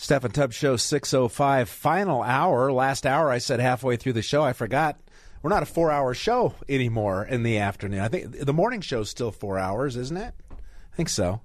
Steffan 0.00 0.32
Tubbs 0.32 0.56
Show 0.56 0.78
605, 0.78 1.68
final 1.68 2.22
hour. 2.22 2.72
Last 2.72 3.04
hour, 3.04 3.30
I 3.30 3.36
said 3.36 3.60
halfway 3.60 3.96
through 3.96 4.14
the 4.14 4.22
show, 4.22 4.42
I 4.42 4.54
forgot. 4.54 4.98
We're 5.42 5.50
not 5.50 5.62
a 5.62 5.66
four 5.66 5.90
hour 5.90 6.14
show 6.14 6.54
anymore 6.70 7.22
in 7.26 7.42
the 7.42 7.58
afternoon. 7.58 8.00
I 8.00 8.08
think 8.08 8.38
the 8.38 8.54
morning 8.54 8.80
show's 8.80 9.10
still 9.10 9.30
four 9.30 9.58
hours, 9.58 9.96
isn't 9.96 10.16
it? 10.16 10.32
I 10.50 10.96
think 10.96 11.10
so. 11.10 11.42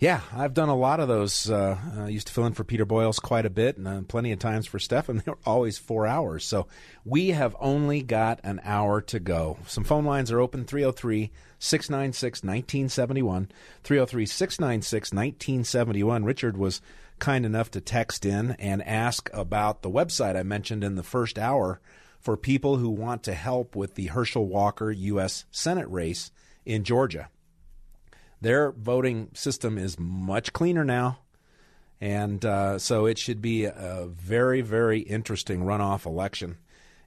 Yeah, 0.00 0.22
I've 0.34 0.54
done 0.54 0.70
a 0.70 0.76
lot 0.76 0.98
of 0.98 1.08
those. 1.08 1.50
Uh, 1.50 1.76
I 1.98 2.08
used 2.08 2.28
to 2.28 2.32
fill 2.32 2.46
in 2.46 2.54
for 2.54 2.64
Peter 2.64 2.86
Boyles 2.86 3.18
quite 3.18 3.44
a 3.44 3.50
bit, 3.50 3.76
and 3.76 3.86
uh, 3.86 4.00
plenty 4.02 4.32
of 4.32 4.38
times 4.38 4.66
for 4.66 4.78
Steffan. 4.78 5.22
They 5.24 5.30
were 5.30 5.38
always 5.44 5.76
four 5.76 6.06
hours. 6.06 6.46
So 6.46 6.68
we 7.04 7.30
have 7.30 7.54
only 7.60 8.02
got 8.02 8.40
an 8.44 8.62
hour 8.64 9.02
to 9.02 9.20
go. 9.20 9.58
Some 9.66 9.84
phone 9.84 10.06
lines 10.06 10.32
are 10.32 10.40
open 10.40 10.64
303 10.64 11.30
696 11.58 12.44
1971. 12.44 13.50
303 13.82 14.24
696 14.26 15.12
1971. 15.12 16.24
Richard 16.24 16.56
was 16.56 16.80
kind 17.18 17.44
enough 17.44 17.70
to 17.72 17.80
text 17.80 18.24
in 18.24 18.52
and 18.52 18.82
ask 18.82 19.30
about 19.32 19.82
the 19.82 19.90
website 19.90 20.36
I 20.36 20.42
mentioned 20.42 20.84
in 20.84 20.94
the 20.96 21.02
first 21.02 21.38
hour 21.38 21.80
for 22.20 22.36
people 22.36 22.76
who 22.76 22.90
want 22.90 23.22
to 23.24 23.34
help 23.34 23.76
with 23.76 23.94
the 23.94 24.06
Herschel 24.06 24.46
Walker 24.46 24.90
U.S. 24.90 25.44
Senate 25.50 25.88
race 25.88 26.30
in 26.64 26.84
Georgia. 26.84 27.28
Their 28.40 28.72
voting 28.72 29.30
system 29.34 29.78
is 29.78 29.98
much 29.98 30.52
cleaner 30.52 30.84
now. 30.84 31.20
And 32.00 32.44
uh, 32.44 32.78
so 32.78 33.06
it 33.06 33.18
should 33.18 33.42
be 33.42 33.64
a 33.64 34.06
very, 34.08 34.60
very 34.60 35.00
interesting 35.00 35.62
runoff 35.62 36.06
election. 36.06 36.58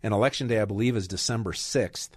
And 0.04 0.14
election 0.14 0.48
day, 0.48 0.60
I 0.60 0.66
believe, 0.66 0.98
is 0.98 1.08
December 1.08 1.54
6th. 1.54 2.10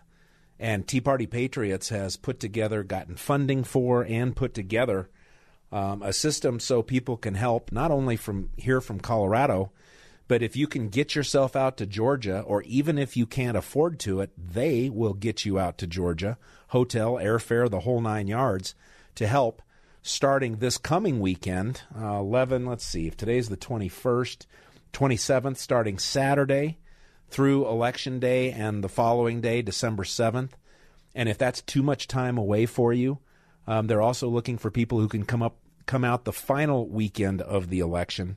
And 0.59 0.87
Tea 0.87 1.01
Party 1.01 1.27
Patriots 1.27 1.91
has 1.91 2.17
put 2.17 2.41
together, 2.41 2.83
gotten 2.83 3.17
funding 3.17 3.63
for, 3.65 4.05
and 4.05 4.35
put 4.35 4.55
together 4.55 5.09
um, 5.73 6.03
a 6.03 6.13
system 6.13 6.61
so 6.61 6.83
people 6.83 7.17
can 7.17 7.35
help 7.35 7.73
not 7.73 7.91
only 7.91 8.17
from 8.17 8.51
here 8.57 8.81
from 8.81 9.01
Colorado, 9.01 9.73
but 10.27 10.43
if 10.43 10.57
you 10.57 10.67
can 10.67 10.89
get 10.89 11.15
yourself 11.15 11.55
out 11.55 11.77
to 11.77 11.87
Georgia, 11.87 12.41
or 12.41 12.63
even 12.63 12.97
if 12.97 13.17
you 13.17 13.27
can't 13.27 13.57
afford 13.57 13.99
to 14.01 14.21
it, 14.21 14.31
they 14.39 14.89
will 14.89 15.13
get 15.13 15.45
you 15.45 15.59
out 15.59 15.77
to 15.79 15.87
Georgia, 15.87 16.39
hotel, 16.69 17.15
airfare, 17.15 17.69
the 17.69 17.81
whole 17.81 18.01
nine 18.01 18.27
yards 18.27 18.75
to 19.17 19.27
help 19.27 19.61
starting 20.03 20.57
this 20.57 20.79
coming 20.79 21.21
weekend. 21.21 21.83
Uh, 21.99 22.19
11, 22.19 22.65
let's 22.65 22.85
see, 22.85 23.07
if 23.07 23.17
today's 23.17 23.49
the 23.49 23.57
21st, 23.57 24.47
27th, 24.93 25.57
starting 25.57 25.99
Saturday 25.99 26.79
through 27.29 27.69
Election 27.69 28.19
Day 28.19 28.51
and 28.51 28.83
the 28.83 28.89
following 28.89 29.41
day, 29.41 29.61
December 29.61 30.05
7th. 30.05 30.51
And 31.15 31.29
if 31.29 31.37
that's 31.37 31.63
too 31.63 31.83
much 31.83 32.09
time 32.09 32.39
away 32.39 32.67
for 32.67 32.93
you, 32.93 33.19
um, 33.67 33.87
they're 33.87 34.03
also 34.03 34.29
looking 34.29 34.59
for 34.59 34.71
people 34.71 34.99
who 34.99 35.09
can 35.09 35.25
come 35.25 35.43
up, 35.43 35.57
come 35.87 36.05
out 36.05 36.25
the 36.25 36.33
final 36.33 36.89
weekend 36.89 37.41
of 37.43 37.69
the 37.69 37.81
election, 37.81 38.37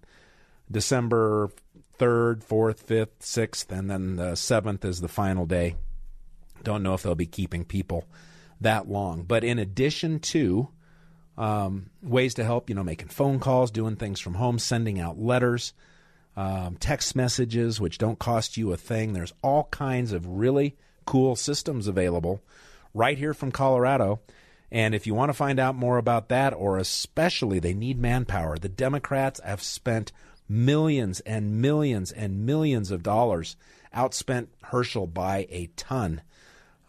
December 0.71 1.51
3rd, 1.99 2.45
4th, 2.45 2.83
5th, 2.83 3.19
6th, 3.21 3.71
and 3.77 3.89
then 3.89 4.15
the 4.15 4.33
7th 4.33 4.85
is 4.85 5.01
the 5.01 5.07
final 5.07 5.45
day. 5.45 5.75
Don't 6.63 6.83
know 6.83 6.93
if 6.93 7.03
they'll 7.03 7.15
be 7.15 7.25
keeping 7.25 7.65
people 7.65 8.05
that 8.61 8.89
long. 8.89 9.23
But 9.23 9.43
in 9.43 9.59
addition 9.59 10.19
to 10.19 10.69
um, 11.37 11.89
ways 12.01 12.33
to 12.35 12.43
help, 12.43 12.69
you 12.69 12.75
know, 12.75 12.83
making 12.83 13.09
phone 13.09 13.39
calls, 13.39 13.71
doing 13.71 13.95
things 13.95 14.19
from 14.19 14.35
home, 14.35 14.59
sending 14.59 14.99
out 14.99 15.19
letters, 15.19 15.73
um, 16.35 16.77
text 16.79 17.15
messages, 17.15 17.79
which 17.79 17.97
don't 17.97 18.19
cost 18.19 18.57
you 18.57 18.71
a 18.71 18.77
thing. 18.77 19.13
There's 19.13 19.33
all 19.43 19.65
kinds 19.71 20.11
of 20.11 20.27
really 20.27 20.75
cool 21.05 21.35
systems 21.35 21.87
available 21.87 22.41
right 22.93 23.17
here 23.17 23.33
from 23.33 23.51
Colorado. 23.51 24.19
And 24.71 24.93
if 24.93 25.07
you 25.07 25.13
want 25.13 25.29
to 25.29 25.33
find 25.33 25.59
out 25.59 25.75
more 25.75 25.97
about 25.97 26.29
that, 26.29 26.53
or 26.53 26.77
especially 26.77 27.59
they 27.59 27.73
need 27.73 27.99
manpower, 27.99 28.57
the 28.57 28.69
Democrats 28.69 29.39
have 29.43 29.63
spent 29.63 30.11
millions 30.49 31.19
and 31.21 31.61
millions 31.61 32.11
and 32.11 32.45
millions 32.45 32.91
of 32.91 33.03
dollars, 33.03 33.55
outspent 33.95 34.47
Herschel 34.63 35.07
by 35.07 35.47
a 35.49 35.69
ton. 35.77 36.21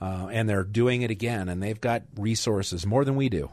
Uh, 0.00 0.28
and 0.30 0.48
they're 0.48 0.64
doing 0.64 1.02
it 1.02 1.10
again, 1.10 1.48
and 1.48 1.62
they've 1.62 1.80
got 1.80 2.02
resources 2.16 2.86
more 2.86 3.04
than 3.04 3.16
we 3.16 3.28
do. 3.28 3.50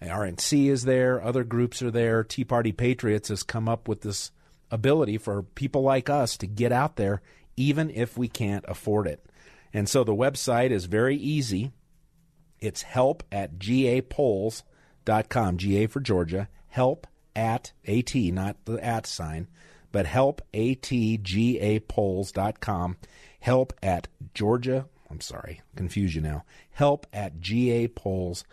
RNC 0.00 0.66
is 0.66 0.84
there, 0.84 1.22
other 1.22 1.44
groups 1.44 1.82
are 1.82 1.90
there. 1.90 2.24
Tea 2.24 2.44
Party 2.44 2.72
Patriots 2.72 3.28
has 3.28 3.42
come 3.42 3.68
up 3.68 3.86
with 3.86 4.00
this 4.00 4.32
ability 4.70 5.18
for 5.18 5.42
people 5.42 5.82
like 5.82 6.10
us 6.10 6.36
to 6.38 6.46
get 6.46 6.72
out 6.72 6.96
there, 6.96 7.22
even 7.56 7.90
if 7.90 8.16
we 8.16 8.28
can't 8.28 8.64
afford 8.66 9.06
it. 9.06 9.24
And 9.72 9.88
so 9.88 10.04
the 10.04 10.14
website 10.14 10.70
is 10.70 10.86
very 10.86 11.16
easy. 11.16 11.70
It's 12.62 12.82
help 12.82 13.22
at 13.30 13.58
gapolls.com, 13.58 15.56
GA 15.58 15.86
for 15.86 16.00
Georgia, 16.00 16.48
help 16.68 17.06
at 17.36 17.72
AT, 17.86 18.14
not 18.14 18.56
the 18.64 18.82
at 18.84 19.06
sign, 19.06 19.48
but 19.90 20.06
help 20.06 20.40
at 20.54 20.82
gapolls.com, 21.20 22.96
help 23.40 23.72
at 23.82 24.08
Georgia 24.32 24.86
I'm 25.12 25.20
sorry, 25.20 25.60
confuse 25.76 26.14
you 26.14 26.22
now. 26.22 26.44
Help 26.70 27.06
at 27.12 27.38
gapolls.com. 27.40 28.46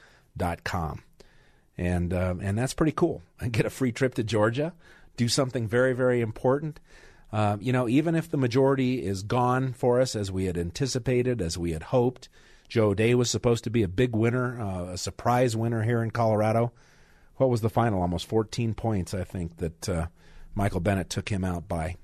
And, 1.78 2.14
um, 2.14 2.42
and 2.42 2.58
that's 2.58 2.74
pretty 2.74 2.92
cool. 2.92 3.22
And 3.40 3.54
get 3.54 3.66
a 3.66 3.70
free 3.70 3.94
trip 3.94 4.16
to 4.16 4.24
Georgia, 4.24 4.74
do 5.16 5.30
something 5.30 5.70
very, 5.70 5.94
very 5.94 6.20
important. 6.20 6.82
Uh, 7.32 7.56
you 7.62 7.72
know, 7.72 7.88
even 7.88 8.16
if 8.16 8.30
the 8.30 8.36
majority 8.36 9.06
is 9.06 9.24
gone 9.24 9.72
for 9.72 10.02
us 10.02 10.18
as 10.18 10.34
we 10.34 10.46
had 10.46 10.58
anticipated, 10.58 11.42
as 11.42 11.58
we 11.58 11.72
had 11.72 11.84
hoped, 11.84 12.28
Joe 12.70 12.92
O'Dea 12.92 13.16
was 13.16 13.30
supposed 13.30 13.66
to 13.66 13.70
be 13.70 13.84
a 13.84 13.88
big 13.88 14.16
winner, 14.16 14.62
uh, 14.62 14.84
a 14.94 14.98
surprise 14.98 15.58
winner 15.58 15.84
here 15.84 16.02
in 16.02 16.12
Colorado. 16.12 16.72
What 17.36 17.50
was 17.50 17.62
the 17.62 17.70
final? 17.70 18.02
Almost 18.02 18.28
14 18.28 18.74
points, 18.74 19.14
I 19.14 19.24
think, 19.24 19.58
that 19.58 19.90
uh, 19.90 20.08
Michael 20.56 20.80
Bennet 20.80 21.10
took 21.10 21.30
him 21.30 21.44
out 21.44 21.68
by. 21.68 21.96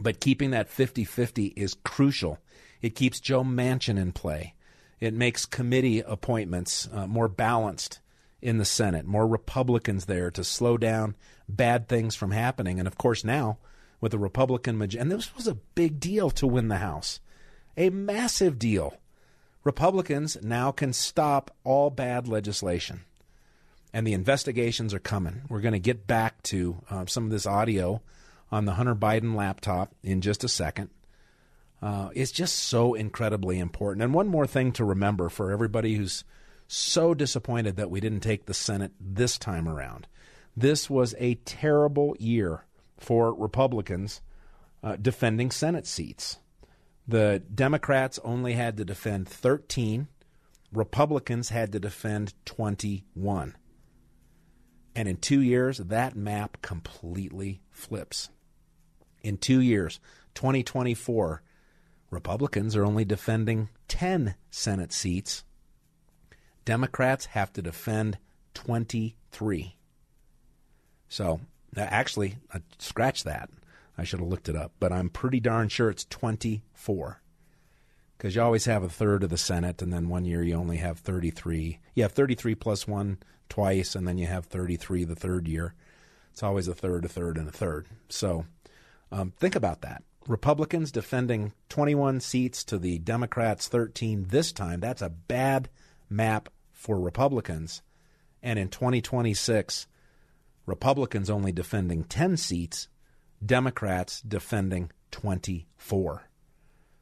But 0.00 0.20
keeping 0.20 0.50
that 0.50 0.68
50 0.68 1.04
50 1.04 1.46
is 1.46 1.76
crucial 1.84 2.38
it 2.80 2.94
keeps 2.94 3.20
Joe 3.20 3.42
Manchin 3.42 3.98
in 3.98 4.12
play. 4.12 4.54
It 5.00 5.14
makes 5.14 5.46
committee 5.46 6.00
appointments 6.00 6.88
uh, 6.92 7.06
more 7.06 7.28
balanced 7.28 8.00
in 8.40 8.58
the 8.58 8.64
Senate, 8.64 9.04
more 9.04 9.26
Republicans 9.26 10.06
there 10.06 10.30
to 10.30 10.44
slow 10.44 10.76
down 10.76 11.16
bad 11.48 11.88
things 11.88 12.14
from 12.14 12.30
happening. 12.30 12.78
And 12.78 12.86
of 12.86 12.98
course, 12.98 13.24
now 13.24 13.58
with 14.00 14.12
the 14.12 14.18
Republican 14.18 14.78
majority, 14.78 14.98
and 14.98 15.10
this 15.10 15.34
was 15.34 15.46
a 15.46 15.54
big 15.54 15.98
deal 15.98 16.30
to 16.30 16.46
win 16.46 16.68
the 16.68 16.76
House, 16.76 17.20
a 17.76 17.90
massive 17.90 18.58
deal. 18.58 18.94
Republicans 19.68 20.38
now 20.42 20.72
can 20.72 20.94
stop 20.94 21.50
all 21.62 21.90
bad 21.90 22.26
legislation. 22.26 23.00
And 23.92 24.06
the 24.06 24.14
investigations 24.14 24.94
are 24.94 24.98
coming. 24.98 25.42
We're 25.50 25.60
going 25.60 25.74
to 25.74 25.78
get 25.78 26.06
back 26.06 26.42
to 26.44 26.82
uh, 26.88 27.04
some 27.04 27.24
of 27.24 27.30
this 27.30 27.44
audio 27.44 28.00
on 28.50 28.64
the 28.64 28.72
Hunter 28.72 28.94
Biden 28.94 29.34
laptop 29.34 29.94
in 30.02 30.22
just 30.22 30.42
a 30.42 30.48
second 30.48 30.88
uh, 31.82 32.08
is 32.14 32.32
just 32.32 32.56
so 32.56 32.94
incredibly 32.94 33.58
important. 33.58 34.02
And 34.02 34.14
one 34.14 34.28
more 34.28 34.46
thing 34.46 34.72
to 34.72 34.86
remember 34.86 35.28
for 35.28 35.52
everybody 35.52 35.96
who's 35.96 36.24
so 36.66 37.12
disappointed 37.12 37.76
that 37.76 37.90
we 37.90 38.00
didn't 38.00 38.20
take 38.20 38.46
the 38.46 38.54
Senate 38.54 38.92
this 38.98 39.36
time 39.36 39.68
around. 39.68 40.06
This 40.56 40.88
was 40.88 41.14
a 41.18 41.34
terrible 41.44 42.16
year 42.18 42.64
for 42.96 43.34
Republicans 43.34 44.22
uh, 44.82 44.96
defending 44.96 45.50
Senate 45.50 45.86
seats. 45.86 46.38
The 47.08 47.42
Democrats 47.52 48.20
only 48.22 48.52
had 48.52 48.76
to 48.76 48.84
defend 48.84 49.26
13, 49.28 50.08
Republicans 50.72 51.48
had 51.48 51.72
to 51.72 51.80
defend 51.80 52.34
21. 52.44 53.56
And 54.94 55.08
in 55.08 55.16
two 55.16 55.40
years, 55.40 55.78
that 55.78 56.14
map 56.14 56.60
completely 56.60 57.62
flips. 57.70 58.28
In 59.22 59.38
two 59.38 59.60
years, 59.60 60.00
2024, 60.34 61.42
Republicans 62.10 62.76
are 62.76 62.84
only 62.84 63.06
defending 63.06 63.70
10 63.88 64.34
Senate 64.50 64.92
seats. 64.92 65.44
Democrats 66.66 67.26
have 67.26 67.52
to 67.54 67.62
defend 67.62 68.18
23. 68.52 69.76
So, 71.08 71.40
actually, 71.74 72.36
I 72.52 72.60
scratch 72.78 73.24
that. 73.24 73.48
I 73.98 74.04
should 74.04 74.20
have 74.20 74.28
looked 74.28 74.48
it 74.48 74.56
up, 74.56 74.72
but 74.78 74.92
I'm 74.92 75.10
pretty 75.10 75.40
darn 75.40 75.68
sure 75.68 75.90
it's 75.90 76.04
24. 76.04 77.20
Because 78.16 78.34
you 78.34 78.42
always 78.42 78.64
have 78.64 78.82
a 78.82 78.88
third 78.88 79.24
of 79.24 79.30
the 79.30 79.36
Senate, 79.36 79.82
and 79.82 79.92
then 79.92 80.08
one 80.08 80.24
year 80.24 80.42
you 80.42 80.54
only 80.54 80.78
have 80.78 80.98
33. 80.98 81.80
You 81.94 82.02
have 82.04 82.12
33 82.12 82.54
plus 82.54 82.86
one 82.86 83.18
twice, 83.48 83.94
and 83.94 84.06
then 84.06 84.16
you 84.16 84.26
have 84.26 84.46
33 84.46 85.04
the 85.04 85.14
third 85.14 85.48
year. 85.48 85.74
It's 86.32 86.42
always 86.42 86.68
a 86.68 86.74
third, 86.74 87.04
a 87.04 87.08
third, 87.08 87.36
and 87.36 87.48
a 87.48 87.52
third. 87.52 87.86
So 88.08 88.46
um, 89.10 89.32
think 89.36 89.56
about 89.56 89.82
that. 89.82 90.04
Republicans 90.28 90.92
defending 90.92 91.52
21 91.68 92.20
seats 92.20 92.62
to 92.64 92.78
the 92.78 92.98
Democrats 92.98 93.66
13 93.66 94.26
this 94.28 94.52
time. 94.52 94.80
That's 94.80 95.02
a 95.02 95.08
bad 95.08 95.68
map 96.08 96.48
for 96.72 97.00
Republicans. 97.00 97.82
And 98.42 98.58
in 98.58 98.68
2026, 98.68 99.88
Republicans 100.66 101.30
only 101.30 101.50
defending 101.50 102.04
10 102.04 102.36
seats, 102.36 102.88
Democrats 103.44 104.20
defending 104.20 104.90
24. 105.10 106.28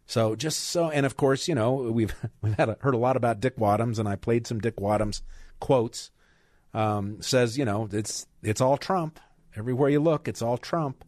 So 0.06 0.36
just 0.36 0.60
so, 0.60 0.88
and 0.90 1.04
of 1.04 1.16
course, 1.16 1.48
you 1.48 1.54
know, 1.54 1.74
we've 1.74 2.14
we've 2.42 2.54
had 2.54 2.68
a, 2.68 2.76
heard 2.80 2.94
a 2.94 2.98
lot 2.98 3.16
about 3.16 3.40
Dick 3.40 3.56
Wadhams, 3.56 3.98
and 3.98 4.08
I 4.08 4.16
played 4.16 4.46
some 4.46 4.60
Dick 4.60 4.76
Wadhams 4.76 5.22
quotes. 5.60 6.10
Um, 6.72 7.22
says, 7.22 7.56
you 7.56 7.64
know, 7.64 7.88
it's 7.90 8.26
it's 8.42 8.60
all 8.60 8.76
Trump. 8.76 9.18
Everywhere 9.56 9.88
you 9.88 10.00
look, 10.00 10.28
it's 10.28 10.42
all 10.42 10.58
Trump. 10.58 11.04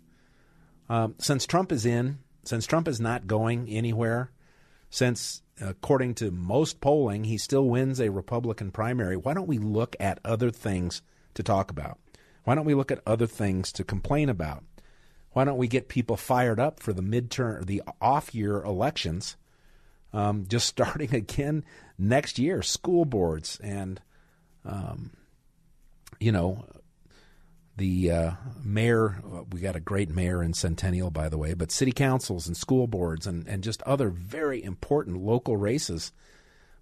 Um, 0.89 1.15
since 1.19 1.47
Trump 1.47 1.71
is 1.71 1.85
in, 1.85 2.19
since 2.45 2.67
Trump 2.67 2.89
is 2.89 3.01
not 3.01 3.27
going 3.27 3.69
anywhere, 3.69 4.33
since 4.91 5.43
according 5.61 6.15
to 6.15 6.31
most 6.31 6.81
polling, 6.81 7.25
he 7.25 7.37
still 7.37 7.69
wins 7.69 8.01
a 8.01 8.11
Republican 8.11 8.71
primary. 8.71 9.17
Why 9.17 9.35
don't 9.35 9.49
we 9.49 9.59
look 9.59 9.97
at 10.01 10.21
other 10.25 10.51
things 10.51 11.03
to 11.35 11.43
talk 11.43 11.71
about? 11.71 11.99
Why 12.45 12.55
don't 12.55 12.65
we 12.65 12.75
look 12.75 12.91
at 12.91 13.03
other 13.07 13.27
things 13.27 13.71
to 13.73 13.85
complain 13.85 14.29
about? 14.29 14.65
Why 15.39 15.45
don't 15.45 15.57
we 15.57 15.69
get 15.69 15.87
people 15.87 16.17
fired 16.17 16.59
up 16.59 16.81
for 16.81 16.93
the 16.93 17.01
midterm, 17.01 17.65
the 17.65 17.81
off 18.01 18.35
year 18.35 18.61
elections, 18.61 19.37
um, 20.13 20.47
just 20.49 20.67
starting 20.67 21.15
again 21.15 21.65
next 21.97 22.41
year? 22.41 22.61
School 22.61 23.05
boards 23.05 23.57
and, 23.63 24.01
um, 24.65 25.13
you 26.19 26.33
know, 26.33 26.65
the 27.77 28.11
uh, 28.11 28.31
mayor, 28.65 29.23
we 29.53 29.61
got 29.61 29.77
a 29.77 29.81
great 29.81 30.11
mayor 30.11 30.43
in 30.43 30.55
Centennial, 30.55 31.13
by 31.13 31.29
the 31.29 31.39
way, 31.39 31.55
but 31.55 31.71
city 31.71 31.93
councils 31.93 32.49
and 32.49 32.57
school 32.57 32.89
boards 32.89 33.25
and, 33.25 33.47
and 33.47 33.63
just 33.63 33.81
other 33.85 34.11
very 34.11 34.61
important 34.61 35.23
local 35.23 35.57
races, 35.57 36.11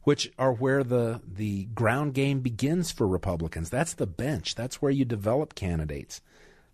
which 0.05 0.33
are 0.39 0.55
where 0.55 0.83
the, 0.83 1.21
the 1.31 1.67
ground 1.75 2.15
game 2.15 2.41
begins 2.41 2.91
for 2.91 3.07
Republicans. 3.07 3.69
That's 3.69 3.93
the 3.93 4.07
bench. 4.07 4.55
That's 4.55 4.81
where 4.81 4.91
you 4.91 5.05
develop 5.05 5.55
candidates. 5.55 6.23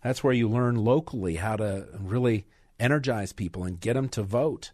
That's 0.03 0.23
where 0.23 0.33
you 0.33 0.49
learn 0.49 0.75
locally 0.75 1.35
how 1.35 1.55
to 1.55 1.87
really 1.97 2.45
energize 2.79 3.31
people 3.31 3.63
and 3.63 3.79
get 3.79 3.93
them 3.93 4.09
to 4.09 4.23
vote. 4.23 4.71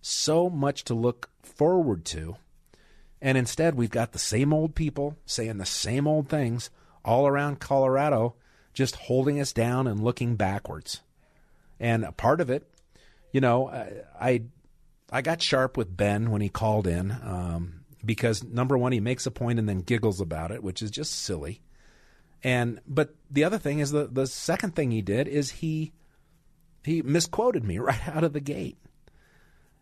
So 0.00 0.48
much 0.48 0.84
to 0.84 0.94
look 0.94 1.30
forward 1.42 2.04
to. 2.06 2.36
And 3.20 3.38
instead, 3.38 3.74
we've 3.74 3.90
got 3.90 4.12
the 4.12 4.18
same 4.18 4.52
old 4.52 4.74
people 4.74 5.16
saying 5.26 5.58
the 5.58 5.66
same 5.66 6.08
old 6.08 6.28
things 6.28 6.70
all 7.04 7.26
around 7.26 7.60
Colorado 7.60 8.34
just 8.72 8.96
holding 8.96 9.38
us 9.38 9.52
down 9.52 9.86
and 9.86 10.02
looking 10.02 10.36
backwards. 10.36 11.02
And 11.78 12.04
a 12.04 12.12
part 12.12 12.40
of 12.40 12.48
it, 12.48 12.68
you 13.32 13.40
know, 13.40 13.68
I 14.20 14.42
I 15.10 15.20
got 15.20 15.42
sharp 15.42 15.76
with 15.76 15.94
Ben 15.94 16.30
when 16.30 16.40
he 16.40 16.48
called 16.48 16.86
in 16.86 17.10
um, 17.10 17.84
because 18.04 18.42
number 18.42 18.78
one, 18.78 18.92
he 18.92 19.00
makes 19.00 19.26
a 19.26 19.30
point 19.30 19.58
and 19.58 19.68
then 19.68 19.80
giggles 19.80 20.20
about 20.20 20.50
it, 20.50 20.62
which 20.62 20.80
is 20.80 20.90
just 20.90 21.12
silly. 21.12 21.60
And 22.44 22.80
but 22.86 23.14
the 23.30 23.44
other 23.44 23.58
thing 23.58 23.78
is 23.78 23.90
the 23.90 24.06
the 24.06 24.26
second 24.26 24.74
thing 24.74 24.90
he 24.90 25.02
did 25.02 25.28
is 25.28 25.50
he 25.50 25.92
he 26.84 27.02
misquoted 27.02 27.64
me 27.64 27.78
right 27.80 28.08
out 28.08 28.24
of 28.24 28.32
the 28.32 28.40
gate. 28.40 28.78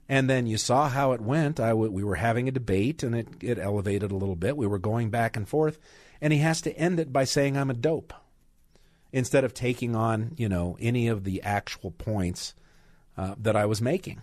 And 0.09 0.29
then 0.29 0.49
you 0.49 0.59
saw 0.59 0.89
how 0.89 1.12
it 1.12 1.21
went. 1.21 1.61
I 1.61 1.69
w- 1.69 1.93
we 1.93 2.03
were 2.03 2.17
having 2.17 2.49
a 2.49 2.53
debate, 2.53 3.05
and 3.05 3.15
it, 3.15 3.29
it 3.41 3.61
elevated 3.61 4.11
a 4.11 4.17
little 4.17 4.35
bit. 4.35 4.57
We 4.57 4.67
were 4.67 4.81
going 4.81 5.09
back 5.11 5.37
and 5.37 5.49
forth, 5.49 5.79
and 6.21 6.33
he 6.33 6.41
has 6.41 6.61
to 6.62 6.77
end 6.77 6.99
it 6.99 7.12
by 7.12 7.23
saying 7.23 7.57
I'm 7.57 7.71
a 7.71 7.75
dope 7.75 8.12
instead 9.13 9.45
of 9.45 9.55
taking 9.55 9.95
on, 9.95 10.35
you 10.37 10.49
know, 10.49 10.77
any 10.81 11.06
of 11.06 11.23
the 11.23 11.43
actual 11.43 11.93
points 11.93 12.55
uh, 13.17 13.37
that 13.39 13.55
I 13.55 13.67
was 13.67 13.81
making. 13.81 14.23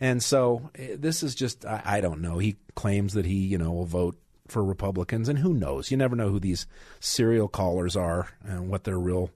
And 0.00 0.22
so 0.22 0.70
eh, 0.74 0.96
this 0.98 1.22
is 1.22 1.34
just, 1.34 1.64
I, 1.64 1.82
I, 1.84 2.00
don't 2.00 2.20
know. 2.20 2.38
He 2.38 2.56
claims 2.74 3.14
that 3.14 3.24
he, 3.24 3.34
you 3.34 3.58
know, 3.58 3.72
will 3.72 3.86
vote 3.86 4.18
for 4.50 4.64
Republicans, 4.64 5.28
and 5.28 5.38
who 5.38 5.54
knows? 5.54 5.90
You 5.90 5.96
never 5.96 6.16
know 6.16 6.28
who 6.28 6.40
these 6.40 6.66
serial 7.00 7.48
callers 7.48 7.96
are 7.96 8.28
and 8.44 8.68
what 8.68 8.84
their 8.84 8.98
real 8.98 9.30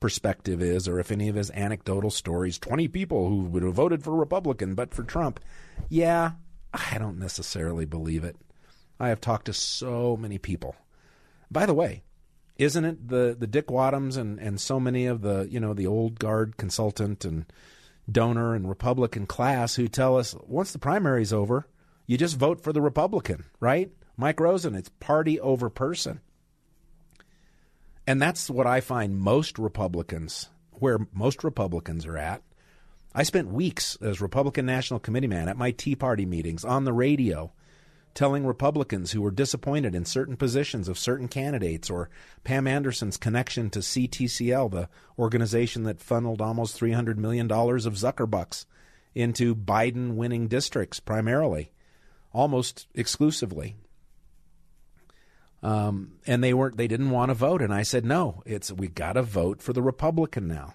perspective 0.00 0.62
is, 0.62 0.86
or 0.86 1.00
if 1.00 1.10
any 1.10 1.28
of 1.28 1.34
his 1.36 1.50
anecdotal 1.52 2.10
stories 2.10 2.58
20 2.58 2.88
people 2.88 3.28
who 3.28 3.44
would 3.44 3.62
have 3.62 3.74
voted 3.74 4.02
for 4.02 4.14
Republican 4.14 4.74
but 4.74 4.92
for 4.92 5.02
Trump. 5.02 5.40
Yeah, 5.88 6.32
I 6.72 6.98
don't 6.98 7.18
necessarily 7.18 7.84
believe 7.84 8.24
it. 8.24 8.36
I 8.98 9.08
have 9.08 9.20
talked 9.20 9.46
to 9.46 9.52
so 9.52 10.16
many 10.16 10.38
people. 10.38 10.76
By 11.50 11.66
the 11.66 11.74
way, 11.74 12.02
isn't 12.58 12.84
it 12.84 13.08
the 13.08 13.36
the 13.38 13.46
Dick 13.46 13.68
Wadhams 13.68 14.16
and 14.16 14.38
and 14.38 14.60
so 14.60 14.80
many 14.80 15.06
of 15.06 15.22
the 15.22 15.46
you 15.50 15.60
know 15.60 15.74
the 15.74 15.86
old 15.86 16.18
guard 16.18 16.56
consultant 16.56 17.24
and 17.24 17.46
donor 18.10 18.54
and 18.54 18.68
Republican 18.68 19.26
class 19.26 19.74
who 19.74 19.88
tell 19.88 20.16
us 20.16 20.34
once 20.46 20.72
the 20.72 20.78
primary's 20.78 21.32
over, 21.32 21.66
you 22.06 22.16
just 22.16 22.36
vote 22.36 22.60
for 22.60 22.72
the 22.72 22.80
Republican, 22.80 23.44
right? 23.60 23.90
Mike 24.16 24.40
Rosen, 24.40 24.74
it's 24.74 24.88
party 25.00 25.38
over 25.40 25.68
person. 25.68 26.20
And 28.06 28.22
that's 28.22 28.48
what 28.48 28.66
I 28.66 28.80
find 28.80 29.18
most 29.18 29.58
Republicans, 29.58 30.48
where 30.72 31.06
most 31.12 31.44
Republicans 31.44 32.06
are 32.06 32.16
at. 32.16 32.42
I 33.14 33.22
spent 33.22 33.48
weeks 33.48 33.96
as 34.00 34.20
Republican 34.20 34.66
National 34.66 35.00
Committee 35.00 35.26
man 35.26 35.48
at 35.48 35.56
my 35.56 35.70
Tea 35.70 35.96
Party 35.96 36.26
meetings 36.26 36.64
on 36.64 36.84
the 36.84 36.92
radio 36.92 37.52
telling 38.16 38.46
Republicans 38.46 39.12
who 39.12 39.20
were 39.20 39.30
disappointed 39.30 39.94
in 39.94 40.04
certain 40.04 40.36
positions 40.36 40.88
of 40.88 40.98
certain 40.98 41.28
candidates 41.28 41.90
or 41.90 42.08
Pam 42.44 42.66
Anderson's 42.66 43.18
connection 43.18 43.68
to 43.70 43.80
CTCL, 43.80 44.70
the 44.70 44.88
organization 45.18 45.82
that 45.82 46.00
funneled 46.00 46.40
almost 46.40 46.80
$300 46.80 47.18
million 47.18 47.50
of 47.52 47.94
Zuckerbucks 47.94 48.64
into 49.14 49.54
Biden 49.54 50.14
winning 50.14 50.48
districts 50.48 50.98
primarily, 50.98 51.70
almost 52.32 52.86
exclusively. 52.94 53.76
Um, 55.62 56.12
and 56.26 56.44
they 56.44 56.52
weren't 56.54 56.76
they 56.76 56.86
didn't 56.86 57.10
want 57.10 57.30
to 57.30 57.34
vote 57.34 57.62
and 57.62 57.72
I 57.72 57.82
said 57.82 58.04
no 58.04 58.42
it's 58.44 58.70
we 58.70 58.88
got 58.88 59.14
to 59.14 59.22
vote 59.22 59.62
for 59.62 59.72
the 59.72 59.82
Republican 59.82 60.46
now 60.46 60.74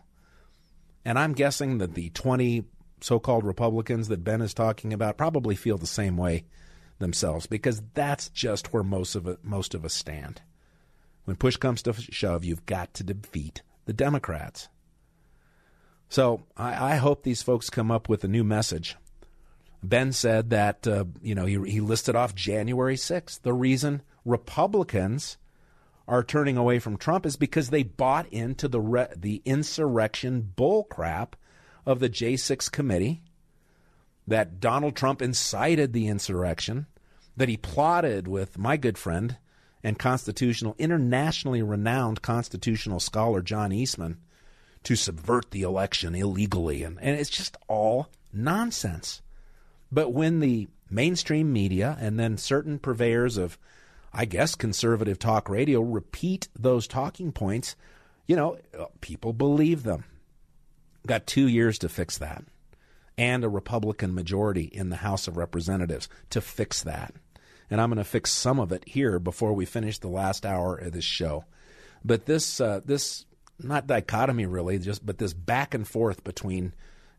and 1.05 1.17
I'm 1.17 1.33
guessing 1.33 1.77
that 1.77 1.93
the 1.93 2.09
20 2.09 2.63
so-called 2.99 3.43
Republicans 3.43 4.07
that 4.07 4.23
Ben 4.23 4.41
is 4.41 4.53
talking 4.53 4.93
about 4.93 5.17
probably 5.17 5.55
feel 5.55 5.77
the 5.77 5.87
same 5.87 6.17
way 6.17 6.45
themselves 6.99 7.47
because 7.47 7.81
that's 7.93 8.29
just 8.29 8.71
where 8.71 8.83
most 8.83 9.15
of 9.15 9.43
most 9.43 9.73
of 9.73 9.83
us 9.83 9.93
stand. 9.93 10.41
When 11.25 11.35
push 11.35 11.57
comes 11.57 11.81
to 11.83 11.93
shove, 11.93 12.45
you've 12.45 12.65
got 12.65 12.93
to 12.95 13.03
defeat 13.03 13.61
the 13.85 13.93
Democrats. 13.93 14.69
So 16.09 16.43
I, 16.55 16.93
I 16.93 16.95
hope 16.95 17.23
these 17.23 17.41
folks 17.41 17.69
come 17.69 17.91
up 17.91 18.07
with 18.07 18.23
a 18.23 18.29
new 18.29 18.43
message. 18.43 18.95
Ben 19.83 20.11
said 20.11 20.51
that 20.51 20.87
uh, 20.87 21.05
you 21.21 21.35
know 21.35 21.45
he, 21.45 21.59
he 21.69 21.81
listed 21.81 22.15
off 22.15 22.35
January 22.35 22.95
6th. 22.95 23.41
The 23.41 23.53
reason 23.53 24.01
Republicans 24.25 25.37
are 26.07 26.23
turning 26.23 26.57
away 26.57 26.79
from 26.79 26.97
Trump 26.97 27.25
is 27.25 27.35
because 27.35 27.69
they 27.69 27.83
bought 27.83 28.27
into 28.27 28.67
the 28.67 28.81
re- 28.81 29.07
the 29.15 29.41
insurrection 29.45 30.51
bullcrap 30.55 31.33
of 31.85 31.99
the 31.99 32.09
J6 32.09 32.71
committee 32.71 33.21
that 34.27 34.59
Donald 34.59 34.95
Trump 34.95 35.21
incited 35.21 35.93
the 35.93 36.07
insurrection, 36.07 36.87
that 37.35 37.49
he 37.49 37.57
plotted 37.57 38.27
with 38.27 38.57
my 38.57 38.77
good 38.77 38.97
friend 38.97 39.37
and 39.83 39.97
constitutional, 39.97 40.75
internationally 40.77 41.61
renowned 41.61 42.21
constitutional 42.21 42.99
scholar 42.99 43.41
John 43.41 43.71
Eastman 43.71 44.17
to 44.83 44.95
subvert 44.95 45.51
the 45.51 45.63
election 45.63 46.15
illegally. 46.15 46.83
And, 46.83 46.99
and 47.01 47.19
it's 47.19 47.29
just 47.29 47.57
all 47.67 48.09
nonsense. 48.31 49.21
But 49.91 50.13
when 50.13 50.39
the 50.39 50.67
mainstream 50.89 51.51
media 51.51 51.97
and 51.99 52.19
then 52.19 52.37
certain 52.37 52.79
purveyors 52.79 53.37
of, 53.37 53.57
I 54.13 54.25
guess, 54.25 54.55
conservative 54.55 55.19
talk 55.19 55.49
radio 55.49 55.81
repeat 55.81 56.49
those 56.57 56.87
talking 56.87 57.31
points, 57.31 57.75
you 58.27 58.35
know, 58.35 58.57
people 58.99 59.33
believe 59.33 59.83
them. 59.83 60.03
Got 61.07 61.25
two 61.25 61.47
years 61.47 61.79
to 61.79 61.89
fix 61.89 62.17
that 62.17 62.43
and 63.17 63.43
a 63.43 63.49
Republican 63.49 64.13
majority 64.13 64.63
in 64.63 64.89
the 64.89 64.97
House 64.97 65.27
of 65.27 65.37
Representatives 65.37 66.09
to 66.29 66.41
fix 66.41 66.83
that. 66.83 67.13
And 67.69 67.79
I'm 67.79 67.89
going 67.89 67.97
to 67.97 68.03
fix 68.03 68.31
some 68.31 68.59
of 68.59 68.71
it 68.71 68.83
here 68.87 69.19
before 69.19 69.53
we 69.53 69.65
finish 69.65 69.99
the 69.99 70.07
last 70.07 70.45
hour 70.45 70.75
of 70.75 70.91
this 70.91 71.05
show. 71.05 71.45
But 72.03 72.25
this 72.25 72.59
uh, 72.59 72.81
this 72.83 73.25
not 73.59 73.87
dichotomy 73.87 74.45
really, 74.45 74.79
just 74.79 75.05
but 75.05 75.19
this 75.19 75.33
back 75.33 75.73
and 75.73 75.87
forth 75.87 76.23
between 76.23 76.73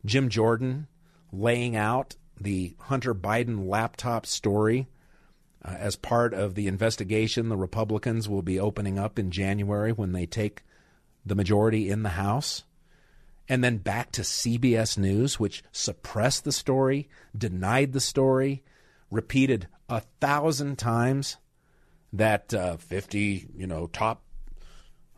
Jim 0.05 0.29
Jordan 0.29 0.87
laying 1.31 1.75
out 1.75 2.15
the 2.39 2.75
Hunter 2.79 3.15
Biden 3.15 3.67
laptop 3.67 4.25
story 4.25 4.87
uh, 5.65 5.75
as 5.77 5.95
part 5.95 6.33
of 6.33 6.55
the 6.55 6.67
investigation 6.67 7.49
the 7.49 7.57
Republicans 7.57 8.27
will 8.27 8.41
be 8.41 8.59
opening 8.59 8.99
up 8.99 9.17
in 9.17 9.31
January 9.31 9.91
when 9.91 10.11
they 10.11 10.25
take 10.25 10.63
the 11.25 11.35
majority 11.35 11.89
in 11.89 12.03
the 12.03 12.09
House 12.09 12.63
and 13.49 13.63
then 13.63 13.77
back 13.77 14.11
to 14.11 14.21
CBS 14.21 14.97
News, 14.97 15.39
which 15.39 15.63
suppressed 15.71 16.43
the 16.43 16.51
story, 16.51 17.09
denied 17.37 17.91
the 17.91 17.99
story, 17.99 18.63
repeated 19.11 19.67
a 19.89 20.01
thousand 20.21 20.77
times 20.77 21.37
that 22.13 22.53
uh, 22.53 22.77
50, 22.77 23.49
you 23.55 23.67
know, 23.67 23.87
top 23.87 24.23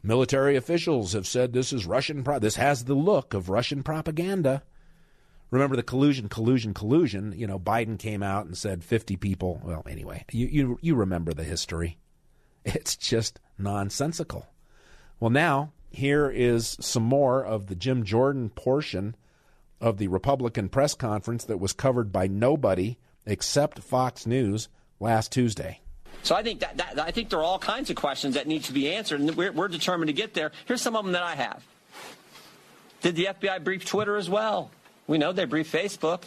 Military 0.06 0.56
officials 0.56 1.14
have 1.14 1.25
said 1.25 1.52
this 1.52 1.74
is 1.74 1.88
Russian. 1.88 2.24
Pro- 2.24 2.38
this 2.38 2.58
has 2.58 2.84
the 2.84 2.94
look 2.94 3.34
of 3.34 3.50
Russian 3.50 3.82
propaganda. 3.82 4.62
Remember 5.52 5.75
the 5.75 5.84
collusion, 5.84 6.28
collusion, 6.28 6.74
collusion. 6.74 7.34
You 7.36 7.48
know, 7.48 7.60
Biden 7.60 7.98
came 7.98 8.24
out 8.24 8.46
and 8.46 8.58
said 8.58 8.84
50 8.84 9.16
people. 9.18 9.62
Well, 9.64 9.84
anyway, 9.90 10.25
you 10.32 10.48
you, 10.48 10.80
you 10.82 10.96
remember 10.96 11.34
the 11.34 11.44
history. 11.44 11.98
It's 12.64 12.96
just 12.96 13.40
nonsensical. 13.58 14.48
Well, 15.20 15.30
now 15.30 15.72
here 15.92 16.30
is 16.30 16.78
some 16.82 17.04
more 17.04 17.44
of 17.44 17.68
the 17.68 17.75
Jim 17.75 18.04
Jordan 18.04 18.50
portion 18.50 19.16
of 19.80 19.98
the 19.98 20.08
Republican 20.08 20.70
press 20.70 20.94
conference 20.94 21.46
that 21.46 21.60
was 21.60 21.74
covered 21.74 22.12
by 22.12 22.28
nobody 22.28 22.98
except 23.25 23.80
Fox 23.80 24.25
News 24.25 24.68
last 25.00 25.32
Tuesday. 25.32 25.82
So 26.24 26.36
I 26.36 26.42
think 26.42 26.60
that, 26.62 26.78
that, 26.78 27.00
I 27.00 27.12
think 27.12 27.30
there 27.30 27.40
are 27.40 27.44
all 27.44 27.60
kinds 27.60 27.90
of 27.90 27.96
questions 27.96 28.36
that 28.36 28.48
need 28.48 28.64
to 28.64 28.74
be 28.74 28.92
answered, 28.92 29.20
and 29.20 29.36
we're, 29.36 29.52
we're 29.52 29.68
determined 29.68 30.08
to 30.08 30.14
get 30.14 30.34
there. 30.34 30.52
Here's 30.66 30.82
some 30.82 30.96
of 30.96 31.06
them 31.06 31.12
that 31.14 31.24
I 31.24 31.36
have. 31.36 31.64
Did 33.02 33.16
the 33.16 33.25
FBI 33.25 33.64
brief 33.64 33.86
Twitter 33.86 34.16
as 34.18 34.30
well? 34.30 34.72
We 35.08 35.18
know 35.18 35.32
they 35.32 35.46
briefed 35.46 35.74
Facebook. 35.74 36.24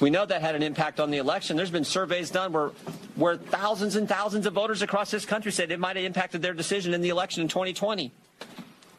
We 0.00 0.10
know 0.10 0.26
that 0.26 0.42
had 0.42 0.54
an 0.54 0.62
impact 0.62 1.00
on 1.00 1.10
the 1.10 1.18
election. 1.18 1.56
There's 1.56 1.70
been 1.70 1.84
surveys 1.84 2.30
done 2.30 2.52
where, 2.52 2.68
where 3.14 3.36
thousands 3.36 3.96
and 3.96 4.08
thousands 4.08 4.44
of 4.46 4.52
voters 4.52 4.82
across 4.82 5.10
this 5.10 5.24
country 5.24 5.52
said 5.52 5.70
it 5.70 5.80
might 5.80 5.96
have 5.96 6.04
impacted 6.04 6.42
their 6.42 6.52
decision 6.52 6.92
in 6.92 7.00
the 7.00 7.08
election 7.08 7.42
in 7.42 7.48
2020. 7.48 8.12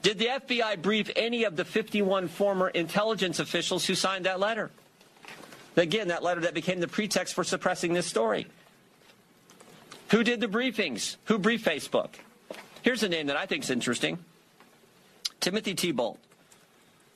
Did 0.02 0.20
the 0.20 0.26
FBI 0.26 0.82
brief 0.82 1.12
any 1.16 1.44
of 1.44 1.56
the 1.56 1.66
51 1.66 2.30
former 2.30 2.70
intelligence 2.70 3.40
officials 3.40 3.86
who 3.86 3.94
signed 3.94 4.26
that 4.26 4.40
letter? 4.40 4.72
Again, 5.76 6.08
that 6.08 6.24
letter 6.24 6.42
that 6.42 6.56
became 6.56 6.80
the 6.80 6.88
pretext 6.88 7.36
for 7.36 7.44
suppressing 7.44 7.94
this 7.94 8.08
story. 8.08 8.48
Who 10.10 10.24
did 10.24 10.40
the 10.40 10.48
briefings? 10.48 11.18
Who 11.26 11.38
briefed 11.38 11.66
Facebook? 11.66 12.10
Here's 12.82 13.04
a 13.04 13.10
name 13.10 13.28
that 13.28 13.38
I 13.38 13.46
think 13.46 13.64
is 13.64 13.70
interesting 13.70 14.18
Timothy 15.40 15.74
Thibault. 15.74 16.18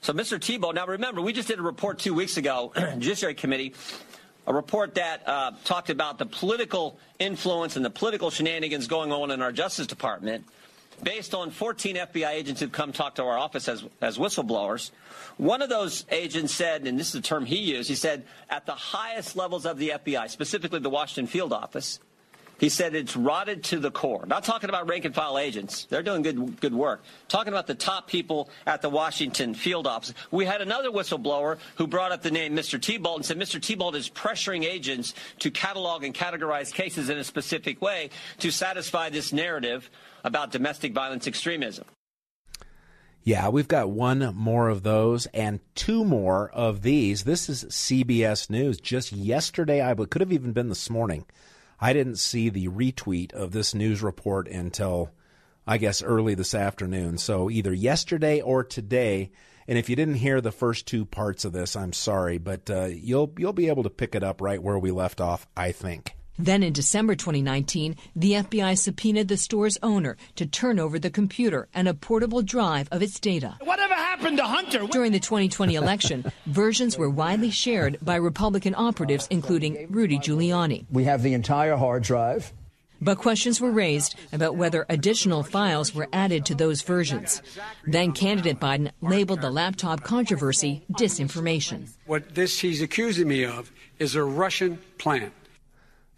So, 0.03 0.13
Mr. 0.13 0.43
Thibault, 0.43 0.72
now 0.72 0.88
remember, 0.88 1.22
we 1.22 1.31
just 1.31 1.48
did 1.48 1.60
a 1.60 1.62
report 1.62 2.00
two 2.00 2.15
weeks 2.15 2.38
ago, 2.38 2.74
Judiciary 2.98 3.36
Committee, 3.36 3.75
a 4.48 4.53
report 4.53 4.96
that 4.96 5.22
uh, 5.27 5.51
talked 5.63 5.91
about 5.91 6.17
the 6.17 6.25
political 6.25 6.98
influence 7.20 7.75
and 7.75 7.86
the 7.86 7.91
political 7.91 8.31
shenanigans 8.31 8.88
going 8.88 9.12
on 9.12 9.29
in 9.29 9.43
our 9.43 9.51
Justice 9.51 9.86
Department 9.86 10.46
based 11.03 11.36
on 11.36 11.51
14 11.51 11.98
FBI 11.98 12.31
agents 12.31 12.62
who've 12.62 12.72
come 12.72 12.91
talk 12.91 13.15
to 13.15 13.24
our 13.24 13.38
office 13.38 13.67
as, 13.67 13.84
as 14.01 14.17
whistleblowers. 14.17 14.89
One 15.38 15.62
of 15.62 15.70
those 15.70 16.03
agents 16.10 16.51
said, 16.51 16.88
and 16.88 17.00
this 17.00 17.08
is 17.08 17.13
the 17.13 17.22
term 17.22 17.46
he 17.46 17.58
used, 17.58 17.88
he 17.88 17.96
said, 17.96 18.25
at 18.50 18.65
the 18.65 18.74
highest 18.74 19.36
levels 19.36 19.67
of 19.67 19.77
the 19.77 19.89
FBI, 19.89 20.31
specifically 20.31 20.79
the 20.79 20.89
Washington 20.89 21.27
field 21.27 21.53
office, 21.53 22.00
he 22.61 22.69
said 22.69 22.93
it's 22.93 23.17
rotted 23.17 23.63
to 23.63 23.79
the 23.79 23.89
core. 23.89 24.23
Not 24.27 24.43
talking 24.43 24.69
about 24.69 24.87
rank 24.87 25.03
and 25.03 25.15
file 25.15 25.39
agents. 25.39 25.85
They're 25.85 26.03
doing 26.03 26.21
good, 26.21 26.61
good 26.61 26.75
work. 26.75 27.01
Talking 27.27 27.51
about 27.51 27.65
the 27.65 27.73
top 27.73 28.07
people 28.07 28.51
at 28.67 28.83
the 28.83 28.89
Washington 28.89 29.55
field 29.55 29.87
office. 29.87 30.13
We 30.29 30.45
had 30.45 30.61
another 30.61 30.91
whistleblower 30.91 31.57
who 31.77 31.87
brought 31.87 32.11
up 32.11 32.21
the 32.21 32.29
name 32.29 32.55
Mr. 32.55 32.79
Thibault 32.79 33.15
and 33.15 33.25
said 33.25 33.39
Mr. 33.39 33.59
Thibault 33.59 33.95
is 33.95 34.11
pressuring 34.11 34.63
agents 34.63 35.15
to 35.39 35.49
catalog 35.49 36.03
and 36.03 36.13
categorize 36.13 36.71
cases 36.71 37.09
in 37.09 37.17
a 37.17 37.23
specific 37.23 37.81
way 37.81 38.11
to 38.37 38.51
satisfy 38.51 39.09
this 39.09 39.33
narrative 39.33 39.89
about 40.23 40.51
domestic 40.51 40.93
violence 40.93 41.25
extremism. 41.25 41.85
Yeah, 43.23 43.49
we've 43.49 43.67
got 43.67 43.89
one 43.89 44.35
more 44.35 44.69
of 44.69 44.83
those 44.83 45.25
and 45.27 45.61
two 45.73 46.05
more 46.05 46.51
of 46.51 46.83
these. 46.83 47.23
This 47.23 47.49
is 47.49 47.65
CBS 47.65 48.51
News. 48.51 48.79
Just 48.79 49.11
yesterday, 49.11 49.83
I 49.83 49.95
could 49.95 50.21
have 50.21 50.31
even 50.31 50.51
been 50.51 50.69
this 50.69 50.91
morning. 50.91 51.25
I 51.81 51.93
didn't 51.93 52.17
see 52.17 52.50
the 52.50 52.67
retweet 52.67 53.33
of 53.33 53.51
this 53.51 53.73
news 53.73 54.03
report 54.03 54.47
until, 54.47 55.09
I 55.65 55.79
guess, 55.79 56.03
early 56.03 56.35
this 56.35 56.53
afternoon. 56.53 57.17
So 57.17 57.50
either 57.50 57.73
yesterday 57.73 58.39
or 58.39 58.63
today. 58.63 59.31
And 59.67 59.77
if 59.77 59.89
you 59.89 59.95
didn't 59.95 60.15
hear 60.15 60.41
the 60.41 60.51
first 60.51 60.85
two 60.85 61.05
parts 61.05 61.43
of 61.43 61.53
this, 61.53 61.75
I'm 61.75 61.93
sorry, 61.93 62.38
but 62.38 62.69
uh, 62.69 62.85
you'll 62.85 63.33
you'll 63.38 63.53
be 63.53 63.69
able 63.69 63.83
to 63.83 63.89
pick 63.89 64.15
it 64.15 64.23
up 64.23 64.41
right 64.41 64.61
where 64.61 64.77
we 64.77 64.91
left 64.91 65.21
off. 65.21 65.47
I 65.55 65.71
think. 65.71 66.15
Then 66.41 66.63
in 66.63 66.74
December 66.74 67.13
2019, 67.13 67.95
the 68.15 68.31
FBI 68.33 68.75
subpoenaed 68.75 69.27
the 69.27 69.38
store's 69.38 69.77
owner 69.83 70.17
to 70.38 70.48
turn 70.48 70.79
over 70.79 70.98
the 70.98 71.12
computer 71.12 71.67
and 71.71 71.88
a 71.88 71.93
portable 71.93 72.41
drive 72.41 72.89
of 72.91 73.03
its 73.03 73.19
data. 73.19 73.57
Whatever 73.63 73.93
happened 73.93 74.38
to 74.38 74.45
Hunter? 74.45 74.88
During 74.88 75.12
the 75.12 75.19
2020 75.19 75.75
election, 75.75 76.31
versions 76.48 76.98
were 76.98 77.12
widely 77.12 77.51
shared 77.51 78.00
by 78.01 78.15
Republican 78.15 78.74
operatives, 78.75 79.27
including 79.29 79.86
Rudy 79.91 80.17
Giuliani. 80.17 80.86
We 80.89 81.03
have 81.03 81.21
the 81.21 81.36
entire 81.36 81.75
hard 81.75 82.01
drive. 82.01 82.51
But 83.00 83.19
questions 83.19 83.62
were 83.62 83.71
raised 83.71 84.15
about 84.33 84.55
whether 84.55 84.88
additional 84.89 85.43
files 85.43 85.93
were 85.93 86.07
added 86.12 86.45
to 86.48 86.55
those 86.55 86.81
versions. 86.81 87.43
Then 87.86 88.13
candidate 88.13 88.60
Biden 88.60 88.89
labeled 89.01 89.41
the 89.41 89.51
laptop 89.51 90.03
controversy 90.03 90.83
disinformation. 90.91 91.89
What 92.07 92.33
this 92.33 92.60
he's 92.60 92.81
accusing 92.81 93.27
me 93.27 93.45
of 93.45 93.71
is 94.00 94.15
a 94.15 94.24
Russian 94.24 94.79
plant 94.98 95.33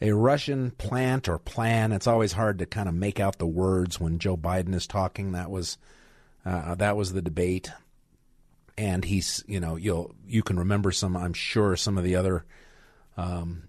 a 0.04 0.12
Russian 0.12 0.72
plant 0.72 1.30
or 1.30 1.40
plan. 1.40 1.94
It's 1.94 2.08
always 2.08 2.34
hard 2.34 2.60
to 2.60 2.66
kind 2.66 2.90
of 2.90 2.94
make 2.94 3.22
out 3.22 3.40
the 3.40 3.48
words 3.48 4.02
when 4.02 4.20
Joe 4.20 4.36
Biden 4.36 4.76
is 4.76 4.86
talking. 4.86 5.32
That 5.32 5.50
was 5.50 5.78
uh, 6.46 6.76
that 6.76 6.98
was 6.98 7.14
the 7.14 7.22
debate, 7.22 7.72
and 8.78 9.06
he's 9.06 9.46
you 9.48 9.62
know 9.62 9.78
you'll 9.78 10.14
you 10.28 10.44
can 10.44 10.60
remember 10.60 10.92
some 10.92 11.16
I'm 11.16 11.34
sure 11.34 11.78
some 11.78 11.98
of 11.98 12.04
the 12.04 12.18
other 12.18 12.44
um, 13.16 13.64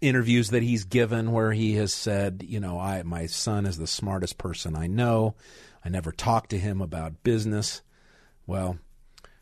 interviews 0.00 0.48
that 0.48 0.62
he's 0.62 0.84
given 0.84 1.30
where 1.30 1.52
he 1.52 1.74
has 1.74 1.92
said 1.92 2.42
you 2.48 2.58
know 2.58 2.80
I 2.80 3.02
my 3.02 3.26
son 3.26 3.66
is 3.66 3.76
the 3.76 3.86
smartest 3.86 4.38
person 4.38 4.74
I 4.74 4.86
know. 4.86 5.34
I 5.84 5.90
never 5.90 6.10
talked 6.10 6.50
to 6.50 6.58
him 6.58 6.80
about 6.80 7.22
business. 7.22 7.82
Well, 8.46 8.78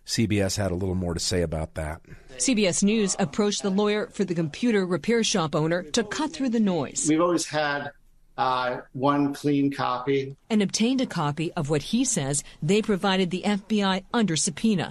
CBS 0.09 0.57
had 0.57 0.71
a 0.71 0.75
little 0.75 0.95
more 0.95 1.13
to 1.13 1.21
say 1.21 1.43
about 1.43 1.75
that. 1.75 2.01
CBS 2.39 2.83
News 2.83 3.15
approached 3.19 3.63
the 3.63 3.69
lawyer 3.69 4.07
for 4.07 4.25
the 4.25 4.35
computer 4.35 4.87
repair 4.87 5.23
shop 5.23 5.55
owner 5.55 5.83
to 5.83 6.03
cut 6.03 6.33
through 6.33 6.49
the 6.49 6.61
noise. 6.61 7.05
We've 7.07 7.21
always 7.21 7.45
had 7.45 7.91
uh, 8.39 8.79
one 8.95 9.35
clean 9.35 9.71
copy. 9.71 10.35
And 10.49 10.63
obtained 10.63 11.03
a 11.03 11.07
copy 11.07 11.53
of 11.53 11.69
what 11.69 11.83
he 11.83 12.07
says 12.07 12.43
they 12.63 12.81
provided 12.81 13.31
the 13.31 13.43
FBI 13.43 14.05
under 14.15 14.35
subpoena. 14.35 14.91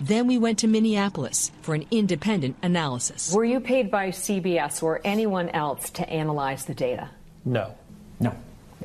Then 0.00 0.26
we 0.26 0.38
went 0.38 0.58
to 0.58 0.66
Minneapolis 0.66 1.52
for 1.62 1.76
an 1.76 1.86
independent 1.92 2.56
analysis. 2.64 3.32
Were 3.32 3.44
you 3.44 3.60
paid 3.60 3.92
by 3.92 4.08
CBS 4.08 4.82
or 4.82 5.00
anyone 5.04 5.50
else 5.50 5.88
to 5.90 6.10
analyze 6.10 6.64
the 6.64 6.74
data? 6.74 7.10
No. 7.44 7.76
No. 8.18 8.34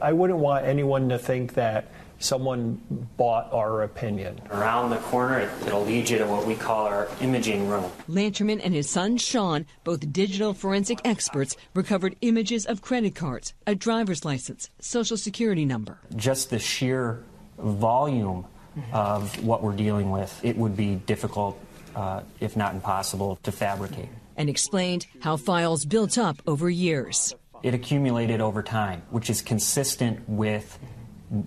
I 0.04 0.14
wouldn't 0.14 0.38
want 0.38 0.66
anyone 0.66 1.10
to 1.10 1.18
think 1.18 1.56
that 1.56 1.90
someone 2.20 2.82
bought 3.18 3.52
our 3.54 3.84
opinion. 3.84 4.40
Around 4.50 4.90
the 4.90 4.98
corner, 4.98 5.52
it'll 5.66 5.86
lead 5.86 6.10
you 6.10 6.18
to 6.18 6.26
what 6.26 6.46
we 6.46 6.56
call 6.56 6.86
our 6.86 7.08
imaging 7.22 7.68
room. 7.68 7.92
Lanterman 8.10 8.62
and 8.64 8.74
his 8.74 8.90
son 8.90 9.18
Sean, 9.18 9.66
both 9.84 10.12
digital 10.12 10.54
forensic 10.54 11.00
experts, 11.06 11.56
recovered 11.74 12.16
images 12.22 12.66
of 12.66 12.82
credit 12.82 13.16
cards, 13.16 13.54
a 13.66 13.76
driver's 13.76 14.26
license, 14.26 14.70
social 14.80 15.18
security 15.18 15.66
number. 15.66 16.00
Just 16.16 16.50
the 16.50 16.60
sheer 16.60 17.24
volume 17.58 18.46
of 18.92 19.44
what 19.44 19.64
we're 19.64 19.76
dealing 19.76 20.12
with, 20.12 20.40
it 20.44 20.58
would 20.58 20.78
be 20.78 20.96
difficult, 20.96 21.60
uh, 21.96 22.22
if 22.40 22.56
not 22.56 22.74
impossible, 22.74 23.40
to 23.44 23.52
fabricate. 23.52 24.10
And 24.36 24.50
explained 24.50 25.08
how 25.22 25.38
files 25.38 25.84
built 25.86 26.18
up 26.18 26.42
over 26.46 26.70
years. 26.70 27.34
It 27.64 27.74
accumulated 27.74 28.40
over 28.40 28.62
time, 28.62 29.02
which 29.10 29.32
is 29.32 29.42
consistent 29.42 30.30
with 30.30 30.78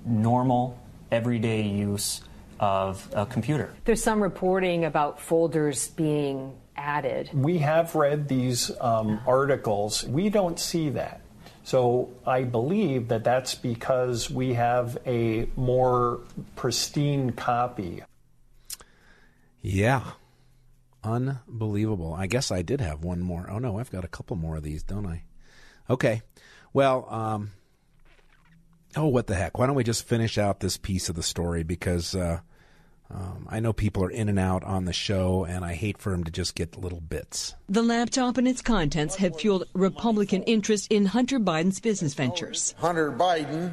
normal, 0.04 0.78
everyday 1.10 1.62
use 1.62 2.22
of 2.58 3.08
a 3.14 3.25
computer. 3.26 3.72
There's 3.84 4.02
some 4.02 4.22
reporting 4.22 4.84
about 4.84 5.20
folders 5.20 5.88
being 5.88 6.54
added. 6.76 7.30
We 7.32 7.58
have 7.58 7.94
read 7.94 8.28
these 8.28 8.70
um, 8.80 9.20
articles. 9.26 10.04
We 10.04 10.28
don't 10.28 10.58
see 10.58 10.90
that. 10.90 11.22
So 11.62 12.10
I 12.26 12.44
believe 12.44 13.08
that 13.08 13.22
that's 13.25 13.54
because 13.54 14.30
we 14.30 14.54
have 14.54 14.99
a 15.06 15.49
more 15.56 16.20
pristine 16.56 17.32
copy. 17.32 18.02
Yeah. 19.62 20.02
Unbelievable. 21.04 22.12
I 22.12 22.26
guess 22.26 22.50
I 22.50 22.62
did 22.62 22.80
have 22.80 23.04
one 23.04 23.20
more. 23.20 23.49
Oh, 23.50 23.58
no, 23.58 23.78
I've 23.78 23.90
got 23.90 24.04
a 24.04 24.08
couple 24.08 24.37
more 24.37 24.56
of 24.56 24.62
these, 24.62 24.82
don't 24.82 25.06
I? 25.06 25.22
Okay. 25.88 26.22
Well, 26.72 27.06
um, 27.10 27.52
oh, 28.97 29.06
what 29.06 29.26
the 29.26 29.35
heck? 29.35 29.59
Why 29.59 29.66
don't 29.66 29.76
we 29.76 29.85
just 29.85 30.06
finish 30.06 30.38
out 30.38 30.61
this 30.61 30.76
piece 30.76 31.09
of 31.09 31.14
the 31.16 31.23
story? 31.23 31.62
Because 31.62 32.14
uh, 32.14 32.40
um, 33.11 33.47
I 33.50 33.61
know 33.61 33.73
people 33.73 34.04
are 34.04 34.11
in 34.11 34.28
and 34.28 34.38
out 34.38 34.62
on 34.64 34.85
the 34.85 34.92
show, 34.92 35.44
and 35.44 35.64
I 35.64 35.75
hate 35.75 35.99
for 35.99 36.11
them 36.11 36.25
to 36.25 36.30
just 36.30 36.54
get 36.54 36.78
little 36.78 37.00
bits. 37.00 37.54
The 37.68 37.82
laptop 37.82 38.38
and 38.38 38.47
its 38.47 38.62
contents 38.62 39.16
have 39.16 39.37
fueled 39.37 39.66
Republican 39.73 40.42
interest 40.44 40.88
in 40.90 41.06
Hunter 41.06 41.40
Biden's 41.40 41.80
business 41.80 42.14
ventures. 42.14 42.75
Hunter 42.78 43.11
Biden 43.11 43.73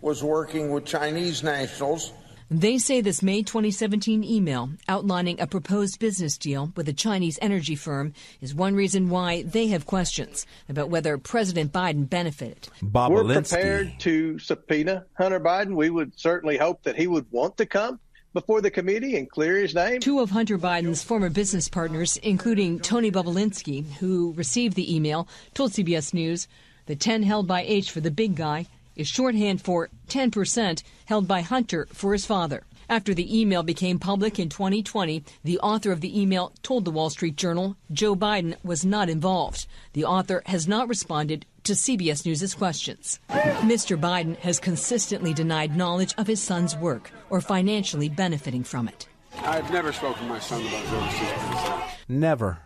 was 0.00 0.22
working 0.22 0.70
with 0.70 0.84
Chinese 0.84 1.42
nationals. 1.42 2.12
They 2.50 2.76
say 2.76 3.00
this 3.00 3.22
May 3.22 3.42
2017 3.42 4.22
email 4.22 4.68
outlining 4.86 5.40
a 5.40 5.46
proposed 5.46 5.98
business 5.98 6.36
deal 6.36 6.72
with 6.76 6.86
a 6.88 6.92
Chinese 6.92 7.38
energy 7.40 7.74
firm 7.74 8.12
is 8.42 8.54
one 8.54 8.74
reason 8.74 9.08
why 9.08 9.42
they 9.42 9.68
have 9.68 9.86
questions 9.86 10.46
about 10.68 10.90
whether 10.90 11.16
President 11.16 11.72
Biden 11.72 12.08
benefited. 12.08 12.68
Bob 12.82 13.12
We're 13.12 13.24
Alinsky. 13.24 13.48
prepared 13.48 14.00
to 14.00 14.38
subpoena 14.38 15.06
Hunter 15.14 15.40
Biden. 15.40 15.74
We 15.74 15.88
would 15.88 16.18
certainly 16.18 16.58
hope 16.58 16.82
that 16.82 16.96
he 16.96 17.06
would 17.06 17.24
want 17.30 17.56
to 17.56 17.66
come 17.66 17.98
before 18.34 18.60
the 18.60 18.70
committee 18.70 19.16
and 19.16 19.30
clear 19.30 19.56
his 19.56 19.74
name. 19.74 20.00
Two 20.00 20.20
of 20.20 20.30
Hunter 20.30 20.58
Biden's 20.58 21.02
former 21.02 21.30
business 21.30 21.68
partners, 21.68 22.18
including 22.18 22.78
Tony 22.78 23.10
Bobulinski, 23.10 23.90
who 23.94 24.34
received 24.34 24.76
the 24.76 24.94
email, 24.94 25.28
told 25.54 25.72
CBS 25.72 26.12
News 26.12 26.46
the 26.86 26.96
10 26.96 27.22
held 27.22 27.46
by 27.46 27.62
H 27.62 27.90
for 27.90 28.00
the 28.00 28.10
big 28.10 28.34
guy 28.34 28.66
is 28.96 29.08
shorthand 29.08 29.60
for 29.62 29.90
10% 30.08 30.82
held 31.06 31.28
by 31.28 31.40
Hunter 31.40 31.86
for 31.92 32.12
his 32.12 32.26
father. 32.26 32.64
After 32.88 33.14
the 33.14 33.40
email 33.40 33.62
became 33.62 33.98
public 33.98 34.38
in 34.38 34.48
2020, 34.48 35.24
the 35.42 35.58
author 35.60 35.90
of 35.90 36.00
the 36.00 36.20
email 36.20 36.52
told 36.62 36.84
the 36.84 36.90
Wall 36.90 37.10
Street 37.10 37.36
Journal 37.36 37.76
Joe 37.90 38.14
Biden 38.14 38.56
was 38.62 38.84
not 38.84 39.08
involved. 39.08 39.66
The 39.94 40.04
author 40.04 40.42
has 40.46 40.68
not 40.68 40.88
responded 40.88 41.46
to 41.64 41.72
CBS 41.72 42.26
News' 42.26 42.54
questions. 42.54 43.20
Mr. 43.30 43.98
Biden 43.98 44.36
has 44.38 44.60
consistently 44.60 45.32
denied 45.32 45.76
knowledge 45.76 46.14
of 46.18 46.26
his 46.26 46.42
son's 46.42 46.76
work 46.76 47.10
or 47.30 47.40
financially 47.40 48.10
benefiting 48.10 48.64
from 48.64 48.86
it. 48.86 49.08
I've 49.38 49.72
never 49.72 49.92
spoken 49.92 50.24
to 50.24 50.28
my 50.28 50.38
son 50.38 50.60
about 50.60 50.82
his 50.82 50.92
overseas 50.92 51.32
business. 51.32 51.90
Never. 52.08 52.58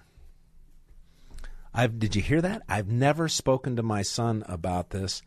I've, 1.72 1.98
did 1.98 2.16
you 2.16 2.22
hear 2.22 2.40
that? 2.42 2.62
I've 2.68 2.90
never 2.90 3.28
spoken 3.28 3.76
to 3.76 3.82
my 3.84 4.02
son 4.02 4.42
about 4.48 4.90
this. 4.90 5.22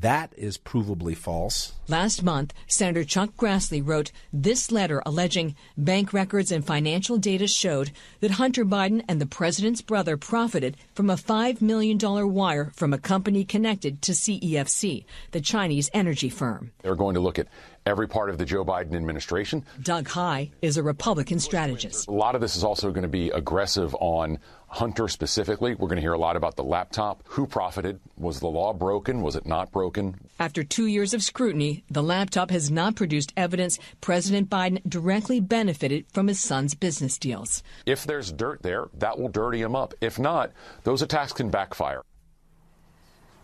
That 0.00 0.32
is 0.34 0.56
provably 0.56 1.14
false. 1.14 1.72
Last 1.86 2.22
month, 2.22 2.54
Senator 2.66 3.04
Chuck 3.04 3.30
Grassley 3.36 3.86
wrote 3.86 4.12
this 4.32 4.72
letter 4.72 5.02
alleging 5.04 5.56
bank 5.76 6.14
records 6.14 6.50
and 6.50 6.64
financial 6.64 7.18
data 7.18 7.46
showed 7.46 7.90
that 8.20 8.30
Hunter 8.32 8.64
Biden 8.64 9.04
and 9.08 9.20
the 9.20 9.26
president's 9.26 9.82
brother 9.82 10.16
profited 10.16 10.78
from 10.94 11.10
a 11.10 11.16
$5 11.16 11.60
million 11.60 11.98
wire 12.32 12.70
from 12.74 12.94
a 12.94 12.98
company 12.98 13.44
connected 13.44 14.00
to 14.02 14.12
CEFC, 14.12 15.04
the 15.32 15.40
Chinese 15.40 15.90
energy 15.92 16.30
firm. 16.30 16.70
They're 16.82 16.94
going 16.94 17.14
to 17.14 17.20
look 17.20 17.38
at 17.38 17.48
every 17.84 18.08
part 18.08 18.30
of 18.30 18.38
the 18.38 18.44
Joe 18.44 18.64
Biden 18.64 18.94
administration. 18.94 19.64
Doug 19.82 20.08
Heye 20.08 20.50
is 20.62 20.76
a 20.76 20.82
Republican 20.82 21.40
strategist. 21.40 22.08
A 22.08 22.12
lot 22.12 22.34
of 22.34 22.40
this 22.40 22.56
is 22.56 22.64
also 22.64 22.90
going 22.90 23.02
to 23.02 23.08
be 23.08 23.30
aggressive 23.30 23.94
on 24.00 24.38
Hunter 24.70 25.08
specifically. 25.08 25.74
We're 25.74 25.88
going 25.88 25.96
to 25.96 26.02
hear 26.02 26.12
a 26.12 26.18
lot 26.18 26.36
about 26.36 26.54
the 26.54 26.62
laptop. 26.62 27.22
Who 27.30 27.46
profited? 27.46 28.00
Was 28.16 28.38
the 28.38 28.46
law 28.46 28.72
broken? 28.72 29.20
Was 29.20 29.34
it 29.34 29.44
not 29.44 29.72
broken? 29.72 30.14
After 30.38 30.62
two 30.62 30.86
years 30.86 31.12
of 31.12 31.22
scrutiny, 31.22 31.82
the 31.90 32.04
laptop 32.04 32.50
has 32.50 32.70
not 32.70 32.94
produced 32.94 33.32
evidence 33.36 33.78
President 34.00 34.48
Biden 34.48 34.80
directly 34.88 35.40
benefited 35.40 36.06
from 36.12 36.28
his 36.28 36.40
son's 36.40 36.74
business 36.74 37.18
deals. 37.18 37.64
If 37.84 38.04
there's 38.04 38.30
dirt 38.30 38.62
there, 38.62 38.86
that 38.98 39.18
will 39.18 39.28
dirty 39.28 39.60
him 39.60 39.74
up. 39.74 39.92
If 40.00 40.18
not, 40.18 40.52
those 40.84 41.02
attacks 41.02 41.32
can 41.32 41.50
backfire. 41.50 42.02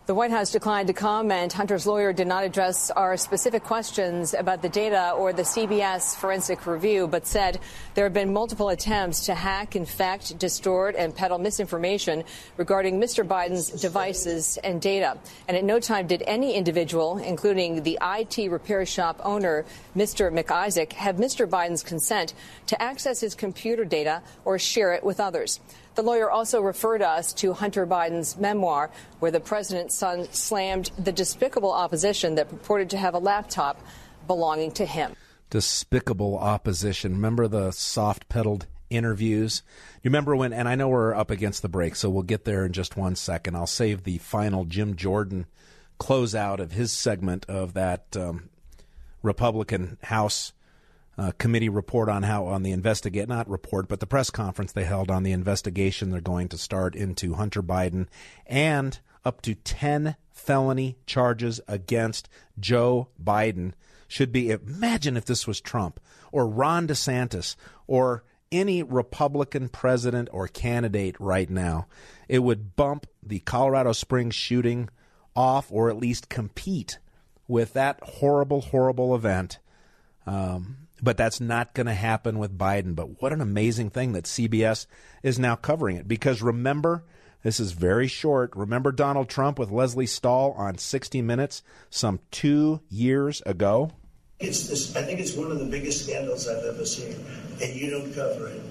The 0.07 0.15
White 0.15 0.31
House 0.31 0.51
declined 0.51 0.87
to 0.87 0.93
comment. 0.93 1.51
Hunter's 1.51 1.85
lawyer 1.85 2.13
did 2.13 2.27
not 2.27 2.45
address 2.45 2.89
our 2.91 3.17
specific 3.17 3.65
questions 3.65 4.33
about 4.33 4.61
the 4.61 4.69
data 4.69 5.11
or 5.11 5.33
the 5.33 5.41
CBS 5.41 6.15
forensic 6.15 6.65
review, 6.65 7.07
but 7.07 7.27
said 7.27 7.59
there 7.93 8.05
have 8.05 8.13
been 8.13 8.31
multiple 8.31 8.69
attempts 8.69 9.25
to 9.25 9.35
hack, 9.35 9.75
infect, 9.75 10.39
distort, 10.39 10.95
and 10.95 11.13
peddle 11.13 11.39
misinformation 11.39 12.23
regarding 12.55 13.01
Mr. 13.01 13.27
Biden's 13.27 13.69
devices 13.69 14.57
and 14.63 14.81
data. 14.81 15.17
And 15.49 15.57
at 15.57 15.65
no 15.65 15.77
time 15.77 16.07
did 16.07 16.23
any 16.25 16.53
individual, 16.53 17.17
including 17.17 17.83
the 17.83 17.99
IT 18.01 18.49
repair 18.49 18.85
shop 18.85 19.19
owner, 19.25 19.65
Mr. 19.93 20.31
Mac 20.31 20.49
Isaac, 20.51 20.93
have 20.93 21.17
Mr. 21.17 21.45
Biden's 21.45 21.83
consent 21.83 22.33
to 22.67 22.81
access 22.81 23.19
his 23.19 23.35
computer 23.35 23.83
data 23.83 24.21
or 24.45 24.57
share 24.57 24.93
it 24.93 25.03
with 25.03 25.19
others. 25.19 25.59
The 25.97 26.03
lawyer 26.03 26.29
also 26.29 26.61
referred 26.61 27.01
us 27.01 27.33
to 27.33 27.53
Hunter 27.53 27.87
Biden's 27.87 28.37
memoir, 28.37 28.91
where 29.17 29.31
the 29.31 29.39
president's 29.39 29.95
son 29.95 30.31
slammed 30.31 30.91
the 30.95 31.11
despicable 31.11 31.71
opposition 31.71 32.35
that 32.35 32.49
purported 32.49 32.91
to 32.91 32.99
have 32.99 33.15
a 33.15 33.17
laptop 33.17 33.81
belonging 34.27 34.69
to 34.73 34.85
him. 34.85 35.15
Despicable 35.49 36.37
opposition. 36.37 37.13
Remember 37.13 37.47
the 37.47 37.71
soft 37.71 38.29
pedaled 38.29 38.67
interviews? 38.91 39.63
You 40.03 40.09
remember 40.09 40.35
when, 40.35 40.53
and 40.53 40.69
I 40.69 40.75
know 40.75 40.87
we're 40.87 41.15
up 41.15 41.31
against 41.31 41.63
the 41.63 41.67
break, 41.67 41.95
so 41.95 42.11
we'll 42.11 42.21
get 42.21 42.45
there 42.45 42.63
in 42.63 42.73
just 42.73 42.95
one 42.95 43.15
second. 43.15 43.55
I'll 43.55 43.65
save 43.65 44.03
the 44.03 44.19
final 44.19 44.65
Jim 44.65 44.95
Jordan 44.97 45.47
closeout 45.99 46.59
of 46.59 46.73
his 46.73 46.91
segment 46.91 47.43
of 47.49 47.73
that 47.73 48.15
um, 48.15 48.49
Republican 49.23 49.97
House 50.03 50.53
uh, 51.17 51.31
committee 51.37 51.69
report 51.69 52.09
on 52.09 52.23
how 52.23 52.45
on 52.45 52.63
the 52.63 52.71
investigate 52.71 53.27
not 53.27 53.49
report 53.49 53.87
but 53.87 53.99
the 53.99 54.05
press 54.05 54.29
conference 54.29 54.71
they 54.71 54.83
held 54.83 55.09
on 55.09 55.23
the 55.23 55.31
investigation 55.31 56.11
they're 56.11 56.21
going 56.21 56.47
to 56.47 56.57
start 56.57 56.95
into 56.95 57.33
Hunter 57.33 57.63
Biden 57.63 58.07
and 58.45 58.99
up 59.27 59.41
to 59.41 59.55
10 59.55 60.15
felony 60.31 60.97
charges 61.05 61.59
against 61.67 62.29
Joe 62.57 63.09
Biden. 63.21 63.73
Should 64.07 64.31
be 64.31 64.51
imagine 64.51 65.17
if 65.17 65.25
this 65.25 65.45
was 65.45 65.59
Trump 65.59 65.99
or 66.31 66.47
Ron 66.47 66.87
DeSantis 66.87 67.57
or 67.87 68.23
any 68.49 68.81
Republican 68.81 69.67
president 69.67 70.29
or 70.31 70.47
candidate 70.47 71.17
right 71.19 71.49
now. 71.49 71.87
It 72.29 72.39
would 72.39 72.77
bump 72.77 73.05
the 73.21 73.39
Colorado 73.39 73.91
Springs 73.91 74.35
shooting 74.35 74.87
off 75.35 75.67
or 75.69 75.89
at 75.89 75.97
least 75.97 76.29
compete 76.29 76.99
with 77.49 77.73
that 77.73 77.99
horrible 78.01 78.61
horrible 78.61 79.13
event. 79.13 79.59
Um, 80.25 80.86
but 81.01 81.17
that's 81.17 81.39
not 81.39 81.73
going 81.73 81.87
to 81.87 81.93
happen 81.93 82.39
with 82.39 82.57
Biden. 82.57 82.95
But 82.95 83.21
what 83.21 83.33
an 83.33 83.41
amazing 83.41 83.89
thing 83.89 84.13
that 84.13 84.25
CBS 84.25 84.85
is 85.23 85.39
now 85.39 85.55
covering 85.55 85.97
it. 85.97 86.07
Because 86.07 86.41
remember, 86.41 87.03
this 87.43 87.59
is 87.59 87.71
very 87.71 88.07
short. 88.07 88.55
Remember 88.55 88.91
Donald 88.91 89.29
Trump 89.29 89.59
with 89.59 89.71
Lesley 89.71 90.05
Stahl 90.05 90.53
on 90.57 90.77
60 90.77 91.21
Minutes 91.21 91.63
some 91.89 92.19
two 92.31 92.81
years 92.89 93.41
ago? 93.45 93.91
It's 94.39 94.67
this, 94.67 94.95
I 94.95 95.01
think 95.01 95.19
it's 95.19 95.33
one 95.33 95.51
of 95.51 95.59
the 95.59 95.65
biggest 95.65 96.05
scandals 96.05 96.47
I've 96.47 96.63
ever 96.63 96.85
seen, 96.85 97.15
and 97.61 97.75
you 97.75 97.89
don't 97.89 98.13
cover 98.13 98.49
it. 98.49 98.61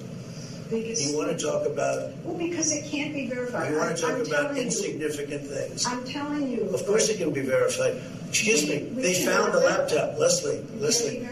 Because, 0.71 1.11
you 1.11 1.17
want 1.17 1.37
to 1.37 1.45
talk 1.45 1.67
about. 1.67 2.13
Well, 2.25 2.37
because 2.37 2.73
it 2.73 2.91
can't 2.91 3.15
be 3.15 3.29
verified. 3.29 3.73
You 3.73 3.79
want 3.79 3.97
to 3.97 4.03
talk 4.03 4.13
I'm 4.15 4.27
about 4.27 4.57
insignificant 4.57 5.43
you, 5.43 5.49
things. 5.49 5.87
I'm 5.87 6.05
telling 6.05 6.49
you. 6.49 6.63
Of 6.71 6.85
course, 6.87 7.09
it 7.09 7.19
can 7.19 7.33
be 7.33 7.43
verified. 7.43 8.01
Excuse 8.29 8.63
we, 8.63 8.81
me. 8.81 9.03
They 9.03 9.25
found 9.25 9.55
the 9.55 9.61
laptop, 9.61 10.19
Lesley. 10.19 10.65
Lesley. 10.79 11.27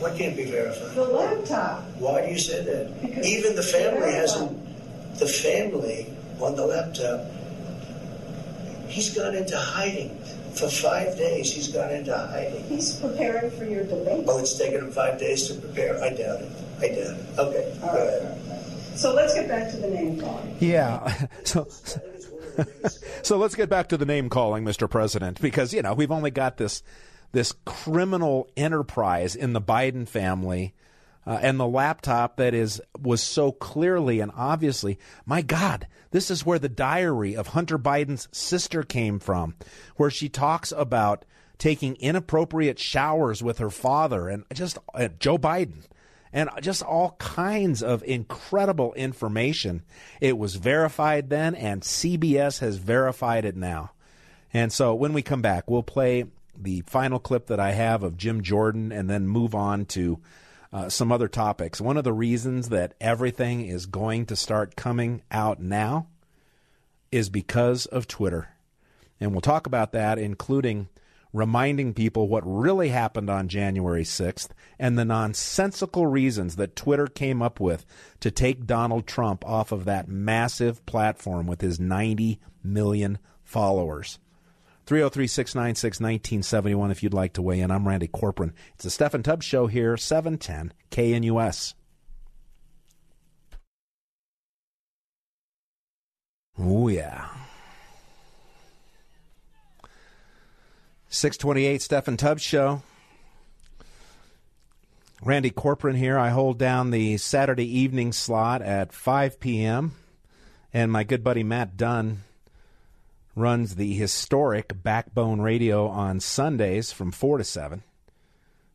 Can't 0.00 0.06
be 0.06 0.10
verified. 0.10 0.16
What 0.16 0.16
can't 0.18 0.36
be 0.36 0.44
verified? 0.44 0.94
The 0.94 1.04
laptop. 1.04 1.82
Why 1.98 2.26
do 2.26 2.32
you 2.32 2.38
say 2.38 2.62
that? 2.64 3.00
Because 3.00 3.26
Even 3.26 3.54
the 3.56 3.62
family 3.62 4.12
hasn't. 4.12 5.18
The 5.18 5.26
family 5.26 6.06
on 6.40 6.54
the 6.56 6.66
laptop. 6.66 7.26
He's 8.88 9.14
gone 9.16 9.34
into 9.34 9.56
hiding. 9.58 10.16
For 10.54 10.68
five 10.70 11.18
days, 11.18 11.52
he's 11.52 11.68
gone 11.68 11.90
into 11.90 12.16
hiding. 12.16 12.64
He's 12.64 12.94
preparing 12.96 13.50
for 13.50 13.64
your 13.64 13.84
debate. 13.84 14.24
Oh, 14.26 14.38
it's 14.38 14.56
taken 14.56 14.84
him 14.84 14.90
five 14.90 15.18
days 15.18 15.48
to 15.48 15.54
prepare? 15.54 16.02
I 16.02 16.10
doubt 16.10 16.40
it. 16.40 16.52
I 16.80 16.88
doubt 16.88 16.96
it. 16.98 17.38
Okay, 17.38 17.78
All 17.82 17.88
go 17.92 17.98
right, 17.98 18.08
ahead. 18.08 18.22
all 18.48 18.56
right. 18.56 18.62
So 18.98 19.12
let's 19.12 19.34
get 19.34 19.48
back 19.48 19.70
to 19.72 19.76
the 19.76 19.88
name 19.88 20.18
calling. 20.20 20.56
Yeah. 20.60 21.26
So, 21.44 21.68
so 23.22 23.36
let's 23.36 23.54
get 23.54 23.68
back 23.68 23.88
to 23.88 23.98
the 23.98 24.06
name 24.06 24.30
calling, 24.30 24.64
Mr. 24.64 24.88
President, 24.88 25.40
because 25.42 25.74
you 25.74 25.82
know 25.82 25.92
we've 25.92 26.10
only 26.10 26.30
got 26.30 26.56
this 26.56 26.82
this 27.36 27.52
criminal 27.66 28.48
enterprise 28.56 29.36
in 29.36 29.52
the 29.52 29.60
Biden 29.60 30.08
family. 30.08 30.74
Uh, 31.26 31.38
and 31.42 31.60
the 31.60 31.66
laptop 31.66 32.36
that 32.36 32.54
is 32.54 32.80
was 32.98 33.20
so 33.20 33.52
clearly 33.52 34.20
and 34.20 34.32
obviously, 34.34 34.98
my 35.26 35.42
God, 35.42 35.86
this 36.12 36.30
is 36.30 36.46
where 36.46 36.58
the 36.58 36.70
diary 36.70 37.36
of 37.36 37.48
Hunter 37.48 37.78
Biden's 37.78 38.26
sister 38.32 38.82
came 38.82 39.18
from, 39.18 39.54
where 39.96 40.08
she 40.08 40.30
talks 40.30 40.72
about 40.72 41.26
taking 41.58 41.96
inappropriate 41.96 42.78
showers 42.78 43.42
with 43.42 43.58
her 43.58 43.70
father 43.70 44.30
and 44.30 44.44
just 44.54 44.78
uh, 44.94 45.08
Joe 45.18 45.36
Biden 45.36 45.82
and 46.32 46.48
just 46.62 46.82
all 46.82 47.16
kinds 47.18 47.82
of 47.82 48.02
incredible 48.04 48.94
information. 48.94 49.82
It 50.22 50.38
was 50.38 50.54
verified 50.54 51.28
then, 51.28 51.54
and 51.54 51.82
CBS 51.82 52.60
has 52.60 52.76
verified 52.76 53.44
it 53.44 53.56
now. 53.56 53.90
And 54.54 54.72
so 54.72 54.94
when 54.94 55.12
we 55.12 55.20
come 55.20 55.42
back, 55.42 55.68
we'll 55.68 55.82
play 55.82 56.24
the 56.62 56.82
final 56.86 57.18
clip 57.18 57.46
that 57.46 57.60
I 57.60 57.72
have 57.72 58.02
of 58.02 58.16
Jim 58.16 58.42
Jordan 58.42 58.92
and 58.92 59.08
then 59.08 59.28
move 59.28 59.54
on 59.54 59.86
to 59.86 60.20
uh, 60.72 60.88
some 60.88 61.12
other 61.12 61.28
topics. 61.28 61.80
One 61.80 61.96
of 61.96 62.04
the 62.04 62.12
reasons 62.12 62.68
that 62.68 62.94
everything 63.00 63.66
is 63.66 63.86
going 63.86 64.26
to 64.26 64.36
start 64.36 64.76
coming 64.76 65.22
out 65.30 65.60
now 65.60 66.08
is 67.10 67.28
because 67.28 67.86
of 67.86 68.06
Twitter. 68.06 68.48
And 69.20 69.32
we'll 69.32 69.40
talk 69.40 69.66
about 69.66 69.92
that, 69.92 70.18
including 70.18 70.88
reminding 71.32 71.92
people 71.94 72.28
what 72.28 72.42
really 72.44 72.88
happened 72.88 73.28
on 73.28 73.48
January 73.48 74.04
6th 74.04 74.48
and 74.78 74.98
the 74.98 75.04
nonsensical 75.04 76.06
reasons 76.06 76.56
that 76.56 76.76
Twitter 76.76 77.06
came 77.06 77.42
up 77.42 77.60
with 77.60 77.84
to 78.20 78.30
take 78.30 78.66
Donald 78.66 79.06
Trump 79.06 79.44
off 79.44 79.72
of 79.72 79.84
that 79.84 80.08
massive 80.08 80.84
platform 80.86 81.46
with 81.46 81.60
his 81.60 81.78
90 81.78 82.40
million 82.62 83.18
followers. 83.44 84.18
303 84.86 85.26
696 85.26 86.00
1971 86.00 86.90
if 86.92 87.02
you'd 87.02 87.12
like 87.12 87.32
to 87.32 87.42
weigh 87.42 87.60
in. 87.60 87.72
I'm 87.72 87.88
Randy 87.88 88.06
Corcoran. 88.06 88.54
It's 88.74 88.84
the 88.84 88.90
Steffan 88.90 89.24
Tubbs 89.24 89.44
Show 89.44 89.66
here, 89.66 89.96
710 89.96 90.72
KNUS. 90.92 91.74
Oh, 96.58 96.86
yeah. 96.86 97.26
628 101.08 101.80
Steffan 101.80 102.16
Tubbs 102.16 102.42
Show. 102.42 102.82
Randy 105.20 105.50
Corcoran 105.50 105.96
here. 105.96 106.16
I 106.16 106.28
hold 106.28 106.58
down 106.58 106.92
the 106.92 107.16
Saturday 107.16 107.78
evening 107.78 108.12
slot 108.12 108.62
at 108.62 108.92
5 108.92 109.40
p.m. 109.40 109.92
And 110.72 110.92
my 110.92 111.02
good 111.02 111.24
buddy 111.24 111.42
Matt 111.42 111.76
Dunn 111.76 112.22
runs 113.36 113.74
the 113.74 113.92
historic 113.94 114.82
Backbone 114.82 115.42
Radio 115.42 115.86
on 115.86 116.18
Sundays 116.18 116.90
from 116.90 117.12
4 117.12 117.38
to 117.38 117.44
7. 117.44 117.82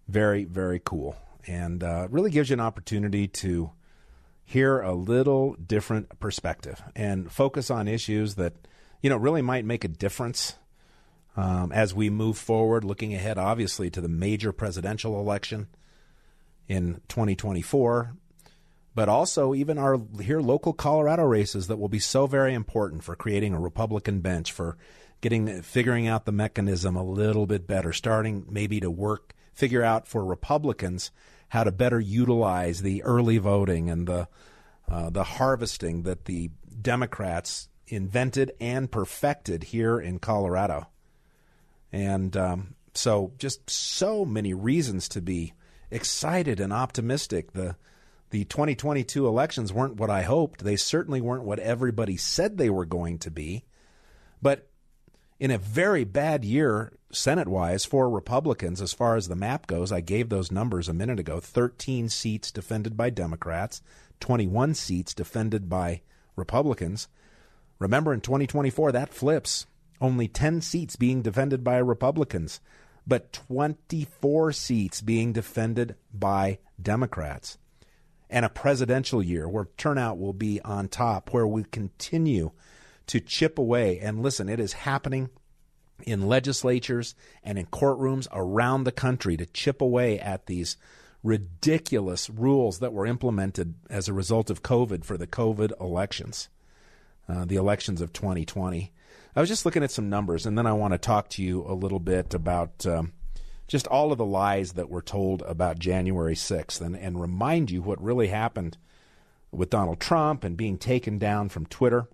Very, 0.07 0.45
very 0.45 0.79
cool. 0.79 1.17
And 1.47 1.83
uh, 1.83 2.07
really 2.11 2.29
gives 2.29 2.51
you 2.51 2.53
an 2.53 2.59
opportunity 2.59 3.27
to 3.27 3.71
hear 4.45 4.79
a 4.79 4.93
little 4.93 5.55
different 5.55 6.19
perspective 6.19 6.81
and 6.95 7.31
focus 7.31 7.71
on 7.71 7.87
issues 7.87 8.35
that, 8.35 8.53
you 9.01 9.09
know, 9.09 9.17
really 9.17 9.41
might 9.41 9.65
make 9.65 9.83
a 9.83 9.87
difference 9.87 10.55
um, 11.35 11.71
as 11.71 11.95
we 11.95 12.09
move 12.09 12.37
forward, 12.37 12.83
looking 12.83 13.15
ahead, 13.15 13.39
obviously, 13.39 13.89
to 13.89 14.01
the 14.01 14.09
major 14.09 14.51
presidential 14.51 15.19
election 15.19 15.67
in 16.67 17.01
2024 17.07 18.13
but 18.93 19.09
also 19.09 19.53
even 19.53 19.77
our 19.77 19.99
here 20.21 20.41
local 20.41 20.73
Colorado 20.73 21.23
races 21.23 21.67
that 21.67 21.77
will 21.77 21.89
be 21.89 21.99
so 21.99 22.27
very 22.27 22.53
important 22.53 23.03
for 23.03 23.15
creating 23.15 23.53
a 23.53 23.59
Republican 23.59 24.19
bench, 24.19 24.51
for 24.51 24.77
getting 25.21 25.61
figuring 25.61 26.07
out 26.07 26.25
the 26.25 26.31
mechanism 26.31 26.95
a 26.95 27.03
little 27.03 27.45
bit 27.45 27.67
better, 27.67 27.93
starting 27.93 28.45
maybe 28.49 28.79
to 28.79 28.91
work 28.91 29.33
figure 29.53 29.83
out 29.83 30.07
for 30.07 30.25
Republicans 30.25 31.11
how 31.49 31.63
to 31.63 31.71
better 31.71 31.99
utilize 31.99 32.81
the 32.81 33.03
early 33.03 33.37
voting 33.37 33.89
and 33.89 34.07
the 34.07 34.27
uh, 34.89 35.09
the 35.09 35.23
harvesting 35.23 36.03
that 36.03 36.25
the 36.25 36.49
Democrats 36.81 37.69
invented 37.87 38.51
and 38.59 38.91
perfected 38.91 39.63
here 39.63 39.99
in 39.99 40.19
Colorado, 40.19 40.87
and 41.91 42.35
um, 42.35 42.75
so 42.93 43.31
just 43.37 43.69
so 43.69 44.25
many 44.25 44.53
reasons 44.53 45.07
to 45.07 45.21
be 45.21 45.53
excited 45.89 46.59
and 46.59 46.73
optimistic. 46.73 47.53
The 47.53 47.75
the 48.31 48.45
2022 48.45 49.27
elections 49.27 49.73
weren't 49.73 49.97
what 49.97 50.09
I 50.09 50.21
hoped. 50.23 50.63
They 50.63 50.77
certainly 50.77 51.19
weren't 51.19 51.43
what 51.43 51.59
everybody 51.59 52.15
said 52.15 52.57
they 52.57 52.69
were 52.69 52.85
going 52.85 53.19
to 53.19 53.29
be. 53.29 53.65
But 54.41 54.69
in 55.37 55.51
a 55.51 55.57
very 55.57 56.05
bad 56.05 56.45
year, 56.45 56.93
Senate 57.11 57.49
wise, 57.49 57.83
for 57.83 58.09
Republicans, 58.09 58.81
as 58.81 58.93
far 58.93 59.17
as 59.17 59.27
the 59.27 59.35
map 59.35 59.67
goes, 59.67 59.91
I 59.91 59.99
gave 59.99 60.29
those 60.29 60.49
numbers 60.49 60.87
a 60.87 60.93
minute 60.93 61.19
ago 61.19 61.41
13 61.41 62.07
seats 62.07 62.51
defended 62.51 62.95
by 62.95 63.09
Democrats, 63.09 63.81
21 64.21 64.75
seats 64.75 65.13
defended 65.13 65.67
by 65.67 66.01
Republicans. 66.37 67.09
Remember, 67.79 68.13
in 68.13 68.21
2024, 68.21 68.93
that 68.93 69.13
flips. 69.13 69.65
Only 69.99 70.29
10 70.29 70.61
seats 70.61 70.95
being 70.95 71.21
defended 71.21 71.65
by 71.65 71.77
Republicans, 71.77 72.61
but 73.05 73.33
24 73.33 74.53
seats 74.53 75.01
being 75.01 75.33
defended 75.33 75.95
by 76.13 76.59
Democrats 76.81 77.57
and 78.31 78.45
a 78.45 78.49
presidential 78.49 79.21
year 79.21 79.47
where 79.47 79.67
turnout 79.77 80.17
will 80.17 80.33
be 80.33 80.61
on 80.61 80.87
top, 80.87 81.33
where 81.33 81.45
we 81.45 81.65
continue 81.65 82.51
to 83.07 83.19
chip 83.19 83.59
away. 83.59 83.99
And 83.99 84.23
listen, 84.23 84.47
it 84.47 84.59
is 84.59 84.73
happening 84.73 85.29
in 86.03 86.27
legislatures 86.27 87.13
and 87.43 87.59
in 87.59 87.65
courtrooms 87.67 88.27
around 88.31 88.85
the 88.85 88.91
country 88.91 89.35
to 89.35 89.45
chip 89.45 89.81
away 89.81 90.17
at 90.17 90.45
these 90.45 90.77
ridiculous 91.23 92.29
rules 92.29 92.79
that 92.79 92.93
were 92.93 93.05
implemented 93.05 93.75
as 93.89 94.07
a 94.07 94.13
result 94.13 94.49
of 94.49 94.63
COVID 94.63 95.03
for 95.03 95.17
the 95.17 95.27
COVID 95.27 95.79
elections, 95.79 96.47
uh, 97.27 97.43
the 97.45 97.57
elections 97.57 97.99
of 97.99 98.13
2020. 98.13 98.93
I 99.35 99.39
was 99.39 99.49
just 99.49 99.65
looking 99.65 99.83
at 99.83 99.91
some 99.91 100.09
numbers, 100.09 100.45
and 100.45 100.57
then 100.57 100.65
I 100.65 100.73
want 100.73 100.93
to 100.93 100.97
talk 100.97 101.29
to 101.31 101.43
you 101.43 101.65
a 101.67 101.75
little 101.75 101.99
bit 101.99 102.33
about. 102.33 102.85
Um, 102.87 103.11
just 103.71 103.87
all 103.87 104.11
of 104.11 104.17
the 104.17 104.25
lies 104.25 104.73
that 104.73 104.89
were 104.89 105.01
told 105.01 105.41
about 105.43 105.79
January 105.79 106.35
6th 106.35 106.81
and, 106.81 106.93
and 106.93 107.21
remind 107.21 107.71
you 107.71 107.81
what 107.81 108.03
really 108.03 108.27
happened 108.27 108.77
with 109.49 109.69
Donald 109.69 109.97
Trump 109.97 110.43
and 110.43 110.57
being 110.57 110.77
taken 110.77 111.17
down 111.17 111.47
from 111.47 111.65
Twitter. 111.65 112.09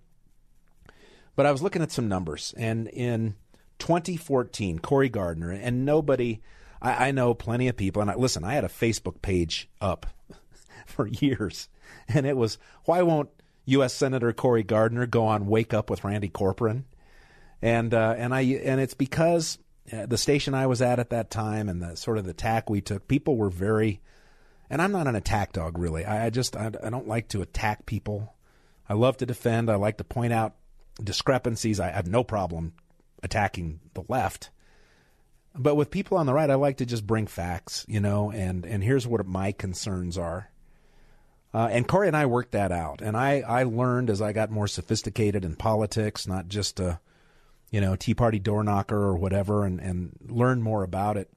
But 1.34 1.46
I 1.46 1.50
was 1.50 1.60
looking 1.60 1.82
at 1.82 1.90
some 1.90 2.06
numbers, 2.06 2.54
and 2.56 2.86
in 2.86 3.34
2014, 3.80 4.78
Cory 4.78 5.08
Gardner, 5.08 5.50
and 5.50 5.84
nobody, 5.84 6.40
I, 6.80 7.08
I 7.08 7.10
know 7.10 7.34
plenty 7.34 7.66
of 7.66 7.76
people, 7.76 8.02
and 8.02 8.10
I, 8.12 8.14
listen, 8.14 8.44
I 8.44 8.54
had 8.54 8.62
a 8.62 8.68
Facebook 8.68 9.20
page 9.20 9.68
up 9.80 10.06
for 10.86 11.08
years, 11.08 11.68
and 12.06 12.24
it 12.24 12.36
was, 12.36 12.56
why 12.84 13.02
won't 13.02 13.30
U.S. 13.64 13.94
Senator 13.94 14.32
Cory 14.32 14.62
Gardner 14.62 15.06
go 15.06 15.26
on 15.26 15.48
Wake 15.48 15.74
Up 15.74 15.90
with 15.90 16.04
Randy 16.04 16.28
Corcoran? 16.28 16.84
And 17.60 17.92
uh, 17.92 18.14
and 18.16 18.32
I 18.32 18.42
and 18.42 18.80
it's 18.80 18.94
because 18.94 19.58
the 19.90 20.18
station 20.18 20.54
I 20.54 20.66
was 20.66 20.82
at 20.82 20.98
at 20.98 21.10
that 21.10 21.30
time 21.30 21.68
and 21.68 21.82
the 21.82 21.96
sort 21.96 22.18
of 22.18 22.24
the 22.24 22.34
tack 22.34 22.68
we 22.68 22.80
took, 22.80 23.08
people 23.08 23.36
were 23.36 23.50
very, 23.50 24.00
and 24.70 24.82
I'm 24.82 24.92
not 24.92 25.06
an 25.06 25.16
attack 25.16 25.52
dog 25.52 25.78
really. 25.78 26.04
I, 26.04 26.26
I 26.26 26.30
just, 26.30 26.56
I, 26.56 26.70
I, 26.82 26.90
don't 26.90 27.08
like 27.08 27.28
to 27.28 27.42
attack 27.42 27.86
people. 27.86 28.34
I 28.88 28.94
love 28.94 29.16
to 29.18 29.26
defend. 29.26 29.70
I 29.70 29.76
like 29.76 29.98
to 29.98 30.04
point 30.04 30.32
out 30.32 30.54
discrepancies. 31.02 31.80
I 31.80 31.90
have 31.90 32.06
no 32.06 32.24
problem 32.24 32.74
attacking 33.22 33.80
the 33.94 34.04
left. 34.08 34.50
But 35.54 35.74
with 35.74 35.90
people 35.90 36.18
on 36.18 36.26
the 36.26 36.34
right, 36.34 36.50
I 36.50 36.54
like 36.54 36.76
to 36.78 36.86
just 36.86 37.06
bring 37.06 37.26
facts, 37.26 37.84
you 37.88 38.00
know, 38.00 38.30
and, 38.30 38.64
and 38.64 38.82
here's 38.82 39.06
what 39.06 39.26
my 39.26 39.52
concerns 39.52 40.16
are. 40.16 40.50
Uh, 41.52 41.68
and 41.70 41.88
Cory 41.88 42.08
and 42.08 42.16
I 42.16 42.26
worked 42.26 42.52
that 42.52 42.70
out. 42.70 43.00
And 43.00 43.16
I, 43.16 43.40
I 43.40 43.62
learned 43.64 44.10
as 44.10 44.20
I 44.20 44.32
got 44.32 44.50
more 44.50 44.68
sophisticated 44.68 45.44
in 45.44 45.56
politics, 45.56 46.26
not 46.26 46.48
just 46.48 46.78
a, 46.78 47.00
you 47.70 47.80
know, 47.80 47.96
Tea 47.96 48.14
Party 48.14 48.38
door 48.38 48.62
knocker 48.64 48.96
or 48.96 49.16
whatever, 49.16 49.64
and, 49.64 49.80
and 49.80 50.16
learn 50.26 50.62
more 50.62 50.82
about 50.82 51.16
it. 51.16 51.30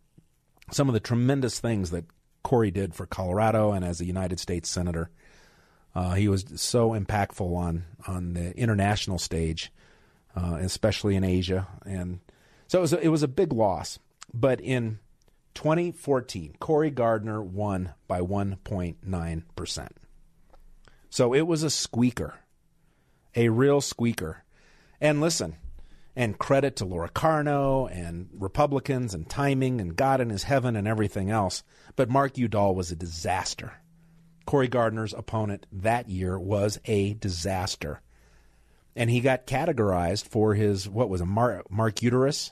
Some 0.72 0.88
of 0.88 0.94
the 0.94 1.00
tremendous 1.00 1.60
things 1.60 1.92
that 1.92 2.06
Cory 2.44 2.72
did 2.72 2.94
for 2.94 3.06
Colorado 3.06 3.72
and 3.72 3.84
as 3.86 4.02
a 4.02 4.06
United 4.06 4.40
States 4.40 4.70
Senator. 4.70 5.10
Uh, 5.94 6.14
he 6.14 6.28
was 6.28 6.46
so 6.56 6.92
impactful 6.92 7.56
on, 7.56 7.84
on 8.08 8.34
the 8.34 8.58
international 8.58 9.20
stage, 9.20 9.72
uh, 10.36 10.58
especially 10.62 11.16
in 11.16 11.24
Asia. 11.24 11.68
And 11.86 12.22
so 12.68 12.80
it 12.80 12.82
was, 12.82 12.94
a, 12.94 13.06
it 13.06 13.08
was 13.10 13.24
a 13.24 13.28
big 13.28 13.52
loss. 13.52 14.00
But 14.34 14.62
in 14.62 15.00
2014, 15.56 16.56
Cory 16.60 16.92
Gardner 16.92 17.42
won 17.42 17.94
by 18.08 18.22
1.9%. 18.22 19.88
So 21.10 21.34
it 21.34 21.42
was 21.42 21.64
a 21.64 21.70
squeaker, 21.70 22.36
a 23.36 23.50
real 23.50 23.82
squeaker. 23.82 24.46
And 25.02 25.20
listen, 25.20 25.58
and 26.16 26.38
credit 26.38 26.76
to 26.78 26.86
Laura 26.86 27.10
Carno 27.10 27.90
and 27.92 28.30
Republicans 28.34 29.14
and 29.14 29.30
timing 29.30 29.80
and 29.80 29.96
God 29.96 30.20
in 30.20 30.30
his 30.30 30.44
heaven 30.44 30.76
and 30.76 30.88
everything 30.88 31.30
else. 31.30 31.64
But 31.96 32.10
Mark 32.10 32.38
Udall 32.38 32.76
was 32.76 32.92
a 32.92 32.96
disaster. 32.96 33.74
Cory 34.46 34.68
Gardner's 34.68 35.14
opponent 35.14 35.68
that 35.72 36.10
year 36.10 36.38
was 36.38 36.80
a 36.86 37.14
disaster. 37.14 38.02
And 38.96 39.10
he 39.10 39.22
got 39.22 39.48
categorized 39.48 40.28
for 40.28 40.54
his, 40.54 40.90
what 40.90 41.10
was 41.10 41.22
a 41.22 41.26
Mar- 41.26 41.64
Mark 41.70 42.02
Uterus, 42.02 42.52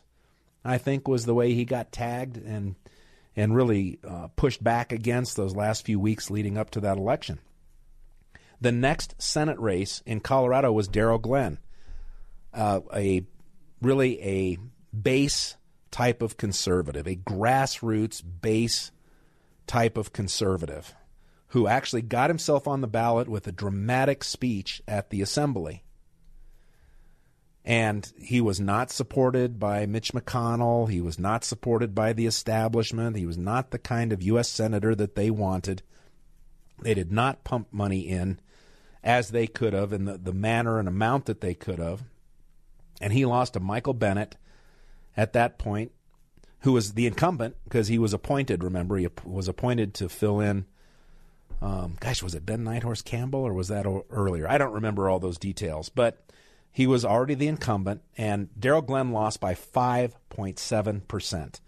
I 0.64 0.78
think 0.78 1.08
was 1.08 1.26
the 1.26 1.34
way 1.34 1.54
he 1.54 1.66
got 1.66 1.92
tagged 1.92 2.38
and, 2.38 2.76
and 3.36 3.54
really 3.54 4.00
uh, 4.08 4.28
pushed 4.36 4.64
back 4.64 4.94
against 4.94 5.36
those 5.36 5.56
last 5.56 5.86
few 5.86 6.00
weeks 6.00 6.30
leading 6.30 6.58
up 6.58 6.70
to 6.72 6.82
that 6.82 6.98
election. 6.98 7.40
The 8.62 8.72
next 8.72 9.16
Senate 9.22 9.60
race 9.60 10.02
in 10.06 10.22
Colorado 10.22 10.72
was 10.72 10.88
Darryl 10.88 11.22
Glenn, 11.22 11.60
uh, 12.54 12.82
a 12.94 13.26
really 13.82 14.22
a 14.22 14.58
base 14.96 15.56
type 15.92 16.22
of 16.22 16.38
conservative, 16.38 17.08
a 17.08 17.16
grassroots 17.16 18.22
base 18.42 18.92
type 19.68 19.98
of 19.98 20.14
conservative 20.14 20.94
who 21.50 21.68
actually 21.68 22.02
got 22.02 22.30
himself 22.30 22.68
on 22.68 22.82
the 22.82 22.88
ballot 22.88 23.28
with 23.28 23.48
a 23.48 23.52
dramatic 23.52 24.24
speech 24.24 24.82
at 24.88 25.10
the 25.10 25.22
assembly. 25.22 25.84
And 27.66 28.12
he 28.18 28.40
was 28.40 28.60
not 28.60 28.92
supported 28.92 29.60
by 29.60 29.86
Mitch 29.86 30.14
McConnell. 30.14 30.90
He 30.90 31.02
was 31.02 31.20
not 31.20 31.44
supported 31.44 31.94
by 31.94 32.14
the 32.14 32.26
establishment. 32.26 33.18
He 33.18 33.26
was 33.26 33.38
not 33.38 33.72
the 33.72 33.80
kind 33.80 34.14
of 34.14 34.24
U.S. 34.24 34.50
senator 34.50 34.96
that 34.96 35.16
they 35.16 35.30
wanted. 35.30 35.82
They 36.82 36.94
did 36.94 37.12
not 37.12 37.44
pump 37.44 37.68
money 37.72 38.02
in 38.02 38.40
as 39.04 39.30
they 39.30 39.48
could 39.48 39.74
have 39.74 39.92
in 39.92 40.06
the, 40.06 40.18
the 40.18 40.34
manner 40.34 40.80
and 40.80 40.88
amount 40.88 41.26
that 41.26 41.42
they 41.42 41.54
could 41.54 41.80
have. 41.80 42.04
And 43.00 43.14
he 43.14 43.26
lost 43.26 43.54
to 43.54 43.60
Michael 43.60 43.94
Bennet 43.94 44.36
at 45.16 45.34
that 45.34 45.58
point, 45.58 45.92
who 46.62 46.74
was 46.74 46.94
the 46.94 47.08
incumbent 47.08 47.56
because 47.64 47.88
he 47.88 47.98
was 47.98 48.14
appointed. 48.14 48.64
Remember, 48.64 48.98
he 48.98 49.08
was 49.24 49.48
appointed 49.48 49.94
to 49.96 50.10
fill 50.10 50.40
in. 50.40 50.66
Um, 51.62 51.98
gosh, 52.00 52.24
was 52.24 52.36
it 52.36 52.46
Ben 52.46 52.64
Nighthorse 52.64 53.04
Campbell 53.04 53.42
or 53.42 53.54
was 53.54 53.68
that 53.68 53.86
earlier? 54.10 54.50
I 54.50 54.58
don't 54.58 54.74
remember 54.74 55.10
all 55.10 55.20
those 55.20 55.38
details, 55.38 55.90
but 55.90 56.26
He 56.72 56.88
was 56.88 57.04
already 57.04 57.36
the 57.36 57.48
incumbent, 57.48 58.02
and 58.18 58.50
Darryl 58.58 58.86
Glenn 58.86 59.12
lost 59.12 59.40
by 59.40 59.56
5.7%. 59.56 61.60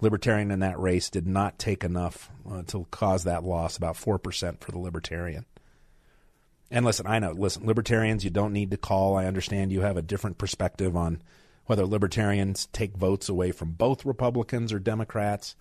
Libertarian 0.00 0.50
in 0.50 0.60
that 0.60 0.78
race 0.78 1.10
did 1.10 1.26
not 1.26 1.58
take 1.58 1.84
enough 1.84 2.30
uh, 2.50 2.62
to 2.68 2.86
cause 2.90 3.24
that 3.24 3.44
loss, 3.44 3.76
about 3.76 3.96
4% 3.96 4.60
for 4.60 4.72
the 4.72 4.78
Libertarian. 4.78 5.44
And 6.72 6.86
listen, 6.86 7.06
I 7.06 7.18
know, 7.18 7.32
listen, 7.32 7.66
Libertarians, 7.66 8.24
you 8.24 8.30
don't 8.30 8.54
need 8.54 8.70
to 8.70 8.78
call. 8.78 9.14
I 9.14 9.26
understand 9.26 9.70
you 9.70 9.82
have 9.82 9.98
a 9.98 10.02
different 10.02 10.38
perspective 10.38 10.96
on 10.96 11.20
whether 11.66 11.84
Libertarians 11.84 12.66
take 12.72 12.96
votes 12.96 13.28
away 13.28 13.52
from 13.52 13.72
both 13.72 14.06
Republicans 14.06 14.72
or 14.72 14.78
Democrats. 14.78 15.54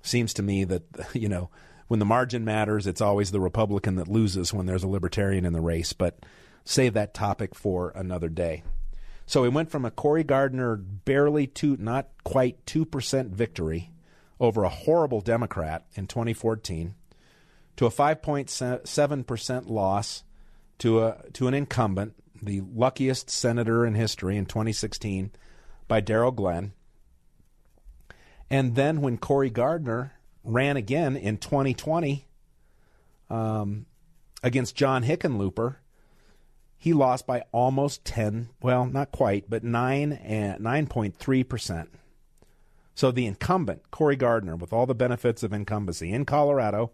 Seems 0.00 0.32
to 0.34 0.44
me 0.44 0.62
that, 0.62 0.84
you 1.12 1.28
know, 1.28 1.50
when 1.88 1.98
the 1.98 2.06
margin 2.06 2.44
matters, 2.44 2.86
it's 2.86 3.00
always 3.00 3.32
the 3.32 3.40
Republican 3.40 3.96
that 3.96 4.06
loses 4.06 4.54
when 4.54 4.66
there's 4.66 4.84
a 4.84 4.88
Libertarian 4.88 5.44
in 5.44 5.54
the 5.54 5.60
race. 5.60 5.92
But 5.92 6.20
save 6.64 6.94
that 6.94 7.14
topic 7.14 7.56
for 7.56 7.90
another 7.96 8.28
day. 8.28 8.62
So 9.26 9.42
we 9.42 9.48
went 9.48 9.72
from 9.72 9.84
a 9.84 9.90
Cory 9.90 10.22
Gardner 10.22 10.76
barely 10.76 11.48
two, 11.48 11.76
not 11.78 12.10
quite 12.22 12.64
2% 12.64 13.30
victory 13.30 13.90
over 14.38 14.62
a 14.62 14.68
horrible 14.68 15.20
Democrat 15.20 15.84
in 15.96 16.06
2014 16.06 16.94
to 17.74 17.86
a 17.86 17.90
5.7% 17.90 19.68
loss 19.68 20.22
to 20.78 21.02
a 21.02 21.22
to 21.32 21.48
an 21.48 21.54
incumbent, 21.54 22.14
the 22.42 22.62
luckiest 22.74 23.30
senator 23.30 23.84
in 23.84 23.94
history 23.94 24.36
in 24.36 24.46
2016 24.46 25.32
by 25.86 26.00
Darryl 26.00 26.34
Glenn. 26.34 26.72
And 28.50 28.74
then 28.74 29.00
when 29.00 29.18
Cory 29.18 29.50
Gardner 29.50 30.12
ran 30.42 30.76
again 30.76 31.16
in 31.16 31.36
2020 31.36 32.26
um, 33.28 33.86
against 34.42 34.74
John 34.74 35.04
Hickenlooper, 35.04 35.76
he 36.78 36.92
lost 36.92 37.26
by 37.26 37.42
almost 37.52 38.04
10, 38.04 38.50
well, 38.62 38.86
not 38.86 39.10
quite, 39.10 39.50
but 39.50 39.64
9 39.64 40.12
and 40.12 40.64
9.3%. 40.64 41.88
So 42.94 43.10
the 43.10 43.26
incumbent, 43.26 43.90
Cory 43.90 44.16
Gardner, 44.16 44.56
with 44.56 44.72
all 44.72 44.86
the 44.86 44.94
benefits 44.94 45.42
of 45.42 45.52
incumbency 45.52 46.12
in 46.12 46.24
Colorado, 46.24 46.92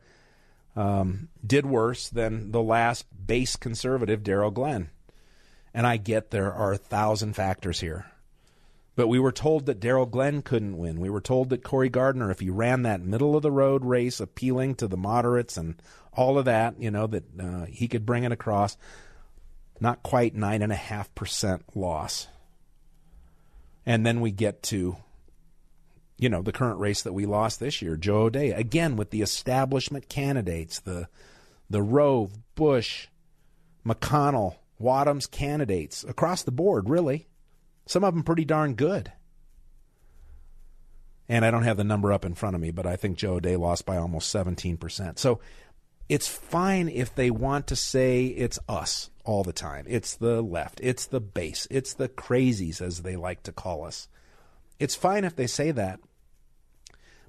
um, 0.77 1.29
did 1.47 1.67
worse 1.67 2.09
than 2.09 2.51
the 2.51 2.63
last 2.63 3.07
base 3.27 3.57
conservative, 3.57 4.23
Darryl 4.23 4.53
Glenn. 4.53 4.91
And 5.73 5.87
I 5.87 5.97
get 5.97 6.31
there 6.31 6.53
are 6.53 6.73
a 6.73 6.79
thousand 6.79 7.35
factors 7.35 7.81
here. 7.81 8.07
But 8.97 9.09
we 9.09 9.19
were 9.19 9.33
told 9.33 9.67
that 9.67 9.81
Darryl 9.81 10.09
Glenn 10.09 10.43
couldn't 10.43 10.79
win. 10.79 11.01
We 11.01 11.11
were 11.11 11.21
told 11.21 11.51
that 11.51 11.65
Cory 11.65 11.89
Gardner, 11.89 12.31
if 12.31 12.39
he 12.39 12.49
ran 12.49 12.83
that 12.83 13.01
middle 13.01 13.35
of 13.35 13.43
the 13.43 13.51
road 13.51 13.85
race, 13.85 14.21
appealing 14.21 14.77
to 14.77 14.87
the 14.87 14.97
moderates 14.97 15.57
and 15.57 15.83
all 16.13 16.39
of 16.39 16.45
that, 16.45 16.81
you 16.81 16.93
know, 16.93 17.09
that 17.09 17.25
uh, 17.41 17.65
he 17.65 17.89
could 17.89 18.07
bring 18.07 18.23
it 18.23 18.31
across. 18.31 18.77
Not 19.81 20.05
quite 20.05 20.37
nine 20.37 20.63
and 20.63 20.71
a 20.71 20.77
half 20.77 21.13
percent 21.17 21.65
loss. 21.75 22.29
And 23.85 24.07
then 24.07 24.21
we 24.21 24.31
get 24.31 24.63
to, 24.65 24.97
you 26.19 26.29
know, 26.29 26.43
the 26.43 26.53
current 26.53 26.79
race 26.79 27.03
that 27.03 27.13
we 27.13 27.27
lost 27.27 27.61
this 27.61 27.83
year, 27.83 27.97
Joe 27.97 28.23
O'Dea, 28.23 28.53
again 28.53 28.97
with 28.97 29.11
the 29.11 29.23
establishment 29.23 30.09
candidates, 30.09 30.81
the 30.81 31.09
the 31.71 31.83
Rove, 31.83 32.33
Bush, 32.55 33.09
McConnell, 33.87 34.57
Wadhams 34.81 35.31
candidates 35.31 36.05
across 36.05 36.43
the 36.43 36.53
board, 36.53 36.89
really. 36.89 37.27
Some 37.87 38.05
of 38.05 38.15
them 38.15 38.23
pretty 38.23 38.45
darn 38.45 38.75
good. 38.75 39.13
And 41.29 41.45
I 41.45 41.51
don't 41.51 41.63
have 41.63 41.79
the 41.79 41.85
number 41.85 42.13
up 42.13 42.25
in 42.25 42.35
front 42.35 42.55
of 42.55 42.61
me, 42.61 42.71
but 42.71 42.87
I 42.87 42.97
think 42.97 43.17
Joe 43.17 43.35
O'Dea 43.35 43.57
lost 43.57 43.87
by 43.87 43.97
almost 43.97 44.35
17%. 44.35 45.19
So 45.19 45.41
it's 46.09 46.29
fine 46.29 46.89
if 46.89 47.15
they 47.15 47.31
want 47.31 47.67
to 47.69 47.77
say 47.77 48.27
it's 48.27 48.59
us 48.69 49.11
all 49.25 49.43
the 49.43 49.53
time. 49.53 49.87
It's 49.89 50.17
the 50.17 50.43
left. 50.43 50.81
It's 50.83 51.07
the 51.07 51.21
base. 51.21 51.67
It's 51.71 51.95
the 51.95 52.09
crazies, 52.09 52.83
as 52.83 53.03
they 53.03 53.17
like 53.17 53.43
to 53.45 53.53
call 53.53 53.85
us. 53.85 54.09
It's 54.85 54.95
fine 54.95 55.25
if 55.25 55.35
they 55.35 55.47
say 55.47 55.71
that, 55.71 55.99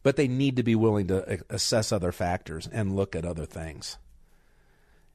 but 0.03 0.17
they 0.17 0.27
need 0.27 0.57
to 0.57 0.63
be 0.63 0.75
willing 0.75 1.07
to 1.07 1.41
assess 1.49 1.93
other 1.93 2.11
factors 2.11 2.67
and 2.69 2.97
look 2.97 3.15
at 3.15 3.23
other 3.23 3.45
things. 3.45 3.97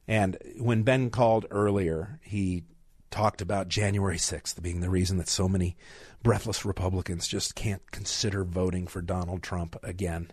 And 0.07 0.39
when 0.57 0.81
Ben 0.81 1.11
called 1.11 1.45
earlier, 1.51 2.19
he 2.23 2.63
talked 3.11 3.41
about 3.41 3.67
January 3.67 4.17
6th 4.17 4.59
being 4.59 4.79
the 4.79 4.89
reason 4.89 5.19
that 5.19 5.29
so 5.29 5.47
many 5.47 5.77
breathless 6.23 6.65
Republicans 6.65 7.27
just 7.27 7.53
can't 7.53 7.91
consider 7.91 8.43
voting 8.43 8.87
for 8.87 9.03
Donald 9.03 9.43
Trump 9.43 9.75
again. 9.83 10.31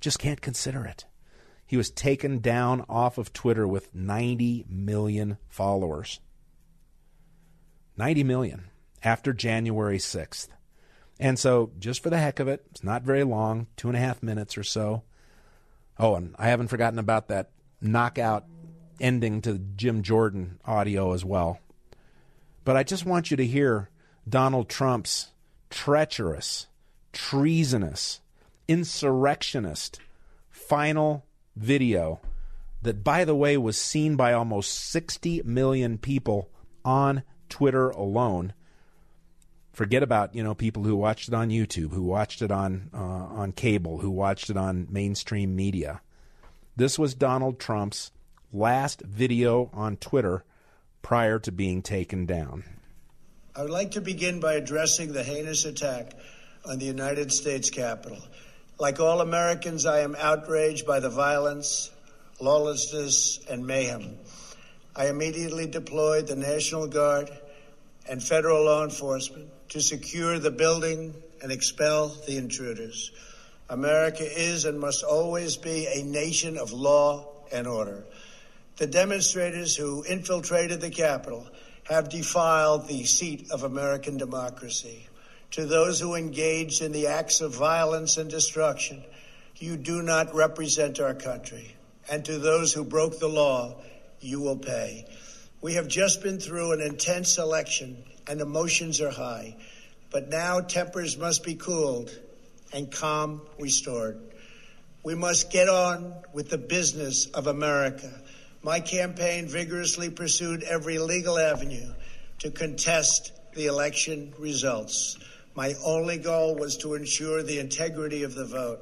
Just 0.00 0.18
can't 0.18 0.42
consider 0.42 0.84
it. 0.84 1.06
He 1.64 1.78
was 1.78 1.88
taken 1.88 2.40
down 2.40 2.84
off 2.86 3.16
of 3.16 3.32
Twitter 3.32 3.66
with 3.66 3.94
90 3.94 4.66
million 4.68 5.38
followers. 5.48 6.20
90 7.96 8.24
million 8.24 8.64
after 9.02 9.32
January 9.32 9.96
6th. 9.96 10.48
And 11.20 11.38
so, 11.38 11.70
just 11.78 12.02
for 12.02 12.10
the 12.10 12.18
heck 12.18 12.40
of 12.40 12.48
it, 12.48 12.64
it's 12.70 12.82
not 12.82 13.02
very 13.02 13.24
long, 13.24 13.68
two 13.76 13.88
and 13.88 13.96
a 13.96 14.00
half 14.00 14.22
minutes 14.22 14.58
or 14.58 14.64
so. 14.64 15.02
Oh, 15.98 16.16
and 16.16 16.34
I 16.38 16.48
haven't 16.48 16.68
forgotten 16.68 16.98
about 16.98 17.28
that 17.28 17.50
knockout 17.80 18.44
ending 19.00 19.40
to 19.42 19.58
Jim 19.58 20.02
Jordan 20.02 20.58
audio 20.64 21.12
as 21.12 21.24
well. 21.24 21.60
But 22.64 22.76
I 22.76 22.82
just 22.82 23.06
want 23.06 23.30
you 23.30 23.36
to 23.36 23.46
hear 23.46 23.90
Donald 24.28 24.68
Trump's 24.68 25.30
treacherous, 25.70 26.66
treasonous, 27.12 28.20
insurrectionist 28.66 30.00
final 30.50 31.26
video 31.54 32.20
that, 32.82 33.04
by 33.04 33.24
the 33.24 33.34
way, 33.34 33.56
was 33.56 33.78
seen 33.78 34.16
by 34.16 34.32
almost 34.32 34.72
60 34.90 35.42
million 35.44 35.98
people 35.98 36.50
on 36.84 37.22
Twitter 37.48 37.90
alone. 37.90 38.52
Forget 39.74 40.04
about 40.04 40.36
you 40.36 40.44
know 40.44 40.54
people 40.54 40.84
who 40.84 40.94
watched 40.94 41.26
it 41.26 41.34
on 41.34 41.50
YouTube, 41.50 41.90
who 41.90 42.04
watched 42.04 42.42
it 42.42 42.52
on 42.52 42.90
uh, 42.94 42.96
on 42.96 43.50
cable, 43.50 43.98
who 43.98 44.08
watched 44.08 44.48
it 44.48 44.56
on 44.56 44.86
mainstream 44.88 45.56
media. 45.56 46.00
This 46.76 46.96
was 46.96 47.12
Donald 47.12 47.58
Trump's 47.58 48.12
last 48.52 49.02
video 49.02 49.70
on 49.72 49.96
Twitter 49.96 50.44
prior 51.02 51.40
to 51.40 51.50
being 51.50 51.82
taken 51.82 52.24
down. 52.24 52.62
I 53.56 53.62
would 53.62 53.70
like 53.70 53.90
to 53.92 54.00
begin 54.00 54.38
by 54.38 54.54
addressing 54.54 55.12
the 55.12 55.24
heinous 55.24 55.64
attack 55.64 56.12
on 56.64 56.78
the 56.78 56.86
United 56.86 57.32
States 57.32 57.68
Capitol. 57.68 58.18
Like 58.78 59.00
all 59.00 59.20
Americans, 59.20 59.86
I 59.86 60.00
am 60.00 60.14
outraged 60.14 60.86
by 60.86 61.00
the 61.00 61.10
violence, 61.10 61.90
lawlessness, 62.40 63.40
and 63.50 63.66
mayhem. 63.66 64.18
I 64.94 65.08
immediately 65.08 65.66
deployed 65.66 66.28
the 66.28 66.36
National 66.36 66.86
Guard 66.86 67.28
and 68.08 68.22
federal 68.22 68.64
law 68.66 68.84
enforcement 68.84 69.50
to 69.70 69.80
secure 69.80 70.38
the 70.38 70.50
building 70.50 71.14
and 71.42 71.50
expel 71.52 72.08
the 72.26 72.36
intruders. 72.36 73.10
America 73.68 74.24
is 74.24 74.64
and 74.64 74.78
must 74.78 75.02
always 75.02 75.56
be 75.56 75.86
a 75.86 76.02
nation 76.02 76.58
of 76.58 76.72
law 76.72 77.28
and 77.52 77.66
order. 77.66 78.04
The 78.76 78.86
demonstrators 78.86 79.76
who 79.76 80.04
infiltrated 80.04 80.80
the 80.80 80.90
Capitol 80.90 81.46
have 81.84 82.08
defiled 82.08 82.88
the 82.88 83.04
seat 83.04 83.50
of 83.50 83.62
American 83.62 84.16
democracy. 84.16 85.06
To 85.52 85.66
those 85.66 86.00
who 86.00 86.14
engaged 86.14 86.82
in 86.82 86.92
the 86.92 87.06
acts 87.06 87.40
of 87.40 87.54
violence 87.54 88.16
and 88.16 88.28
destruction, 88.28 89.04
you 89.56 89.76
do 89.76 90.02
not 90.02 90.34
represent 90.34 90.98
our 90.98 91.14
country. 91.14 91.76
And 92.10 92.24
to 92.24 92.38
those 92.38 92.72
who 92.72 92.84
broke 92.84 93.18
the 93.18 93.28
law, 93.28 93.76
you 94.20 94.40
will 94.40 94.56
pay. 94.56 95.06
We 95.60 95.74
have 95.74 95.88
just 95.88 96.22
been 96.22 96.38
through 96.38 96.72
an 96.72 96.80
intense 96.80 97.38
election 97.38 98.04
and 98.26 98.40
emotions 98.40 99.00
are 99.00 99.10
high. 99.10 99.56
But 100.10 100.28
now 100.28 100.60
tempers 100.60 101.16
must 101.16 101.42
be 101.42 101.54
cooled 101.54 102.10
and 102.72 102.90
calm 102.90 103.42
restored. 103.58 104.20
We 105.02 105.14
must 105.14 105.50
get 105.50 105.68
on 105.68 106.14
with 106.32 106.50
the 106.50 106.58
business 106.58 107.26
of 107.26 107.46
America. 107.46 108.10
My 108.62 108.80
campaign 108.80 109.46
vigorously 109.46 110.10
pursued 110.10 110.62
every 110.62 110.98
legal 110.98 111.38
avenue 111.38 111.92
to 112.38 112.50
contest 112.50 113.32
the 113.54 113.66
election 113.66 114.32
results. 114.38 115.18
My 115.54 115.74
only 115.84 116.18
goal 116.18 116.56
was 116.56 116.78
to 116.78 116.94
ensure 116.94 117.42
the 117.42 117.58
integrity 117.58 118.22
of 118.22 118.34
the 118.34 118.44
vote. 118.44 118.80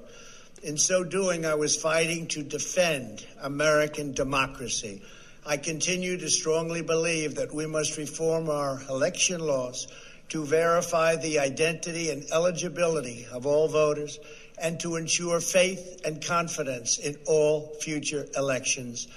In 0.63 0.79
so 0.79 1.03
doing, 1.03 1.45
I 1.45 1.55
was 1.55 1.77
fighting 1.77 2.29
to 2.29 2.43
defend 2.43 3.27
American 3.41 4.13
democracy. 4.13 5.03
I 5.45 5.57
continue 5.57 6.17
to 6.19 6.31
strongly 6.31 6.83
believe 6.83 7.35
that 7.35 7.53
we 7.53 7.67
must 7.67 7.97
reform 7.97 8.49
our 8.49 8.81
election 8.89 9.41
laws 9.41 9.89
to 10.29 10.45
verify 10.45 11.17
the 11.17 11.41
identity 11.41 12.11
and 12.11 12.25
eligibility 12.31 13.27
of 13.33 13.45
all 13.45 13.67
voters 13.67 14.21
and 14.57 14.79
to 14.81 14.95
ensure 14.95 15.41
faith 15.41 16.01
and 16.05 16.25
confidence 16.25 16.99
in 16.99 17.17
all 17.27 17.75
future 17.81 18.25
elections. 18.37 19.09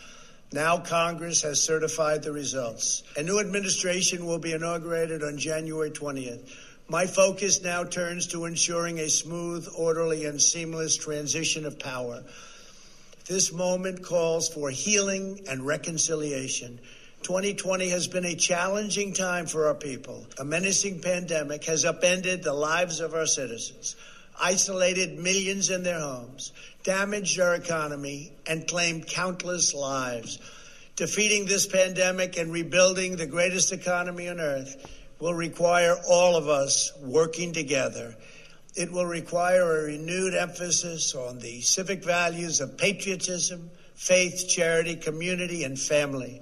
Now 0.52 0.80
Congress 0.80 1.44
has 1.44 1.62
certified 1.62 2.24
the 2.24 2.32
results. 2.32 3.04
A 3.18 3.22
new 3.22 3.40
administration 3.40 4.26
will 4.26 4.40
be 4.40 4.54
inaugurated 4.54 5.22
on 5.22 5.38
January 5.38 5.92
20th. 5.92 6.52
My 6.88 7.06
focus 7.06 7.62
now 7.62 7.84
turns 7.84 8.28
to 8.28 8.46
ensuring 8.46 8.98
a 8.98 9.10
smooth, 9.10 9.68
orderly, 9.78 10.26
and 10.26 10.42
seamless 10.42 10.98
transition 10.98 11.66
of 11.68 11.78
power. 11.78 12.24
This 13.28 13.52
moment 13.52 14.04
calls 14.04 14.50
for 14.50 14.70
healing 14.70 15.42
and 15.50 15.66
reconciliation. 15.66 16.80
2020 17.24 17.90
has 17.90 18.06
been 18.06 18.24
a 18.24 18.36
challenging 18.36 19.14
time 19.14 19.48
for 19.48 19.66
our 19.66 19.74
people. 19.74 20.28
A 20.38 20.46
menacing 20.46 21.02
pandemic 21.02 21.64
has 21.64 21.86
upended 21.86 22.44
the 22.44 22.54
lives 22.54 23.00
of 23.00 23.16
our 23.16 23.26
citizens, 23.26 23.96
isolated 24.40 25.18
millions 25.18 25.72
in 25.72 25.82
their 25.82 26.00
homes, 26.00 26.52
damaged 26.84 27.40
our 27.40 27.56
economy, 27.56 28.32
and 28.46 28.68
claimed 28.68 29.08
countless 29.08 29.74
lives. 29.74 30.38
Defeating 30.96 31.46
this 31.46 31.66
pandemic 31.66 32.38
and 32.38 32.54
rebuilding 32.54 33.16
the 33.16 33.26
greatest 33.26 33.74
economy 33.74 34.30
on 34.30 34.40
earth 34.40 34.86
will 35.20 35.34
require 35.34 35.96
all 36.08 36.36
of 36.36 36.48
us 36.48 36.92
working 37.02 37.54
together. 37.54 38.16
It 38.76 38.92
will 38.92 39.06
require 39.06 39.62
a 39.62 39.84
renewed 39.86 40.34
emphasis 40.34 41.16
on 41.16 41.40
the 41.40 41.62
civic 41.62 42.04
values 42.04 42.60
of 42.60 42.78
patriotism, 42.78 43.72
faith, 43.96 44.50
charity, 44.50 44.98
community, 44.98 45.64
and 45.64 45.80
family. 45.80 46.42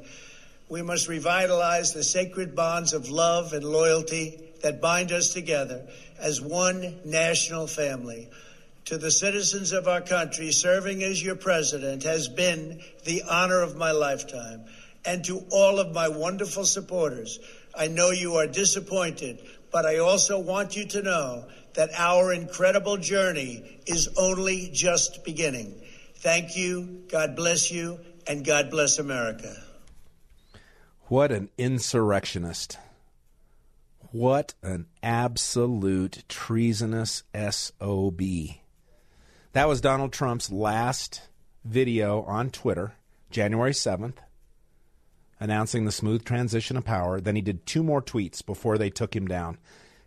We 0.68 0.82
must 0.82 1.08
revitalize 1.08 1.94
the 1.94 2.04
sacred 2.04 2.56
bonds 2.56 2.94
of 2.94 3.12
love 3.12 3.54
and 3.54 3.64
loyalty 3.64 4.40
that 4.64 4.82
bind 4.82 5.12
us 5.12 5.32
together 5.32 5.88
as 6.18 6.42
one 6.42 7.02
national 7.06 7.68
family. 7.68 8.30
To 8.86 8.98
the 8.98 9.12
citizens 9.12 9.72
of 9.72 9.88
our 9.88 10.02
country, 10.02 10.52
serving 10.52 11.04
as 11.04 11.24
your 11.24 11.36
president 11.36 12.02
has 12.04 12.28
been 12.28 12.82
the 13.06 13.24
honor 13.30 13.62
of 13.62 13.78
my 13.78 13.92
lifetime. 13.92 14.66
And 15.06 15.24
to 15.26 15.46
all 15.52 15.80
of 15.80 15.94
my 15.94 16.08
wonderful 16.08 16.66
supporters, 16.66 17.40
I 17.76 17.90
know 17.90 18.10
you 18.10 18.36
are 18.36 18.48
disappointed, 18.48 19.40
but 19.72 19.86
I 19.86 20.00
also 20.00 20.40
want 20.40 20.76
you 20.76 20.86
to 20.88 21.02
know 21.04 21.46
that 21.76 21.90
our 21.98 22.34
incredible 22.34 22.98
journey 22.98 23.82
is 23.86 24.10
only 24.18 24.70
just 24.74 25.24
beginning. 25.24 25.82
Thank 26.16 26.56
you, 26.56 27.04
God 27.10 27.36
bless 27.36 27.72
you, 27.72 28.00
and 28.28 28.46
God 28.46 28.70
bless 28.70 29.00
America. 29.00 29.56
What 31.08 31.32
an 31.32 31.50
insurrectionist. 31.58 32.78
What 34.12 34.54
an 34.62 34.86
absolute 35.02 36.24
treasonous 36.30 37.24
SOB. 37.34 38.22
That 39.54 39.68
was 39.68 39.82
Donald 39.82 40.14
Trump's 40.14 40.52
last 40.52 41.22
video 41.66 42.22
on 42.24 42.50
Twitter, 42.50 42.94
January 43.32 43.72
7th, 43.72 44.16
announcing 45.40 45.86
the 45.86 45.92
smooth 45.92 46.24
transition 46.24 46.78
of 46.78 46.86
power. 46.86 47.20
Then 47.20 47.36
he 47.36 47.42
did 47.42 47.66
two 47.66 47.84
more 47.84 48.02
tweets 48.02 48.46
before 48.46 48.78
they 48.78 48.90
took 48.90 49.16
him 49.16 49.28
down. 49.28 49.58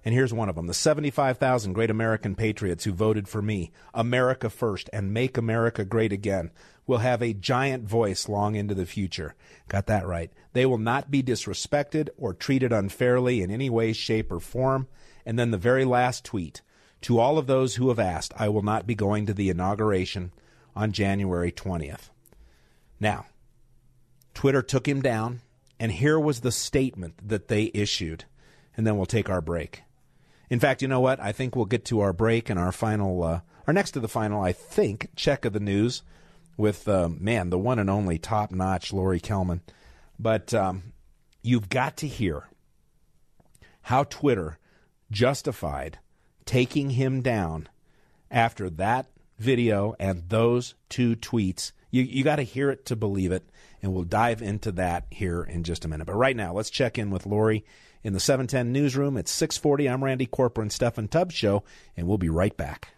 And 0.07 0.15
here's 0.15 0.33
one 0.33 0.49
of 0.49 0.55
them 0.55 0.69
the 0.69 0.73
75,000 0.73 1.73
great 1.73 1.91
American 1.91 2.37
patriots 2.37 2.85
who 2.85 2.93
voted 2.93 3.27
for 3.29 3.43
me, 3.43 3.73
America 3.93 4.49
first, 4.49 4.89
and 4.93 5.13
make 5.13 5.37
America 5.37 5.85
great 5.85 6.13
again, 6.13 6.53
will 6.87 6.99
have 6.99 7.21
a 7.21 7.35
giant 7.35 7.89
voice 7.89 8.29
long 8.29 8.55
into 8.55 8.73
the 8.73 8.87
future. 8.87 9.35
Got 9.67 9.87
that 9.87 10.07
right. 10.07 10.31
They 10.53 10.65
will 10.65 10.79
not 10.79 11.11
be 11.11 11.25
disrespected 11.25 12.09
or 12.17 12.35
treated 12.35 12.73
unfairly 12.73 13.43
in 13.43 13.51
any 13.51 13.69
way, 13.69 13.93
shape, 13.93 14.31
or 14.31 14.39
form. 14.39 14.87
And 15.27 15.37
then 15.37 15.51
the 15.51 15.59
very 15.59 15.85
last 15.85 16.25
tweet 16.25 16.63
to 17.01 17.19
all 17.19 17.37
of 17.37 17.49
those 17.49 17.75
who 17.75 17.89
have 17.89 17.99
asked, 17.99 18.33
I 18.37 18.49
will 18.49 18.63
not 18.63 18.87
be 18.87 18.95
going 18.95 19.27
to 19.27 19.35
the 19.35 19.51
inauguration 19.51 20.31
on 20.77 20.93
January 20.93 21.51
20th. 21.51 22.11
Now, 23.01 23.27
Twitter 24.35 24.63
took 24.63 24.87
him 24.87 25.03
down, 25.03 25.41
and 25.81 25.91
here 25.91 26.21
was 26.21 26.43
the 26.43 26.53
statement 26.53 27.29
that 27.29 27.49
they 27.49 27.73
issued. 27.75 28.25
And 28.77 28.87
then 28.87 28.97
we'll 28.97 29.07
take 29.07 29.29
our 29.29 29.41
break. 29.41 29.83
In 30.49 30.61
fact, 30.61 30.83
you 30.83 30.89
know 30.89 31.01
what? 31.01 31.21
I 31.21 31.33
think 31.33 31.57
we'll 31.57 31.65
get 31.65 31.85
to 31.87 32.01
our 32.01 32.13
break 32.13 32.49
and 32.51 32.59
our 32.59 32.73
final, 32.73 33.23
uh, 33.23 33.41
our 33.67 33.73
next 33.73 33.93
to 33.93 34.01
the 34.01 34.09
final, 34.09 34.43
I 34.43 34.53
think, 34.53 35.09
check 35.17 35.45
of 35.45 35.53
the 35.53 35.61
news 35.61 36.03
with, 36.57 36.89
uh, 36.89 37.09
man, 37.09 37.51
the 37.51 37.59
one 37.59 37.79
and 37.79 37.91
only 37.91 38.19
top 38.19 38.53
notch 38.53 38.93
Lori 38.93 39.21
Kelman. 39.21 39.61
But 40.19 40.55
um, 40.55 40.93
you've 41.43 41.69
got 41.69 41.97
to 41.99 42.07
hear 42.07 42.49
how 43.83 44.05
Twitter 44.05 44.59
justified 45.11 45.99
taking 46.45 46.91
him 46.91 47.23
down 47.23 47.69
after 48.31 48.71
that 48.71 49.07
video 49.39 49.95
and 49.99 50.29
those 50.29 50.75
two 50.89 51.17
tweets. 51.17 51.73
You, 51.91 52.03
you 52.03 52.25
got 52.25 52.37
to 52.37 52.43
hear 52.43 52.71
it 52.71 52.87
to 52.87 52.97
believe 52.97 53.33
it, 53.33 53.49
and 53.87 53.95
we'll 53.95 54.03
dive 54.03 54.43
into 54.43 54.73
that 54.73 55.07
here 55.11 55.45
in 55.45 55.63
just 55.63 55.85
a 55.85 55.89
minute. 55.89 56.07
But 56.07 56.17
right 56.17 56.35
now, 56.35 56.53
let's 56.53 56.71
check 56.71 56.99
in 56.99 57.09
with 57.09 57.25
Lori 57.25 57.65
in 58.03 58.15
the 58.15 58.19
710 58.19 58.73
newsroom 58.73 59.17
at 59.17 59.29
640. 59.29 59.89
I'm 59.89 60.03
Randy 60.03 60.27
Corporon, 60.27 60.73
Steffan 60.73 61.09
Tubbs 61.09 61.37
Show, 61.37 61.63
and 61.97 62.09
we'll 62.09 62.19
be 62.19 62.29
right 62.29 62.57
back. 62.57 62.89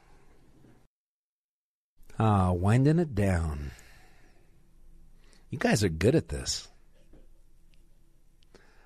Ah, 2.18 2.53
winding 2.53 2.98
it 2.98 3.14
down. 3.14 3.72
You 5.51 5.59
guys 5.59 5.85
are 5.85 5.90
good 5.90 6.14
at 6.14 6.29
this. 6.29 6.68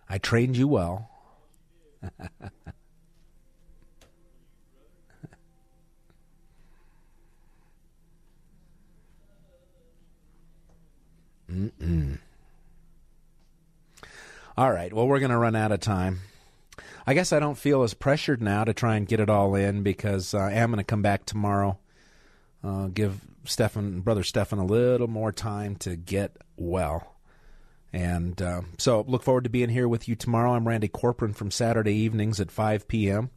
I 0.09 0.19
trained 0.19 0.57
you 0.57 0.67
well. 0.67 1.09
Mm-mm. 11.53 12.19
All 14.57 14.73
right. 14.73 14.93
Well, 14.93 15.07
we're 15.07 15.19
going 15.19 15.31
to 15.31 15.39
run 15.39 15.57
out 15.57 15.73
of 15.73 15.81
time. 15.81 16.21
I 17.07 17.15
guess 17.15 17.33
I 17.33 17.41
don't 17.41 17.59
feel 17.59 17.83
as 17.83 17.95
pressured 17.95 18.41
now 18.41 18.65
to 18.65 18.73
try 18.73 18.97
and 18.97 19.07
get 19.09 19.21
it 19.21 19.29
all 19.29 19.55
in 19.55 19.83
because 19.83 20.35
uh, 20.35 20.39
I 20.39 20.53
am 20.53 20.71
going 20.71 20.79
to 20.79 20.85
come 20.85 21.03
back 21.03 21.27
tomorrow. 21.27 21.79
Uh, 22.63 22.87
give 22.87 23.21
Steffan, 23.45 24.05
brother 24.05 24.23
Steffan, 24.23 24.61
a 24.61 24.65
little 24.65 25.09
more 25.09 25.33
time 25.33 25.77
to 25.77 25.97
get 25.97 26.37
well. 26.57 27.17
And 27.93 28.41
uh, 28.41 28.63
so, 28.79 29.05
look 29.07 29.23
forward 29.23 29.45
to 29.45 29.51
being 29.51 29.69
here 29.69 29.89
with 29.89 30.09
you 30.09 30.15
tomorrow. 30.15 30.55
I'm 30.55 30.67
Randy 30.67 30.89
Corporon 30.89 31.35
from 31.35 31.51
Saturday 31.51 31.95
evenings 31.95 32.41
at 32.41 32.51
5 32.51 32.89
p.m. 32.89 33.31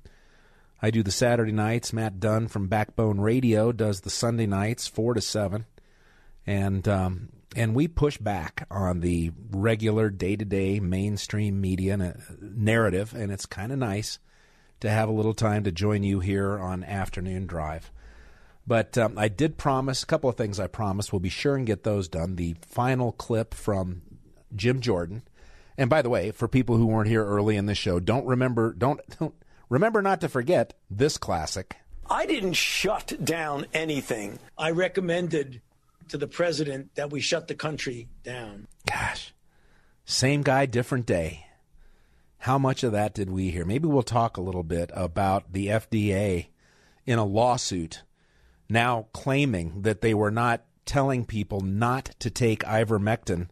I 0.82 0.92
do 0.92 1.04
the 1.04 1.12
Saturday 1.12 1.52
nights. 1.52 1.92
Matt 1.92 2.20
Dunn 2.22 2.48
from 2.48 2.68
Backbone 2.68 3.20
Radio 3.20 3.74
does 3.74 4.02
the 4.02 4.10
Sunday 4.10 4.46
nights, 4.46 4.88
4 4.88 5.16
to 5.16 5.22
7. 5.22 5.66
And 6.48 6.88
um, 6.88 7.30
and 7.56 7.74
we 7.74 7.88
push 7.88 8.18
back 8.18 8.68
on 8.70 9.00
the 9.00 9.32
regular 9.52 10.10
day-to-day 10.10 10.80
mainstream 10.80 11.62
media 11.62 12.16
narrative 12.42 13.14
and 13.16 13.32
it's 13.32 13.46
kind 13.46 13.72
of 13.72 13.80
nice 13.80 14.20
to 14.82 14.90
have 14.90 15.08
a 15.08 15.14
little 15.14 15.34
time 15.34 15.64
to 15.64 15.72
join 15.72 16.04
you 16.04 16.20
here 16.20 16.60
on 16.60 16.84
afternoon 16.84 17.48
drive. 17.48 17.92
But 18.68 18.98
um, 18.98 19.18
i 19.18 19.28
did 19.28 19.58
promise 19.58 20.04
a 20.04 20.08
couple 20.08 20.30
of 20.30 20.36
things 20.36 20.60
i 20.60 20.68
promised 20.68 21.14
we'll 21.14 21.20
be 21.20 21.30
sure 21.30 21.56
and 21.56 21.66
get 21.66 21.84
those 21.84 22.08
done. 22.08 22.36
The 22.36 22.56
final 22.68 23.14
clip 23.14 23.54
from 23.54 24.02
jim 24.56 24.82
jordan. 24.82 25.24
And 25.78 25.90
by 25.90 26.02
the 26.02 26.10
way 26.10 26.32
for 26.32 26.48
people 26.48 26.78
who 26.78 26.88
weren't 26.88 27.10
here 27.10 27.26
early 27.26 27.56
in 27.56 27.68
the 27.68 27.76
show 27.76 28.00
don't 28.00 28.26
remember 28.26 28.74
don't, 28.74 29.00
don't 29.20 29.36
remember 29.70 30.02
not 30.02 30.22
to 30.22 30.30
forget 30.30 30.74
this 30.90 31.18
classic. 31.18 31.78
I 32.08 32.28
didn't 32.28 32.54
shut 32.54 33.14
down 33.24 33.66
anything. 33.74 34.38
I 34.58 34.72
recommended 34.72 35.62
to 36.10 36.18
the 36.18 36.28
president 36.28 36.96
that 36.96 37.12
we 37.12 37.20
shut 37.20 37.48
the 37.48 37.56
country 37.56 38.08
down. 38.24 38.68
Gosh, 38.90 39.34
same 40.06 40.42
guy, 40.42 40.66
different 40.66 41.06
day. 41.06 41.46
How 42.40 42.58
much 42.60 42.84
of 42.84 42.92
that 42.92 43.16
did 43.16 43.30
we 43.30 43.50
hear? 43.50 43.66
Maybe 43.66 43.88
we'll 43.88 44.04
talk 44.04 44.38
a 44.38 44.42
little 44.42 44.64
bit 44.64 44.92
about 44.94 45.52
the 45.52 45.68
FDA 45.68 46.48
in 47.06 47.18
a 47.18 47.26
lawsuit 47.26 48.04
now 48.70 49.08
claiming 49.14 49.82
that 49.82 50.02
they 50.02 50.14
were 50.14 50.32
not 50.32 50.64
telling 50.86 51.26
people 51.26 51.62
not 51.62 52.12
to 52.20 52.30
take 52.30 52.64
ivermectin, 52.64 53.48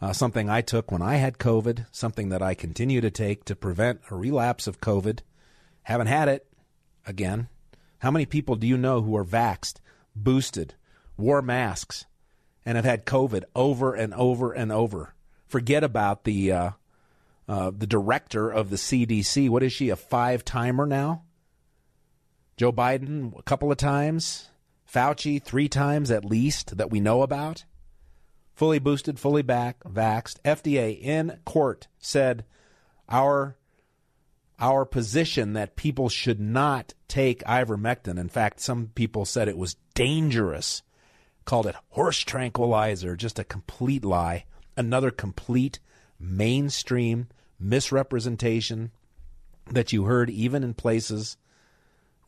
uh, 0.00 0.12
something 0.12 0.48
I 0.48 0.60
took 0.60 0.90
when 0.90 1.02
I 1.02 1.16
had 1.16 1.38
COVID, 1.38 1.86
something 1.90 2.28
that 2.28 2.42
I 2.42 2.54
continue 2.54 3.00
to 3.00 3.10
take 3.10 3.44
to 3.44 3.56
prevent 3.56 4.00
a 4.10 4.16
relapse 4.16 4.66
of 4.66 4.80
COVID. 4.80 5.20
Haven't 5.82 6.06
had 6.08 6.28
it 6.28 6.46
again. 7.06 7.48
How 8.00 8.10
many 8.10 8.26
people 8.26 8.56
do 8.56 8.66
you 8.66 8.76
know 8.76 9.02
who 9.02 9.16
are 9.16 9.24
vaxed, 9.24 9.76
boosted, 10.14 10.74
wore 11.18 11.42
masks, 11.42 12.06
and 12.64 12.76
have 12.76 12.84
had 12.84 13.04
COVID 13.04 13.44
over 13.54 13.94
and 13.94 14.14
over 14.14 14.52
and 14.52 14.72
over. 14.72 15.14
Forget 15.46 15.84
about 15.84 16.24
the 16.24 16.52
uh, 16.52 16.70
uh, 17.48 17.72
the 17.76 17.86
director 17.86 18.50
of 18.50 18.70
the 18.70 18.76
CDC. 18.76 19.48
What 19.48 19.62
is 19.62 19.72
she? 19.72 19.90
A 19.90 19.96
five 19.96 20.44
timer 20.44 20.86
now? 20.86 21.24
Joe 22.56 22.72
Biden 22.72 23.38
a 23.38 23.42
couple 23.42 23.70
of 23.70 23.78
times. 23.78 24.48
Fauci 24.90 25.42
three 25.42 25.68
times 25.68 26.10
at 26.10 26.24
least 26.24 26.76
that 26.78 26.90
we 26.90 27.00
know 27.00 27.22
about. 27.22 27.64
Fully 28.54 28.78
boosted, 28.78 29.20
fully 29.20 29.42
back, 29.42 29.80
vaxed. 29.84 30.40
FDA 30.44 31.00
in 31.00 31.38
court 31.44 31.88
said 31.98 32.44
our 33.08 33.56
our 34.58 34.84
position 34.84 35.52
that 35.52 35.76
people 35.76 36.08
should 36.08 36.40
not 36.40 36.92
take 37.06 37.44
ivermectin. 37.44 38.18
In 38.18 38.28
fact, 38.28 38.60
some 38.60 38.90
people 38.94 39.24
said 39.24 39.46
it 39.46 39.56
was 39.56 39.76
dangerous 39.94 40.82
called 41.48 41.66
it 41.66 41.74
horse 41.92 42.18
tranquilizer, 42.18 43.16
just 43.16 43.38
a 43.38 43.44
complete 43.44 44.04
lie, 44.04 44.44
another 44.76 45.10
complete 45.10 45.78
mainstream 46.20 47.26
misrepresentation 47.58 48.90
that 49.70 49.90
you 49.90 50.04
heard 50.04 50.28
even 50.28 50.62
in 50.62 50.74
places, 50.74 51.38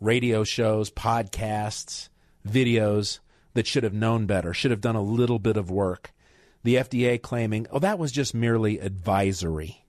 radio 0.00 0.42
shows, 0.42 0.90
podcasts, 0.90 2.08
videos 2.48 3.18
that 3.52 3.66
should 3.66 3.84
have 3.84 3.92
known 3.92 4.24
better, 4.24 4.54
should 4.54 4.70
have 4.70 4.80
done 4.80 4.96
a 4.96 5.02
little 5.02 5.38
bit 5.38 5.58
of 5.58 5.70
work. 5.70 6.14
The 6.62 6.76
FDA 6.76 7.20
claiming, 7.20 7.66
oh, 7.70 7.78
that 7.78 7.98
was 7.98 8.12
just 8.12 8.32
merely 8.32 8.78
advisory. 8.78 9.84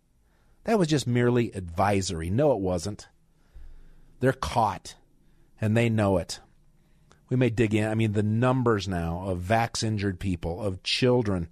That 0.65 0.77
was 0.77 0.89
just 0.89 1.07
merely 1.07 1.53
advisory. 1.53 2.29
No, 2.29 2.51
it 2.51 2.59
wasn't. 2.59 3.07
They're 4.19 4.33
caught, 4.33 4.95
and 5.61 5.77
they 5.77 5.87
know 5.87 6.17
it. 6.17 6.41
We 7.31 7.37
may 7.37 7.49
dig 7.49 7.73
in. 7.73 7.87
I 7.87 7.95
mean, 7.95 8.11
the 8.11 8.23
numbers 8.23 8.89
now 8.89 9.23
of 9.25 9.39
vax 9.39 9.83
injured 9.83 10.19
people, 10.19 10.61
of 10.61 10.83
children 10.83 11.47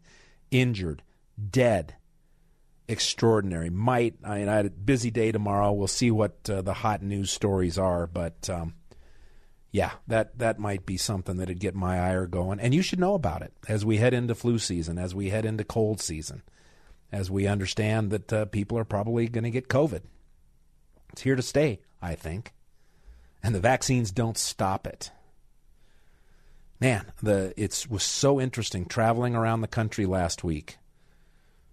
injured, 0.52 1.02
dead, 1.50 1.96
extraordinary. 2.90 3.70
Might 3.70 4.16
I, 4.22 4.40
mean, 4.40 4.50
I 4.50 4.58
had 4.58 4.66
a 4.66 4.72
busy 4.72 5.10
day 5.10 5.32
tomorrow. 5.32 5.72
We'll 5.72 5.88
see 5.88 6.12
what 6.12 6.50
uh, 6.50 6.62
the 6.64 6.74
hot 6.74 7.02
news 7.02 7.32
stories 7.32 7.78
are, 7.78 8.08
but 8.08 8.50
um, 8.50 8.74
yeah, 9.72 9.92
that 10.08 10.38
that 10.40 10.60
might 10.60 10.86
be 10.86 10.98
something 10.98 11.38
that'd 11.38 11.62
get 11.62 11.76
my 11.76 11.98
ire 11.98 12.28
going. 12.28 12.60
And 12.60 12.76
you 12.76 12.82
should 12.82 13.00
know 13.00 13.14
about 13.14 13.42
it 13.42 13.54
as 13.70 13.86
we 13.86 13.98
head 13.98 14.14
into 14.14 14.36
flu 14.36 14.60
season, 14.60 14.98
as 14.98 15.16
we 15.16 15.30
head 15.30 15.46
into 15.46 15.64
cold 15.64 16.02
season, 16.02 16.44
as 17.10 17.32
we 17.32 17.48
understand 17.48 18.12
that 18.12 18.34
uh, 18.34 18.46
people 18.48 18.78
are 18.78 18.84
probably 18.84 19.30
going 19.30 19.46
to 19.46 19.50
get 19.50 19.70
COVID. 19.70 20.02
It's 21.14 21.22
here 21.22 21.38
to 21.38 21.42
stay, 21.42 21.80
I 22.02 22.16
think, 22.16 22.52
and 23.42 23.56
the 23.56 23.62
vaccines 23.62 24.12
don't 24.12 24.38
stop 24.38 24.86
it. 24.86 25.12
Man, 26.80 27.12
the 27.22 27.54
it 27.58 27.86
was 27.90 28.04
so 28.04 28.40
interesting 28.40 28.86
traveling 28.86 29.36
around 29.36 29.62
the 29.62 29.68
country 29.68 30.06
last 30.06 30.44
week. 30.44 30.78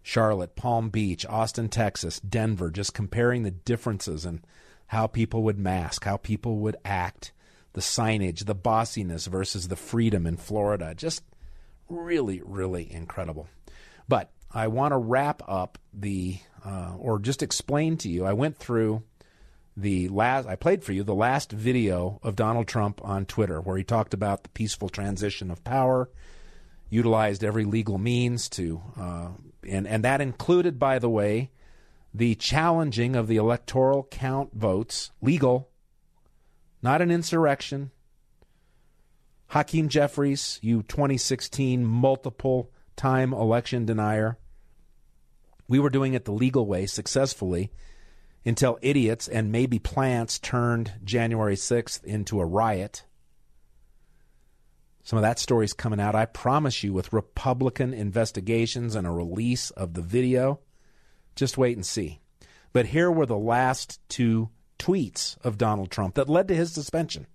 Charlotte, 0.02 0.57
Palm 0.57 0.88
Beach, 0.88 1.26
Austin, 1.26 1.68
Texas, 1.68 2.20
Denver, 2.20 2.70
just 2.70 2.94
comparing 2.94 3.42
the 3.42 3.50
differences 3.50 4.24
in 4.24 4.42
how 4.88 5.07
people 5.07 5.42
would 5.42 5.59
mask, 5.59 6.04
how 6.04 6.16
people 6.16 6.59
would 6.59 6.76
act, 6.84 7.32
the 7.72 7.80
signage, 7.80 8.46
the 8.46 8.54
bossiness 8.54 9.26
versus 9.26 9.68
the 9.68 9.76
freedom 9.76 10.26
in 10.26 10.36
Florida. 10.36 10.94
Just 10.94 11.24
really, 11.88 12.40
really 12.44 12.90
incredible. 12.92 13.48
But 14.09 14.30
I 14.52 14.68
want 14.68 14.92
to 14.92 14.98
wrap 14.98 15.42
up 15.48 15.78
the, 15.92 16.38
uh, 16.64 16.94
or 16.98 17.18
just 17.18 17.42
explain 17.42 17.96
to 17.98 18.09
you. 18.09 18.24
I 18.24 18.32
went 18.32 18.57
through 18.57 19.02
the 19.77 20.09
last, 20.09 20.49
I 20.49 20.57
played 20.57 20.83
for 20.83 20.93
you 20.93 21.05
the 21.05 21.14
last 21.14 21.53
video 21.53 22.18
of 22.22 22.35
Donald 22.35 22.66
Trump 22.66 23.01
on 23.05 23.27
Twitter 23.27 23.61
where 23.61 23.77
he 23.77 23.85
talked 23.85 24.14
about 24.14 24.43
the 24.43 24.49
peaceful 24.51 24.89
transition 24.89 25.51
of 25.51 25.62
power, 25.64 26.09
utilized 26.89 27.45
every 27.45 27.64
legal 27.64 27.99
means 27.99 28.49
to 28.49 28.81
uh, 28.99 29.29
and 29.68 29.87
and 29.87 30.05
that 30.05 30.20
included, 30.20 30.79
by 30.79 30.99
the 30.99 31.11
way, 31.11 31.51
the 32.14 32.35
challenging 32.37 33.16
of 33.16 33.27
the 33.27 33.37
electoral 33.37 34.05
count 34.11 34.55
votes, 34.55 35.11
legal, 35.20 35.68
not 36.83 37.03
an 37.03 37.11
insurrection. 37.11 37.91
Hakeem 39.49 39.89
Jeffries, 39.89 40.59
you 40.62 40.83
2016 40.85 41.85
multiple 41.85 42.70
time 42.97 43.33
election 43.33 43.85
denier. 43.85 44.39
We 45.68 45.79
were 45.79 45.91
doing 45.91 46.14
it 46.14 46.24
the 46.24 46.33
legal 46.33 46.66
way 46.66 46.87
successfully 46.87 47.70
until 48.47 48.78
idiots 48.80 49.26
and 49.26 49.51
maybe 49.51 49.78
plants 49.78 50.38
turned 50.38 50.92
January 51.05 51.57
6th 51.57 52.05
into 52.05 52.40
a 52.40 52.47
riot. 52.47 53.05
Some 55.03 55.18
of 55.18 55.22
that 55.22 55.38
story's 55.38 55.72
coming 55.72 56.01
out, 56.01 56.14
I 56.14 56.26
promise 56.26 56.82
you, 56.82 56.92
with 56.92 57.12
Republican 57.12 57.92
investigations 57.92 58.94
and 58.94 59.07
a 59.07 59.11
release 59.11 59.70
of 59.70 59.94
the 59.94 60.03
video. 60.03 60.61
Just 61.34 61.59
wait 61.59 61.76
and 61.76 61.84
see. 61.84 62.20
But 62.72 62.86
here 62.86 63.11
were 63.11 63.26
the 63.26 63.36
last 63.36 64.01
two 64.09 64.51
tweets 64.78 65.36
of 65.44 65.59
Donald 65.59 65.90
Trump 65.90 66.14
that 66.14 66.28
led 66.28 66.49
to 66.49 66.55
his 66.55 66.72
suspension. 66.72 67.26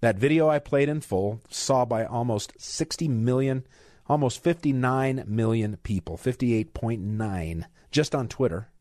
That 0.00 0.18
video 0.18 0.48
I 0.48 0.58
played 0.58 0.88
in 0.88 1.00
full 1.00 1.40
saw 1.50 1.84
by 1.84 2.04
almost 2.04 2.52
60 2.58 3.06
million, 3.08 3.64
almost 4.08 4.42
59 4.42 5.24
million 5.26 5.76
people, 5.84 6.16
58.9 6.16 7.64
just 7.92 8.14
on 8.14 8.26
Twitter. 8.26 8.71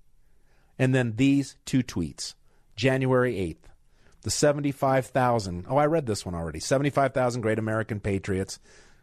And 0.82 0.96
then 0.96 1.14
these 1.16 1.58
two 1.64 1.84
tweets, 1.84 2.34
January 2.76 3.36
8th 3.36 3.70
the 4.24 4.32
75,000. 4.32 5.66
Oh, 5.68 5.78
I 5.78 5.86
read 5.86 6.06
this 6.06 6.26
one 6.26 6.36
already. 6.36 6.60
75,000 6.60 7.42
great 7.42 7.58
American 7.58 8.00
patriots 8.00 8.60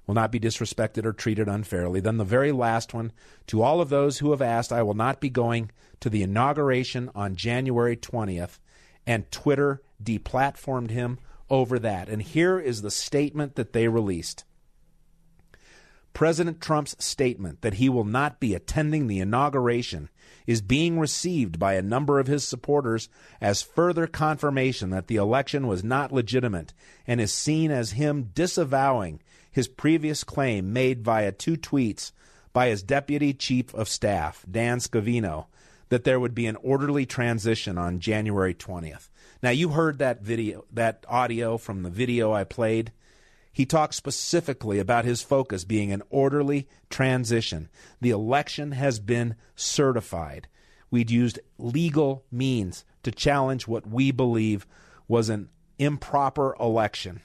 will 0.07 0.15
not 0.15 0.31
be 0.31 0.41
disrespected 0.41 1.05
or 1.05 1.13
treated 1.13 1.49
unfairly. 1.49 2.01
Then 2.01 2.19
the 2.19 2.25
very 2.25 2.53
last 2.53 2.95
one 2.95 3.13
to 3.49 3.63
all 3.63 3.81
of 3.81 3.89
those 3.89 4.19
who 4.19 4.31
have 4.31 4.43
asked, 4.43 4.73
I 4.73 4.83
will 4.83 4.95
not 4.95 5.21
be 5.21 5.29
going 5.29 5.71
to 6.01 6.09
the 6.09 6.23
inauguration 6.23 7.11
on 7.15 7.37
January 7.37 7.97
20th. 7.97 8.59
And 9.07 9.31
Twitter 9.31 9.83
deplatformed 10.03 10.91
him 10.91 11.19
over 11.51 11.79
that. 11.79 12.09
And 12.09 12.23
here 12.23 12.61
is 12.61 12.83
the 12.83 12.91
statement 12.91 13.57
that 13.57 13.73
they 13.73 13.89
released. 13.89 14.45
President 16.13 16.61
Trump's 16.61 16.97
statement 17.05 17.63
that 17.63 17.75
he 17.75 17.89
will 17.89 18.05
not 18.05 18.41
be 18.41 18.55
attending 18.55 19.07
the 19.07 19.21
inauguration 19.21 20.09
is 20.49 20.63
being 20.63 20.99
received 20.99 21.59
by 21.59 21.75
a 21.75 21.83
number 21.83 22.19
of 22.19 22.27
his 22.27 22.43
supporters 22.43 23.11
as 23.39 23.61
further 23.61 24.07
confirmation 24.07 24.89
that 24.89 25.07
the 25.07 25.17
election 25.17 25.67
was 25.67 25.85
not 25.85 26.11
legitimate 26.11 26.73
and 27.07 27.21
is 27.21 27.31
seen 27.31 27.71
as 27.71 27.93
him 27.93 28.31
disavowing 28.35 29.21
his 29.53 29.69
previous 29.69 30.25
claim 30.25 30.73
made 30.73 31.05
via 31.05 31.31
two 31.31 31.55
tweets 31.55 32.13
by 32.55 32.69
his 32.69 32.83
deputy 32.83 33.35
chief 33.35 33.75
of 33.75 33.91
staff, 33.91 34.43
Dan 34.51 34.79
Scavino, 34.79 35.47
that 35.91 36.05
there 36.05 36.19
would 36.19 36.35
be 36.35 36.47
an 36.47 36.57
orderly 36.57 37.05
transition 37.05 37.77
on 37.77 38.01
January 38.01 38.55
20th. 38.55 39.11
Now 39.43 39.51
you 39.51 39.69
heard 39.69 39.99
that 39.99 40.23
video, 40.23 40.65
that 40.73 41.05
audio 41.09 41.59
from 41.59 41.83
the 41.83 41.91
video 41.91 42.33
I 42.33 42.45
played. 42.45 42.91
He 43.59 43.67
talks 43.67 43.97
specifically 43.97 44.79
about 44.79 45.05
his 45.05 45.21
focus 45.21 45.65
being 45.65 45.91
an 45.91 46.05
orderly 46.11 46.69
transition. 46.91 47.69
The 48.01 48.11
election 48.11 48.71
has 48.71 49.01
been 49.01 49.35
certified. 49.57 50.47
We'd 50.93 51.11
used 51.11 51.41
legal 51.59 52.25
means 52.31 52.85
to 53.03 53.11
challenge 53.11 53.67
what 53.67 53.85
we 53.85 54.13
believe 54.13 54.65
was 55.09 55.29
an 55.29 55.49
improper 55.77 56.55
election. 56.61 57.21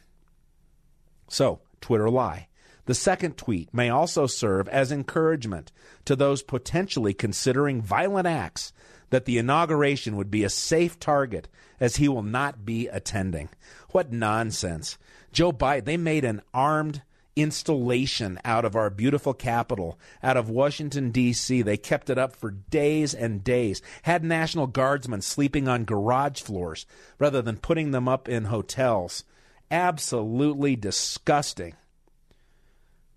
So, 1.28 1.62
Twitter 1.82 2.10
lie. 2.10 2.48
The 2.86 2.96
second 2.96 3.38
tweet 3.38 3.72
may 3.72 3.92
also 3.92 4.26
serve 4.26 4.68
as 4.70 4.92
encouragement 4.92 5.72
to 6.06 6.16
those 6.16 6.42
potentially 6.42 7.14
considering 7.14 7.80
violent 7.80 8.26
acts 8.26 8.74
that 9.12 9.26
the 9.26 9.38
inauguration 9.38 10.16
would 10.16 10.32
be 10.32 10.44
a 10.44 10.50
safe 10.50 11.00
target 11.00 11.48
as 11.80 11.98
he 11.98 12.10
will 12.10 12.24
not 12.24 12.66
be 12.66 12.88
attending. 12.88 13.50
What 13.92 14.12
nonsense. 14.12 14.98
Joe 15.34 15.52
Biden, 15.52 15.86
they 15.86 15.98
made 15.98 16.24
an 16.24 16.42
armed 16.54 17.02
installation 17.36 18.40
out 18.46 18.64
of 18.64 18.76
our 18.76 18.92
beautiful 18.92 19.34
capital, 19.34 20.00
out 20.22 20.38
of 20.38 20.50
Washington, 20.50 21.10
D.C. 21.10 21.64
They 21.64 21.78
kept 21.78 22.12
it 22.12 22.20
up 22.20 22.36
for 22.36 22.52
days 22.52 23.16
and 23.16 23.44
days, 23.44 23.82
had 24.04 24.24
National 24.24 24.68
Guardsmen 24.68 25.22
sleeping 25.22 25.68
on 25.68 25.86
garage 25.86 26.42
floors 26.42 26.86
rather 27.18 27.42
than 27.42 27.58
putting 27.58 27.90
them 27.90 28.08
up 28.08 28.30
in 28.30 28.46
hotels. 28.46 29.24
Absolutely 29.72 30.76
disgusting. 30.76 31.74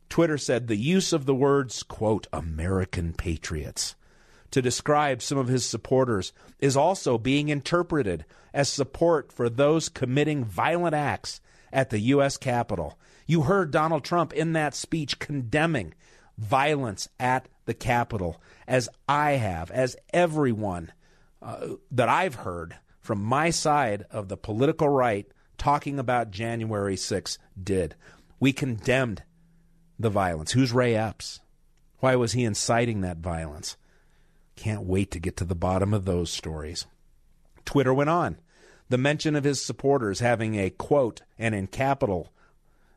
Twitter 0.09 0.39
said 0.39 0.69
the 0.69 0.77
use 0.77 1.13
of 1.13 1.27
the 1.27 1.35
words, 1.35 1.83
quote, 1.83 2.27
American 2.33 3.13
patriots 3.13 3.95
to 4.53 4.63
describe 4.63 5.21
some 5.21 5.37
of 5.37 5.49
his 5.49 5.67
supporters 5.67 6.33
is 6.61 6.77
also 6.77 7.19
being 7.19 7.51
interpreted 7.51 8.25
as 8.55 8.69
support 8.71 9.31
for 9.31 9.51
those 9.51 9.91
committing 9.91 10.45
violent 10.45 10.95
acts 10.95 11.41
at 11.77 11.91
the 11.91 11.99
U.S. 11.99 12.39
Capitol. 12.39 12.99
You 13.27 13.43
heard 13.43 13.71
Donald 13.71 14.03
Trump 14.03 14.33
in 14.33 14.55
that 14.55 14.75
speech 14.75 15.19
condemning 15.19 15.93
violence 16.39 17.07
at 17.21 17.49
the 17.67 17.75
Capitol, 17.75 18.41
as 18.67 18.89
I 19.07 19.33
have, 19.33 19.71
as 19.71 19.95
everyone 20.11 20.93
uh, 21.43 21.75
that 21.91 22.09
I've 22.09 22.37
heard 22.37 22.79
from 22.99 23.23
my 23.23 23.51
side 23.51 24.07
of 24.11 24.29
the 24.29 24.39
political 24.39 24.89
right 24.89 25.27
talking 25.59 25.99
about 25.99 26.31
January 26.31 26.97
6 26.97 27.39
did. 27.63 27.95
We 28.41 28.55
condemned 28.55 29.23
the 29.99 30.11
violence. 30.11 30.53
Who's 30.53 30.73
Ray 30.73 30.95
Epps? 30.95 31.41
Why 31.99 32.17
was 32.17 32.33
he 32.33 32.45
inciting 32.45 33.03
that 33.03 33.19
violence? 33.19 33.77
Can't 34.57 34.85
wait 34.85 35.11
to 35.11 35.21
get 35.21 35.37
to 35.37 35.45
the 35.45 35.55
bottom 35.55 35.93
of 35.93 36.07
those 36.07 36.31
stories. 36.31 36.87
Twitter 37.67 37.93
went 37.93 38.11
on 38.11 38.39
the 38.89 38.99
mention 38.99 39.35
of 39.35 39.45
his 39.45 39.65
supporters 39.65 40.21
having 40.21 40.55
a 40.57 40.71
quote 40.71 41.23
and 41.39 41.55
in 41.55 41.67
capital 41.67 42.33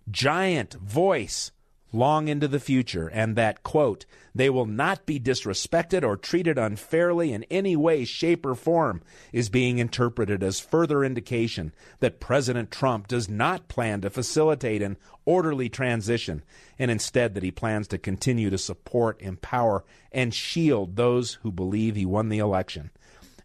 giant 0.10 0.74
voice 0.74 1.52
long 1.92 2.28
into 2.28 2.48
the 2.48 2.60
future 2.60 3.08
and 3.08 3.36
that 3.36 3.64
quote 3.64 4.06
they 4.36 4.50
will 4.50 4.66
not 4.66 5.06
be 5.08 5.20
disrespected 5.20 6.04
or 6.04 6.16
treated 6.16 6.58
unfairly 6.58 7.34
in 7.34 7.44
any 7.46 7.76
way 7.76 8.06
shape 8.06 8.46
or 8.46 8.54
form 8.54 9.02
is 9.34 9.50
being 9.50 9.80
interpreted 9.80 10.44
as 10.44 10.60
further 10.60 11.04
indication 11.04 11.74
that 12.00 12.20
president 12.20 12.70
trump 12.70 13.08
does 13.08 13.28
not 13.28 13.68
plan 13.68 14.02
to 14.02 14.10
facilitate 14.10 14.84
an 14.84 14.98
orderly 15.26 15.68
transition 15.68 16.44
and 16.78 16.92
instead 16.92 17.34
that 17.34 17.44
he 17.44 17.52
plans 17.52 17.88
to 17.88 17.98
continue 17.98 18.52
to 18.52 18.58
support 18.58 19.20
empower 19.22 19.84
and 20.12 20.34
shield 20.34 20.96
those 20.96 21.36
who 21.42 21.52
believe 21.52 21.96
he 21.96 22.06
won 22.06 22.30
the 22.30 22.40
election 22.40 22.92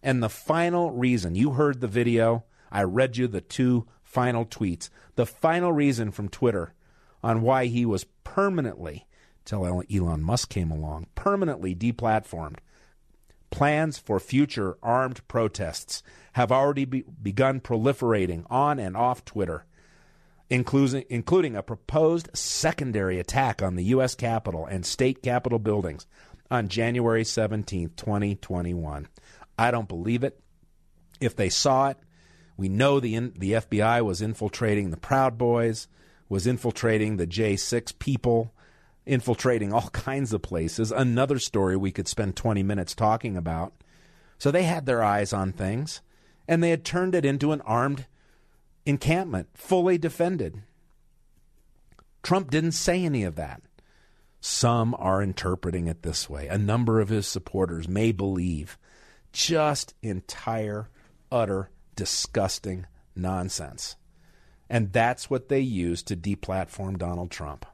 and 0.05 0.23
the 0.23 0.29
final 0.29 0.91
reason, 0.91 1.35
you 1.35 1.53
heard 1.53 1.81
the 1.81 1.89
video, 1.89 2.45
I 2.71 2.83
read 2.83 3.17
you 3.17 3.27
the 3.27 3.41
two 3.41 3.89
final 4.03 4.45
tweets. 4.45 4.91
The 5.17 5.25
final 5.25 5.73
reason 5.73 6.11
from 6.11 6.29
Twitter 6.29 6.75
on 7.23 7.41
why 7.41 7.67
he 7.67 7.87
was 7.87 8.05
permanently 8.23 9.07
till 9.47 9.83
Elon 9.91 10.23
Musk 10.23 10.51
came 10.51 10.71
along, 10.71 11.07
permanently 11.15 11.75
deplatformed. 11.75 12.59
Plans 13.49 13.97
for 13.97 14.21
future 14.21 14.77
armed 14.83 15.27
protests 15.27 16.03
have 16.35 16.53
already 16.53 16.85
be- 16.85 17.05
begun 17.23 17.61
proliferating 17.61 18.45
on 18.51 18.79
and 18.79 18.97
off 18.97 19.25
Twitter, 19.25 19.65
including, 20.51 21.05
including 21.09 21.57
a 21.57 21.63
proposed 21.63 22.29
secondary 22.35 23.19
attack 23.19 23.63
on 23.63 23.77
the 23.77 23.85
U.S. 23.85 24.15
Capitol 24.15 24.67
and 24.67 24.85
state 24.85 25.23
Capitol 25.23 25.59
buildings 25.59 26.07
on 26.51 26.69
January 26.69 27.25
17, 27.25 27.93
2021. 27.97 29.09
I 29.59 29.71
don't 29.71 29.89
believe 29.89 30.25
it. 30.25 30.41
If 31.21 31.37
they 31.37 31.49
saw 31.49 31.89
it, 31.89 31.97
we 32.57 32.69
know 32.69 33.01
the, 33.01 33.19
the 33.19 33.53
FBI 33.53 34.05
was 34.05 34.23
infiltrating 34.23 34.91
the 34.91 34.97
Proud 34.97 35.39
Boys, 35.39 35.89
was 36.29 36.47
infiltrating 36.47 37.17
the 37.17 37.27
J6 37.27 37.99
people, 37.99 38.53
infiltrating 39.07 39.73
all 39.73 39.89
kinds 39.93 40.33
of 40.33 40.43
places. 40.43 40.93
Another 40.93 41.39
story 41.39 41.77
we 41.77 41.93
could 41.93 42.09
spend 42.09 42.37
20 42.37 42.63
minutes 42.63 42.95
talking 42.95 43.37
about. 43.37 43.73
So 44.39 44.51
they 44.51 44.65
had 44.65 44.87
their 44.87 45.03
eyes 45.03 45.33
on 45.33 45.53
things, 45.53 46.01
and 46.49 46.63
they 46.63 46.71
had 46.71 46.85
turned 46.85 47.15
it 47.15 47.25
into 47.25 47.53
an 47.53 47.61
armed 47.63 48.07
encampment, 48.85 49.49
fully 49.55 49.99
defended. 49.99 50.63
Trump 52.23 52.51
didn't 52.51 52.73
say 52.73 53.05
any 53.05 53.23
of 53.25 53.37
that. 53.37 53.63
Some 54.41 54.95
are 54.99 55.23
interpreting 55.23 55.87
it 55.87 56.03
this 56.03 56.29
way. 56.29 56.49
A 56.49 56.59
number 56.59 57.01
of 57.01 57.09
his 57.09 57.27
supporters 57.27 57.89
may 57.89 58.13
believe 58.13 58.77
just 59.35 59.95
entire, 60.01 60.89
utter, 61.31 61.69
disgusting 61.97 62.87
nonsense. 63.15 63.97
And 64.71 64.93
that's 64.93 65.29
what 65.29 65.49
they 65.49 65.61
used 65.61 66.07
to 66.09 66.17
deplatform 66.17 66.97
Donald 66.97 67.31
Trump. 67.31 67.67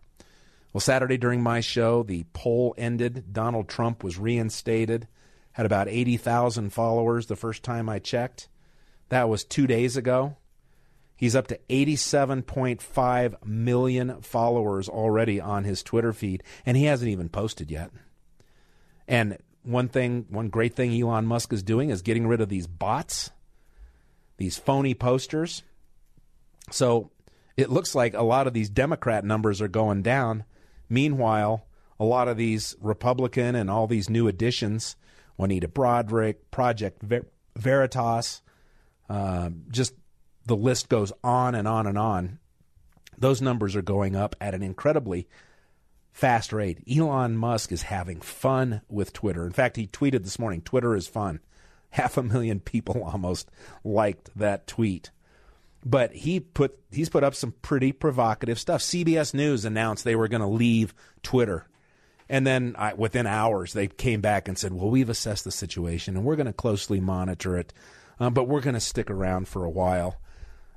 Well, 0.72 0.80
Saturday 0.80 1.18
during 1.18 1.42
my 1.42 1.60
show, 1.60 2.02
the 2.02 2.24
poll 2.32 2.74
ended. 2.78 3.32
Donald 3.32 3.68
Trump 3.68 4.02
was 4.02 4.18
reinstated, 4.18 5.06
had 5.52 5.66
about 5.66 5.88
80,000 5.88 6.70
followers 6.70 7.26
the 7.26 7.36
first 7.36 7.62
time 7.62 7.88
I 7.88 7.98
checked. 7.98 8.48
That 9.10 9.28
was 9.28 9.44
two 9.44 9.66
days 9.66 9.96
ago. 9.96 10.36
He's 11.14 11.36
up 11.36 11.48
to 11.48 11.60
87.5 11.68 13.44
million 13.44 14.22
followers 14.22 14.88
already 14.88 15.40
on 15.40 15.64
his 15.64 15.82
Twitter 15.82 16.14
feed, 16.14 16.42
and 16.64 16.76
he 16.76 16.84
hasn't 16.84 17.10
even 17.10 17.28
posted 17.28 17.70
yet. 17.70 17.90
And 19.06 19.36
one 19.62 19.88
thing, 19.88 20.26
one 20.28 20.48
great 20.48 20.74
thing 20.74 20.98
Elon 20.98 21.26
Musk 21.26 21.52
is 21.52 21.62
doing 21.62 21.90
is 21.90 22.02
getting 22.02 22.26
rid 22.26 22.40
of 22.40 22.48
these 22.48 22.66
bots, 22.66 23.30
these 24.36 24.56
phony 24.56 24.94
posters. 24.94 25.62
So 26.70 27.10
it 27.56 27.70
looks 27.70 27.94
like 27.94 28.14
a 28.14 28.22
lot 28.22 28.46
of 28.46 28.54
these 28.54 28.70
Democrat 28.70 29.24
numbers 29.24 29.60
are 29.60 29.68
going 29.68 30.02
down. 30.02 30.44
Meanwhile, 30.88 31.66
a 31.98 32.04
lot 32.04 32.28
of 32.28 32.36
these 32.36 32.74
Republican 32.80 33.54
and 33.54 33.70
all 33.70 33.86
these 33.86 34.08
new 34.08 34.28
additions, 34.28 34.96
Juanita 35.36 35.68
Broaddrick, 35.68 36.36
Project 36.50 37.02
Ver- 37.02 37.26
Veritas, 37.56 38.40
uh, 39.08 39.50
just 39.70 39.94
the 40.46 40.56
list 40.56 40.88
goes 40.88 41.12
on 41.22 41.54
and 41.54 41.68
on 41.68 41.86
and 41.86 41.98
on. 41.98 42.38
Those 43.18 43.42
numbers 43.42 43.76
are 43.76 43.82
going 43.82 44.16
up 44.16 44.34
at 44.40 44.54
an 44.54 44.62
incredibly 44.62 45.28
fast 46.12 46.52
rate. 46.52 46.82
Elon 46.90 47.36
Musk 47.36 47.72
is 47.72 47.82
having 47.82 48.20
fun 48.20 48.82
with 48.88 49.12
Twitter. 49.12 49.46
In 49.46 49.52
fact, 49.52 49.76
he 49.76 49.86
tweeted 49.86 50.24
this 50.24 50.38
morning 50.38 50.62
Twitter 50.62 50.94
is 50.94 51.08
fun. 51.08 51.40
Half 51.90 52.16
a 52.16 52.22
million 52.22 52.60
people 52.60 53.02
almost 53.12 53.50
liked 53.84 54.30
that 54.36 54.66
tweet. 54.66 55.10
But 55.84 56.12
he 56.12 56.40
put 56.40 56.78
he's 56.90 57.08
put 57.08 57.24
up 57.24 57.34
some 57.34 57.54
pretty 57.62 57.92
provocative 57.92 58.58
stuff. 58.58 58.82
CBS 58.82 59.32
News 59.32 59.64
announced 59.64 60.04
they 60.04 60.16
were 60.16 60.28
going 60.28 60.42
to 60.42 60.46
leave 60.46 60.94
Twitter. 61.22 61.66
And 62.28 62.46
then 62.46 62.76
I, 62.78 62.94
within 62.94 63.26
hours, 63.26 63.72
they 63.72 63.88
came 63.88 64.20
back 64.20 64.46
and 64.46 64.56
said, 64.56 64.72
Well, 64.72 64.90
we've 64.90 65.08
assessed 65.08 65.44
the 65.44 65.50
situation 65.50 66.16
and 66.16 66.24
we're 66.24 66.36
going 66.36 66.46
to 66.46 66.52
closely 66.52 67.00
monitor 67.00 67.58
it, 67.58 67.72
uh, 68.20 68.30
but 68.30 68.44
we're 68.44 68.60
going 68.60 68.74
to 68.74 68.80
stick 68.80 69.10
around 69.10 69.48
for 69.48 69.64
a 69.64 69.70
while. 69.70 70.20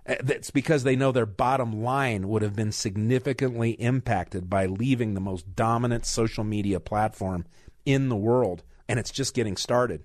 That's 0.06 0.52
because 0.52 0.84
they 0.84 0.96
know 0.98 1.12
their 1.12 1.26
bottom 1.26 1.82
line 1.82 2.28
would 2.28 2.42
have 2.42 2.56
been 2.56 2.74
significantly 2.74 3.72
impacted 3.72 4.50
by 4.50 4.66
leaving 4.66 5.14
the 5.14 5.22
most 5.22 5.56
dominant 5.56 6.06
social 6.06 6.44
media 6.44 6.80
platform 6.80 7.46
in 7.86 8.10
the 8.10 8.16
world, 8.16 8.64
and 8.90 9.00
it's 9.00 9.12
just 9.12 9.34
getting 9.34 9.56
started. 9.56 10.04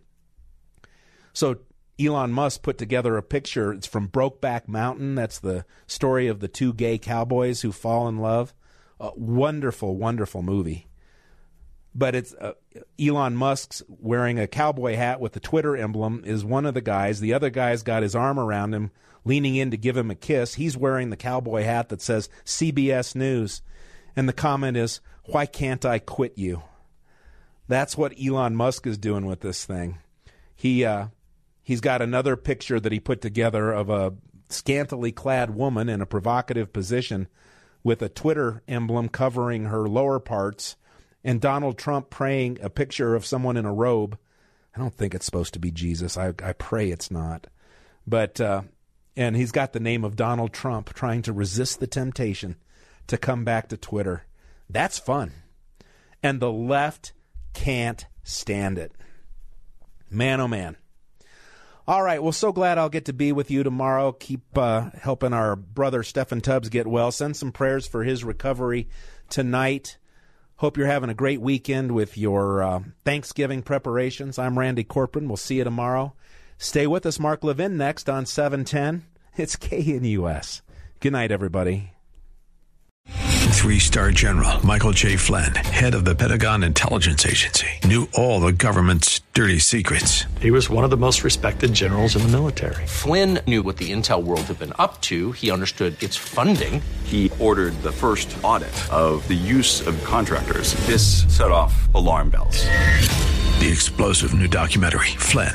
So 1.32 1.59
Elon 2.01 2.32
Musk 2.32 2.62
put 2.62 2.78
together 2.78 3.16
a 3.16 3.22
picture. 3.22 3.72
It's 3.72 3.86
from 3.86 4.09
Brokeback 4.09 4.68
Mountain. 4.68 5.16
That's 5.16 5.40
the 5.40 5.64
story 5.86 6.28
of 6.28 6.38
the 6.40 6.49
two 6.49 6.72
gay 6.72 6.99
cowboys 6.99 7.62
who 7.62 7.72
fall 7.72 8.07
in 8.09 8.18
love. 8.18 8.55
A 9.01 9.11
wonderful, 9.16 9.96
wonderful 9.96 10.42
movie. 10.42 10.86
But 11.94 12.14
it's 12.14 12.34
uh, 12.34 12.53
Elon 13.01 13.34
Musk's 13.34 13.82
wearing 13.88 14.38
a 14.38 14.46
cowboy 14.46 14.94
hat 14.94 15.20
with 15.20 15.32
the 15.32 15.40
Twitter 15.40 15.76
emblem 15.76 16.22
is 16.24 16.44
one 16.44 16.66
of 16.66 16.74
the 16.74 16.80
guys. 16.80 17.18
The 17.18 17.34
other 17.34 17.51
guy's 17.51 17.82
got 17.82 18.05
his 18.05 18.14
arm 18.14 18.38
around 18.38 18.74
him, 18.74 18.92
leaning 19.24 19.56
in 19.56 19.70
to 19.70 19.76
give 19.76 19.96
him 19.96 20.10
a 20.10 20.14
kiss. 20.14 20.54
He's 20.54 20.76
wearing 20.76 21.10
the 21.10 21.16
cowboy 21.16 21.62
hat 21.62 21.88
that 21.88 22.02
says 22.02 22.28
CBS 22.44 23.14
News. 23.14 23.62
And 24.16 24.28
the 24.28 24.32
comment 24.32 24.76
is, 24.76 25.00
Why 25.24 25.46
can't 25.46 25.84
I 25.84 25.98
quit 25.98 26.36
you? 26.36 26.62
That's 27.68 27.96
what 27.96 28.14
Elon 28.20 28.56
Musk 28.56 28.86
is 28.86 28.98
doing 28.98 29.26
with 29.26 29.40
this 29.40 29.64
thing. 29.64 29.98
He, 30.56 30.84
uh, 30.84 31.08
he's 31.62 31.80
got 31.80 32.02
another 32.02 32.34
picture 32.36 32.80
that 32.80 32.92
he 32.92 32.98
put 32.98 33.20
together 33.20 33.70
of 33.70 33.90
a 33.90 34.14
scantily 34.48 35.12
clad 35.12 35.54
woman 35.54 35.88
in 35.88 36.00
a 36.00 36.06
provocative 36.06 36.72
position 36.72 37.28
with 37.84 38.02
a 38.02 38.08
Twitter 38.08 38.62
emblem 38.66 39.08
covering 39.08 39.66
her 39.66 39.86
lower 39.86 40.18
parts 40.18 40.76
and 41.22 41.40
Donald 41.40 41.78
Trump 41.78 42.10
praying 42.10 42.58
a 42.62 42.70
picture 42.70 43.14
of 43.14 43.26
someone 43.26 43.56
in 43.56 43.66
a 43.66 43.72
robe. 43.72 44.18
I 44.74 44.78
don't 44.78 44.94
think 44.94 45.14
it's 45.14 45.26
supposed 45.26 45.52
to 45.54 45.58
be 45.58 45.70
Jesus. 45.70 46.16
I, 46.16 46.28
I 46.42 46.52
pray 46.52 46.90
it's 46.90 47.10
not. 47.10 47.48
But, 48.06 48.40
uh, 48.40 48.62
and 49.18 49.34
he's 49.34 49.50
got 49.50 49.72
the 49.72 49.80
name 49.80 50.04
of 50.04 50.14
Donald 50.14 50.52
Trump 50.52 50.94
trying 50.94 51.22
to 51.22 51.32
resist 51.32 51.80
the 51.80 51.88
temptation 51.88 52.54
to 53.08 53.18
come 53.18 53.44
back 53.44 53.68
to 53.68 53.76
Twitter. 53.76 54.22
That's 54.70 54.96
fun. 54.96 55.32
And 56.22 56.38
the 56.38 56.52
left 56.52 57.12
can't 57.52 58.06
stand 58.22 58.78
it. 58.78 58.92
Man, 60.08 60.40
oh 60.40 60.46
man. 60.46 60.76
All 61.88 62.04
right. 62.04 62.22
Well, 62.22 62.30
so 62.30 62.52
glad 62.52 62.78
I'll 62.78 62.88
get 62.88 63.06
to 63.06 63.12
be 63.12 63.32
with 63.32 63.50
you 63.50 63.64
tomorrow. 63.64 64.12
Keep 64.12 64.56
uh, 64.56 64.90
helping 64.94 65.32
our 65.32 65.56
brother 65.56 66.04
Steffan 66.04 66.40
Tubbs 66.40 66.68
get 66.68 66.86
well. 66.86 67.10
Send 67.10 67.36
some 67.36 67.50
prayers 67.50 67.88
for 67.88 68.04
his 68.04 68.22
recovery 68.22 68.88
tonight. 69.28 69.98
Hope 70.58 70.76
you're 70.76 70.86
having 70.86 71.10
a 71.10 71.14
great 71.14 71.40
weekend 71.40 71.90
with 71.90 72.16
your 72.16 72.62
uh, 72.62 72.80
Thanksgiving 73.04 73.62
preparations. 73.62 74.38
I'm 74.38 74.56
Randy 74.56 74.84
Corporon. 74.84 75.26
We'll 75.26 75.36
see 75.36 75.56
you 75.56 75.64
tomorrow. 75.64 76.14
Stay 76.59 76.86
with 76.86 77.06
us. 77.06 77.18
Mark 77.18 77.44
Levin 77.44 77.76
next 77.76 78.09
on 78.09 78.26
710. 78.26 79.04
It's 79.36 79.56
KNUS. 79.56 80.62
Good 81.00 81.12
night, 81.12 81.30
everybody. 81.30 81.92
Three 83.59 83.78
star 83.80 84.12
general 84.12 84.64
Michael 84.64 84.92
J. 84.92 85.16
Flynn, 85.16 85.54
head 85.54 85.94
of 85.94 86.04
the 86.04 86.14
Pentagon 86.14 86.62
Intelligence 86.62 87.26
Agency, 87.26 87.66
knew 87.84 88.09
all 88.14 88.40
the 88.40 88.52
government's 88.52 89.20
dirty 89.34 89.59
secrets. 89.59 90.24
He 90.40 90.50
was 90.50 90.70
one 90.70 90.84
of 90.84 90.90
the 90.90 90.96
most 90.96 91.24
respected 91.24 91.74
generals 91.74 92.14
in 92.14 92.22
the 92.22 92.28
military. 92.28 92.86
Flynn 92.86 93.40
knew 93.46 93.62
what 93.62 93.76
the 93.76 93.90
intel 93.90 94.22
world 94.22 94.42
had 94.42 94.59
been 94.59 94.72
up 94.78 95.00
to, 95.02 95.32
he 95.32 95.50
understood 95.50 96.00
its 96.02 96.16
funding. 96.16 96.80
He 97.04 97.32
ordered 97.40 97.74
the 97.82 97.92
first 97.92 98.34
audit 98.42 98.74
of 98.92 99.26
the 99.26 99.34
use 99.34 99.86
of 99.86 100.02
contractors. 100.04 100.74
This 100.86 101.24
set 101.36 101.50
off 101.50 101.92
alarm 101.94 102.30
bells. 102.30 102.64
The 103.59 103.68
explosive 103.72 104.34
new 104.34 104.46
documentary, 104.46 105.09
Flynn, 105.18 105.54